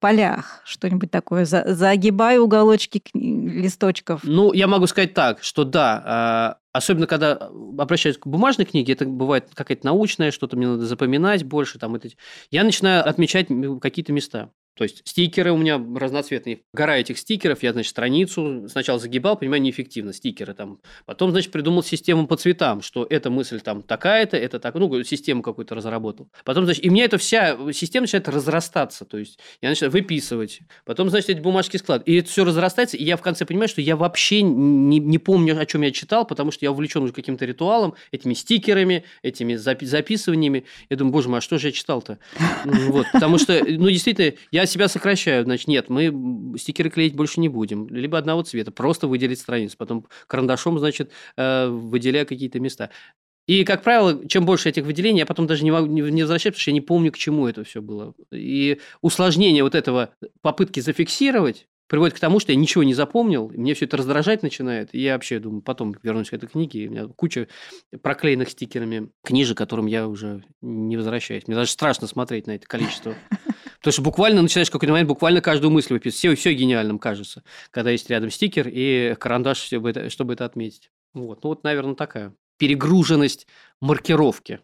полях, 0.00 0.62
что-нибудь 0.64 1.10
такое. 1.10 1.44
За- 1.44 1.74
загибаю 1.74 2.44
уголочки 2.44 3.02
листочков. 3.14 4.20
Ну, 4.24 4.52
я 4.52 4.66
могу 4.66 4.86
сказать 4.86 5.14
так, 5.14 5.42
что 5.42 5.64
да, 5.64 6.02
а, 6.04 6.56
особенно 6.72 7.06
когда 7.06 7.32
обращаюсь 7.78 8.18
к 8.18 8.26
бумажной 8.26 8.66
книге, 8.66 8.92
это 8.92 9.06
бывает 9.06 9.48
какая-то 9.54 9.86
научная, 9.86 10.30
что-то 10.30 10.56
мне 10.56 10.68
надо 10.68 10.86
запоминать 10.86 11.44
больше, 11.44 11.78
там, 11.78 11.94
это... 11.94 12.08
я 12.50 12.64
начинаю 12.64 13.08
отмечать 13.08 13.48
какие-то 13.80 14.12
места. 14.12 14.50
То 14.76 14.84
есть 14.84 15.02
стикеры 15.04 15.52
у 15.52 15.56
меня 15.56 15.82
разноцветные. 15.96 16.60
Гора 16.74 16.98
этих 16.98 17.18
стикеров, 17.18 17.62
я, 17.62 17.72
значит, 17.72 17.90
страницу 17.90 18.68
сначала 18.68 18.98
загибал, 18.98 19.36
понимаю, 19.36 19.62
неэффективно, 19.62 20.12
стикеры 20.12 20.52
там. 20.52 20.80
Потом, 21.06 21.30
значит, 21.30 21.50
придумал 21.50 21.82
систему 21.82 22.26
по 22.26 22.36
цветам, 22.36 22.82
что 22.82 23.06
эта 23.08 23.30
мысль 23.30 23.60
там 23.60 23.82
такая-то, 23.82 24.36
это 24.36 24.60
так, 24.60 24.74
ну, 24.74 25.02
систему 25.02 25.42
какую-то 25.42 25.74
разработал. 25.74 26.28
Потом, 26.44 26.66
значит, 26.66 26.84
и 26.84 26.90
меня 26.90 27.06
эта 27.06 27.16
вся 27.16 27.56
система 27.72 28.02
начинает 28.02 28.28
разрастаться, 28.28 29.06
то 29.06 29.16
есть 29.16 29.38
я 29.62 29.70
начинаю 29.70 29.92
выписывать. 29.92 30.60
Потом, 30.84 31.08
значит, 31.08 31.30
эти 31.30 31.40
бумажки 31.40 31.78
склад. 31.78 32.02
И 32.06 32.14
это 32.16 32.28
все 32.28 32.44
разрастается, 32.44 32.98
и 32.98 33.04
я 33.04 33.16
в 33.16 33.22
конце 33.22 33.46
понимаю, 33.46 33.68
что 33.68 33.80
я 33.80 33.96
вообще 33.96 34.42
не, 34.42 34.98
не 34.98 35.18
помню, 35.18 35.58
о 35.58 35.64
чем 35.64 35.80
я 35.82 35.90
читал, 35.90 36.26
потому 36.26 36.50
что 36.50 36.66
я 36.66 36.70
увлечен 36.70 37.02
уже 37.02 37.14
каким-то 37.14 37.46
ритуалом, 37.46 37.94
этими 38.12 38.34
стикерами, 38.34 39.04
этими 39.22 39.54
запи- 39.54 39.86
записываниями. 39.86 40.66
Я 40.90 40.98
думаю, 40.98 41.12
боже 41.12 41.30
мой, 41.30 41.38
а 41.38 41.40
что 41.40 41.56
же 41.56 41.68
я 41.68 41.72
читал-то? 41.72 42.18
Вот, 42.64 43.06
потому 43.10 43.38
что, 43.38 43.64
ну, 43.66 43.88
действительно, 43.88 44.34
я 44.50 44.65
себя 44.66 44.88
сокращаю. 44.88 45.44
Значит, 45.44 45.68
нет, 45.68 45.88
мы 45.88 46.56
стикеры 46.58 46.90
клеить 46.90 47.14
больше 47.14 47.40
не 47.40 47.48
будем. 47.48 47.88
Либо 47.88 48.18
одного 48.18 48.42
цвета, 48.42 48.70
просто 48.70 49.06
выделить 49.06 49.40
страницу. 49.40 49.76
Потом 49.76 50.06
карандашом, 50.26 50.78
значит, 50.78 51.10
э, 51.36 51.68
выделяю 51.68 52.26
какие-то 52.26 52.60
места. 52.60 52.90
И, 53.46 53.64
как 53.64 53.82
правило, 53.82 54.26
чем 54.28 54.44
больше 54.44 54.68
этих 54.68 54.84
выделений, 54.84 55.20
я 55.20 55.26
потом 55.26 55.46
даже 55.46 55.62
не 55.62 55.70
могу 55.70 55.86
не 55.86 56.22
возвращаюсь, 56.22 56.54
потому 56.54 56.62
что 56.62 56.70
я 56.70 56.74
не 56.74 56.80
помню, 56.80 57.12
к 57.12 57.16
чему 57.16 57.46
это 57.46 57.62
все 57.62 57.80
было. 57.80 58.14
И 58.32 58.80
усложнение 59.02 59.62
вот 59.62 59.76
этого 59.76 60.10
попытки 60.42 60.80
зафиксировать 60.80 61.68
приводит 61.88 62.16
к 62.16 62.20
тому, 62.20 62.40
что 62.40 62.52
я 62.52 62.58
ничего 62.58 62.82
не 62.82 62.94
запомнил, 62.94 63.48
мне 63.54 63.74
все 63.74 63.84
это 63.84 63.96
раздражать 63.96 64.42
начинает, 64.42 64.88
и 64.92 65.00
я 65.00 65.12
вообще 65.14 65.38
думаю, 65.38 65.62
потом 65.62 65.94
вернусь 66.02 66.30
к 66.30 66.32
этой 66.32 66.48
книге, 66.48 66.80
и 66.80 66.88
у 66.88 66.90
меня 66.90 67.06
куча 67.06 67.48
проклеенных 68.02 68.50
стикерами 68.50 69.10
книжек, 69.22 69.56
которым 69.56 69.86
я 69.86 70.08
уже 70.08 70.42
не 70.60 70.96
возвращаюсь. 70.96 71.46
Мне 71.46 71.56
даже 71.56 71.70
страшно 71.70 72.06
смотреть 72.06 72.46
на 72.46 72.56
это 72.56 72.66
количество. 72.66 73.14
Потому 73.86 73.92
что 73.92 74.02
буквально 74.02 74.42
начинаешь 74.42 74.68
какой-то 74.68 74.90
момент 74.90 75.08
буквально 75.08 75.40
каждую 75.40 75.70
мысль 75.70 75.92
выписывать. 75.92 76.16
Все, 76.16 76.34
все 76.34 76.54
гениальным 76.54 76.98
кажется, 76.98 77.44
когда 77.70 77.92
есть 77.92 78.10
рядом 78.10 78.32
стикер 78.32 78.66
и 78.66 79.14
карандаш, 79.14 79.58
чтобы 79.58 79.90
это, 79.90 80.10
чтобы 80.10 80.32
это 80.32 80.44
отметить. 80.44 80.90
Вот. 81.14 81.44
Ну 81.44 81.50
вот, 81.50 81.62
наверное, 81.62 81.94
такая 81.94 82.34
перегруженность 82.58 83.46
маркировки. 83.80 84.58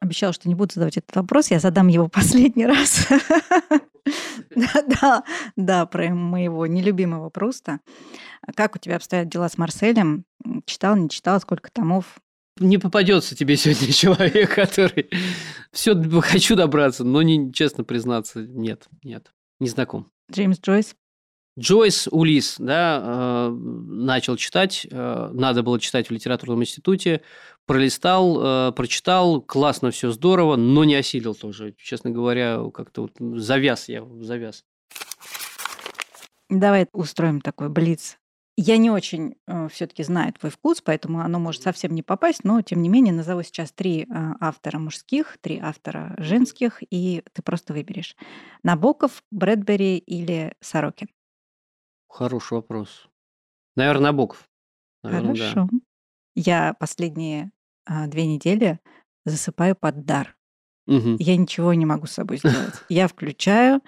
Обещала, 0.00 0.32
что 0.32 0.48
не 0.48 0.54
буду 0.54 0.72
задавать 0.72 0.96
этот 0.96 1.14
вопрос, 1.14 1.50
я 1.50 1.58
задам 1.58 1.88
его 1.88 2.08
последний 2.12 2.64
раз. 2.64 3.06
Да, 4.56 4.82
да, 4.86 5.24
да, 5.56 5.84
про 5.84 6.08
моего 6.08 6.66
нелюбимого 6.66 7.28
Пруста. 7.28 7.80
Как 8.56 8.76
у 8.76 8.78
тебя 8.78 8.96
обстоят 8.96 9.28
дела 9.28 9.50
с 9.50 9.58
Марселем? 9.58 10.24
Читал, 10.64 10.96
не 10.96 11.10
читал, 11.10 11.38
сколько 11.38 11.70
томов? 11.70 12.18
Не 12.60 12.76
попадется 12.76 13.34
тебе 13.34 13.56
сегодня 13.56 13.92
человек, 13.92 14.54
который 14.54 15.08
все 15.72 15.94
хочу 16.20 16.56
добраться, 16.56 17.04
но 17.04 17.22
не 17.22 17.52
честно 17.52 17.84
признаться, 17.84 18.42
нет, 18.42 18.86
нет, 19.02 19.32
не 19.58 19.68
знаком. 19.68 20.12
Джеймс 20.30 20.60
Джойс? 20.60 20.94
Джойс 21.58 22.06
Улис, 22.10 22.56
да, 22.58 23.00
э, 23.02 23.50
начал 23.50 24.36
читать, 24.36 24.86
э, 24.90 25.30
надо 25.32 25.62
было 25.62 25.80
читать 25.80 26.08
в 26.08 26.12
литературном 26.12 26.62
институте, 26.62 27.22
пролистал, 27.66 28.68
э, 28.68 28.72
прочитал, 28.72 29.40
классно, 29.40 29.90
все 29.90 30.10
здорово, 30.10 30.56
но 30.56 30.84
не 30.84 30.94
осилил 30.94 31.34
тоже, 31.34 31.74
честно 31.76 32.10
говоря, 32.10 32.62
как-то 32.72 33.02
вот 33.02 33.12
завяз 33.40 33.88
я, 33.88 34.06
завяз. 34.20 34.64
Давай 36.50 36.86
устроим 36.92 37.40
такой 37.40 37.68
блиц. 37.68 38.19
Я 38.56 38.76
не 38.76 38.90
очень 38.90 39.36
все-таки 39.70 40.02
знаю 40.02 40.32
твой 40.34 40.50
вкус, 40.50 40.82
поэтому 40.82 41.20
оно 41.20 41.38
может 41.38 41.62
совсем 41.62 41.94
не 41.94 42.02
попасть, 42.02 42.44
но 42.44 42.60
тем 42.60 42.82
не 42.82 42.88
менее 42.88 43.14
назову 43.14 43.42
сейчас 43.42 43.72
три 43.72 44.02
э, 44.02 44.06
автора 44.40 44.78
мужских, 44.78 45.38
три 45.40 45.58
автора 45.58 46.14
женских, 46.18 46.82
и 46.90 47.22
ты 47.32 47.42
просто 47.42 47.72
выберешь. 47.72 48.16
Набоков, 48.62 49.22
Брэдбери 49.30 49.96
или 49.96 50.54
Сорокин. 50.60 51.08
Хороший 52.08 52.54
вопрос. 52.54 53.08
Наверное, 53.76 54.12
Набоков. 54.12 54.48
Наверное, 55.02 55.34
да. 55.34 55.50
Хорошо. 55.50 55.68
Я 56.34 56.74
последние 56.74 57.52
а, 57.86 58.06
две 58.08 58.26
недели 58.26 58.78
засыпаю 59.24 59.74
под 59.76 60.04
дар. 60.04 60.36
Мгм. 60.86 61.16
Я 61.18 61.36
ничего 61.36 61.72
не 61.74 61.86
могу 61.86 62.06
с 62.06 62.12
собой 62.12 62.38
сделать. 62.38 62.74
Я 62.88 63.06
включаю, 63.08 63.80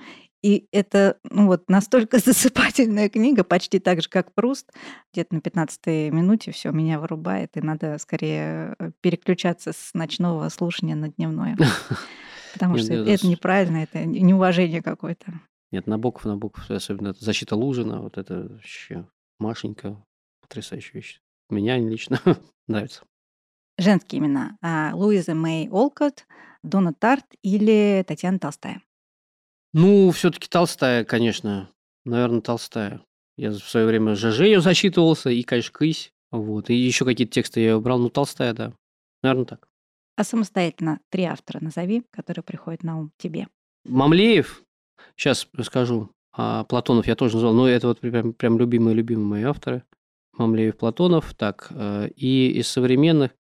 и 0.42 0.68
это 0.72 1.18
ну 1.30 1.46
вот 1.46 1.68
настолько 1.68 2.18
засыпательная 2.24 3.08
книга, 3.08 3.44
почти 3.44 3.78
так 3.78 4.02
же, 4.02 4.08
как 4.08 4.34
Пруст. 4.34 4.72
Где-то 5.12 5.36
на 5.36 5.40
15 5.40 5.86
минуте 6.12 6.52
все 6.52 6.70
меня 6.70 6.98
вырубает, 6.98 7.56
и 7.56 7.60
надо 7.60 7.96
скорее 7.98 8.74
э, 8.78 8.90
переключаться 9.00 9.72
с 9.72 9.94
ночного 9.94 10.48
слушания 10.48 10.96
на 10.96 11.08
дневное. 11.08 11.56
Потому 12.52 12.76
что 12.76 12.92
это 12.92 13.26
неправильно, 13.26 13.78
это 13.78 14.04
неуважение 14.04 14.82
какое-то. 14.82 15.32
Нет, 15.70 15.86
Набоков, 15.86 16.26
Набоков, 16.26 16.70
особенно 16.70 17.14
защита 17.18 17.56
Лужина, 17.56 18.02
вот 18.02 18.18
это 18.18 18.48
вообще 18.50 19.06
Машенька, 19.38 20.04
потрясающая 20.42 21.00
вещь. 21.00 21.20
Меня 21.48 21.78
лично 21.78 22.20
нравится. 22.68 23.04
Женские 23.78 24.20
имена. 24.20 24.58
А, 24.60 24.90
Луиза 24.94 25.34
Мэй 25.34 25.70
Олкот, 25.70 26.26
Дона 26.62 26.92
Тарт 26.92 27.24
или 27.42 28.04
Татьяна 28.06 28.38
Толстая. 28.38 28.82
Ну, 29.74 30.10
все-таки 30.10 30.48
Толстая, 30.48 31.04
конечно. 31.04 31.70
Наверное, 32.04 32.40
Толстая. 32.40 33.02
Я 33.36 33.50
в 33.50 33.58
свое 33.60 33.86
время 33.86 34.14
ЖЖ 34.14 34.40
ее 34.40 34.60
зачитывался, 34.60 35.30
и, 35.30 35.42
конечно, 35.42 35.72
Кысь. 35.72 36.12
Вот. 36.30 36.70
И 36.70 36.74
еще 36.74 37.04
какие-то 37.04 37.32
тексты 37.32 37.60
я 37.60 37.78
брал. 37.78 37.98
Ну, 37.98 38.10
Толстая, 38.10 38.52
да. 38.52 38.72
Наверное, 39.22 39.46
так. 39.46 39.68
А 40.16 40.24
самостоятельно 40.24 41.00
три 41.10 41.24
автора 41.24 41.62
назови, 41.62 42.04
которые 42.10 42.42
приходят 42.44 42.82
на 42.82 42.98
ум 42.98 43.12
тебе. 43.16 43.48
Мамлеев, 43.84 44.62
сейчас 45.16 45.48
скажу, 45.62 46.10
а 46.34 46.64
Платонов 46.64 47.06
я 47.06 47.16
тоже 47.16 47.34
назвал, 47.34 47.54
но 47.54 47.68
это 47.68 47.88
вот 47.88 48.00
прям, 48.00 48.32
прям 48.34 48.58
любимые-любимые 48.58 49.26
мои 49.26 49.42
авторы. 49.44 49.84
Мамлеев, 50.36 50.76
Платонов, 50.76 51.34
так, 51.34 51.68
э, 51.70 52.08
и 52.14 52.50
из 52.52 52.68
современных. 52.68 53.32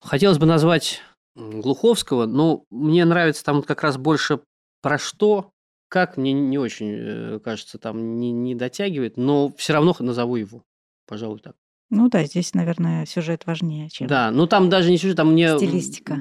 Хотелось 0.00 0.38
бы 0.38 0.46
назвать 0.46 1.00
Глуховского, 1.36 2.26
но 2.26 2.64
мне 2.70 3.04
нравится 3.04 3.44
там 3.44 3.62
как 3.62 3.82
раз 3.82 3.96
больше 3.96 4.40
про 4.82 4.98
что, 4.98 5.50
как, 5.88 6.16
мне 6.16 6.32
не 6.32 6.58
очень, 6.58 6.90
э, 6.90 7.40
кажется, 7.40 7.78
там 7.78 8.18
не, 8.18 8.30
не 8.30 8.54
дотягивает, 8.54 9.16
но 9.16 9.52
все 9.56 9.72
равно 9.72 9.94
назову 9.98 10.36
его, 10.36 10.64
пожалуй, 11.06 11.40
так. 11.40 11.56
Ну 11.90 12.08
да, 12.08 12.24
здесь, 12.24 12.54
наверное, 12.54 13.06
сюжет 13.06 13.46
важнее, 13.46 13.88
чем 13.88 14.06
Да, 14.06 14.30
ну 14.30 14.46
там 14.46 14.68
даже 14.68 14.90
не 14.90 14.98
сюжет, 14.98 15.16
там 15.16 15.32
мне 15.32 15.56
стилистика. 15.56 16.20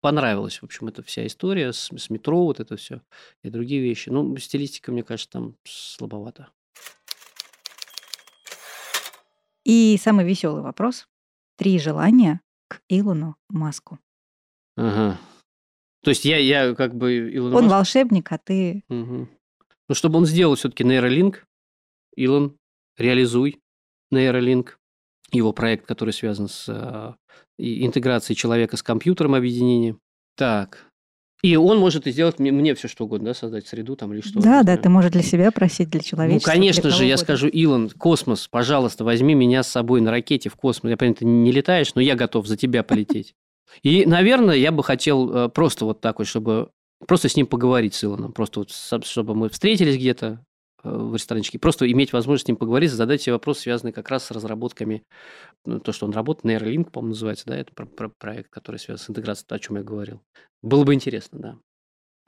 понравилась, 0.00 0.62
в 0.62 0.64
общем, 0.64 0.86
эта 0.88 1.02
вся 1.02 1.26
история 1.26 1.72
с, 1.72 1.90
с 1.96 2.10
метро, 2.10 2.44
вот 2.44 2.60
это 2.60 2.76
все 2.76 3.02
и 3.42 3.50
другие 3.50 3.82
вещи. 3.82 4.08
Ну, 4.08 4.36
стилистика, 4.36 4.92
мне 4.92 5.02
кажется, 5.02 5.30
там 5.30 5.56
слабовато. 5.64 6.48
И 9.64 9.98
самый 10.02 10.24
веселый 10.24 10.62
вопрос. 10.62 11.06
Три 11.56 11.78
желания 11.78 12.40
к 12.68 12.80
Илону 12.88 13.36
Маску. 13.48 13.98
Ага. 14.76 15.18
То 16.02 16.10
есть 16.10 16.24
я, 16.24 16.38
я 16.38 16.74
как 16.74 16.94
бы 16.94 17.30
Илон 17.30 17.54
Он 17.54 17.64
Маск- 17.66 17.70
волшебник, 17.70 18.32
а 18.32 18.38
ты... 18.38 18.84
Мгм. 18.88 19.28
Ну, 19.88 19.94
чтобы 19.94 20.18
он 20.18 20.26
сделал 20.26 20.54
все-таки 20.54 20.84
нейролинк, 20.84 21.44
Илон, 22.16 22.56
реализуй 22.96 23.58
нейролинк, 24.10 24.78
его 25.32 25.52
проект, 25.52 25.86
который 25.86 26.12
связан 26.12 26.48
с 26.48 26.66
э, 26.68 27.12
интеграцией 27.58 28.36
человека 28.36 28.76
с 28.76 28.82
компьютером, 28.82 29.34
объединением. 29.34 30.00
Так. 30.36 30.86
И 31.42 31.56
он 31.56 31.78
может 31.78 32.06
и 32.06 32.10
сделать 32.12 32.38
мне, 32.38 32.52
мне 32.52 32.74
все 32.74 32.86
что 32.88 33.04
угодно, 33.04 33.26
да, 33.30 33.34
создать 33.34 33.66
среду 33.66 33.96
там 33.96 34.12
или 34.12 34.20
что. 34.20 34.40
да, 34.40 34.62
да, 34.62 34.76
ты 34.76 34.88
можешь 34.90 35.10
для 35.12 35.22
себя 35.22 35.50
просить, 35.50 35.88
для 35.90 36.00
Ну, 36.00 36.04
человечества. 36.04 36.50
конечно 36.50 36.90
же, 36.90 37.04
я 37.04 37.14
угодно. 37.14 37.24
скажу, 37.24 37.48
Илон, 37.48 37.90
космос, 37.90 38.46
пожалуйста, 38.48 39.04
возьми 39.04 39.34
меня 39.34 39.62
с 39.62 39.68
собой 39.68 40.00
на 40.02 40.10
ракете 40.10 40.50
в 40.50 40.56
космос. 40.56 40.90
Я 40.90 40.96
понимаю, 40.96 41.16
ты 41.16 41.24
не 41.24 41.50
летаешь, 41.52 41.94
но 41.94 42.00
я 42.02 42.14
готов 42.14 42.46
за 42.46 42.56
тебя 42.56 42.82
полететь. 42.82 43.34
И, 43.82 44.04
наверное, 44.06 44.56
я 44.56 44.72
бы 44.72 44.82
хотел 44.82 45.34
э, 45.34 45.48
просто 45.48 45.84
вот 45.84 46.00
так 46.00 46.18
вот, 46.18 46.26
чтобы 46.26 46.70
просто 47.06 47.28
с 47.28 47.36
ним 47.36 47.46
поговорить, 47.46 47.94
с 47.94 48.04
Илоном. 48.04 48.32
Просто 48.32 48.60
вот, 48.60 49.04
чтобы 49.04 49.34
мы 49.34 49.48
встретились 49.48 49.96
где-то 49.96 50.44
э, 50.82 50.90
в 50.90 51.14
ресторанчике, 51.14 51.58
просто 51.58 51.90
иметь 51.90 52.12
возможность 52.12 52.46
с 52.46 52.48
ним 52.48 52.56
поговорить, 52.56 52.90
задать 52.90 53.20
все 53.20 53.32
вопросы, 53.32 53.62
связанные 53.62 53.92
как 53.92 54.10
раз 54.10 54.24
с 54.24 54.30
разработками, 54.30 55.02
ну, 55.64 55.80
то, 55.80 55.92
что 55.92 56.06
он 56.06 56.12
работает, 56.12 56.44
нейролинк, 56.44 56.90
по-моему, 56.90 57.10
называется, 57.10 57.46
да, 57.46 57.56
это 57.56 57.72
про- 57.74 57.86
про- 57.86 58.12
проект, 58.18 58.50
который 58.50 58.76
связан 58.76 59.04
с 59.04 59.10
интеграцией, 59.10 59.46
о 59.48 59.58
чем 59.58 59.76
я 59.76 59.82
говорил. 59.82 60.20
Было 60.62 60.84
бы 60.84 60.94
интересно, 60.94 61.38
да. 61.38 61.58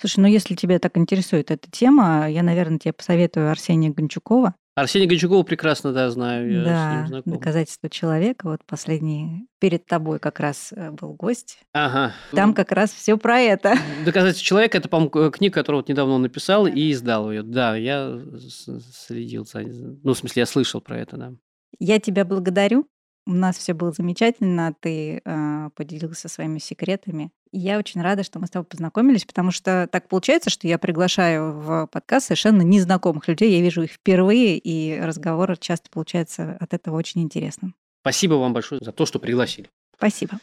Слушай, 0.01 0.20
ну 0.20 0.26
если 0.26 0.57
тебя 0.57 0.78
так 0.78 0.97
интересует 0.99 1.51
эта 1.51 1.70
тема, 1.70 2.28
я, 2.28 2.43
наверное, 2.43 2.78
тебе 2.78 2.93
посоветую 2.93 3.51
Арсения 3.51 3.93
Гончукова. 3.93 4.55
Арсений 4.74 5.06
Гончукова 5.06 5.42
прекрасно, 5.42 5.92
да, 5.92 6.10
знаю, 6.10 6.50
я 6.50 6.62
с 6.62 6.64
да, 6.64 6.96
ним 6.96 7.06
знаком. 7.08 7.32
доказательство 7.34 7.90
человека. 7.90 8.48
Вот 8.48 8.60
последний 8.64 9.46
перед 9.60 9.84
тобой 9.84 10.18
как 10.18 10.40
раз 10.40 10.72
э, 10.74 10.90
был 10.92 11.12
гость. 11.12 11.58
Ага. 11.74 12.12
Там 12.32 12.54
как 12.54 12.72
раз 12.72 12.90
все 12.90 13.18
про 13.18 13.38
это. 13.38 13.74
Доказательство 14.06 14.46
человека 14.46 14.78
это, 14.78 14.88
по-моему, 14.88 15.30
книга, 15.30 15.52
которую 15.52 15.80
вот 15.80 15.90
недавно 15.90 16.14
он 16.14 16.22
написал 16.22 16.66
и 16.66 16.90
издал 16.90 17.30
ее. 17.30 17.42
Да, 17.42 17.76
я 17.76 18.18
с- 18.38 18.80
следил 19.06 19.44
за. 19.44 19.60
Ну, 19.60 20.14
в 20.14 20.18
смысле, 20.18 20.40
я 20.40 20.46
слышал 20.46 20.80
про 20.80 20.98
это, 20.98 21.16
да. 21.18 21.32
Я 21.78 21.98
тебя 22.00 22.24
благодарю. 22.24 22.86
У 23.26 23.32
нас 23.32 23.56
все 23.56 23.72
было 23.72 23.92
замечательно. 23.92 24.74
Ты 24.80 25.22
э, 25.24 25.70
поделился 25.76 26.28
своими 26.28 26.58
секретами. 26.58 27.30
И 27.52 27.58
я 27.58 27.78
очень 27.78 28.00
рада, 28.00 28.24
что 28.24 28.38
мы 28.38 28.46
с 28.46 28.50
тобой 28.50 28.66
познакомились, 28.66 29.24
потому 29.24 29.52
что 29.52 29.88
так 29.92 30.08
получается, 30.08 30.50
что 30.50 30.66
я 30.66 30.78
приглашаю 30.78 31.52
в 31.52 31.86
подкаст 31.86 32.26
совершенно 32.26 32.62
незнакомых 32.62 33.28
людей. 33.28 33.52
Я 33.52 33.60
вижу 33.60 33.82
их 33.82 33.92
впервые, 33.92 34.58
и 34.58 34.98
разговор 34.98 35.56
часто 35.58 35.90
получается 35.90 36.56
от 36.58 36.74
этого 36.74 36.96
очень 36.96 37.22
интересным. 37.22 37.74
Спасибо 38.00 38.34
вам 38.34 38.52
большое 38.52 38.80
за 38.82 38.90
то, 38.90 39.06
что 39.06 39.18
пригласили. 39.18 39.68
Спасибо. 39.96 40.38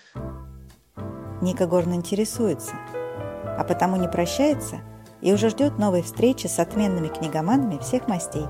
Ника 1.41 1.67
Горн 1.67 1.95
интересуется, 1.95 2.73
а 3.57 3.65
потому 3.67 3.97
не 3.97 4.07
прощается 4.07 4.81
и 5.21 5.33
уже 5.33 5.49
ждет 5.49 5.77
новой 5.77 6.01
встречи 6.01 6.47
с 6.47 6.59
отменными 6.59 7.07
книгоманами 7.07 7.79
всех 7.79 8.07
мастей. 8.07 8.45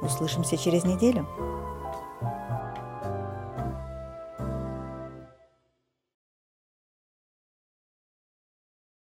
Услышимся 0.00 0.56
через 0.56 0.84
неделю. 0.84 1.28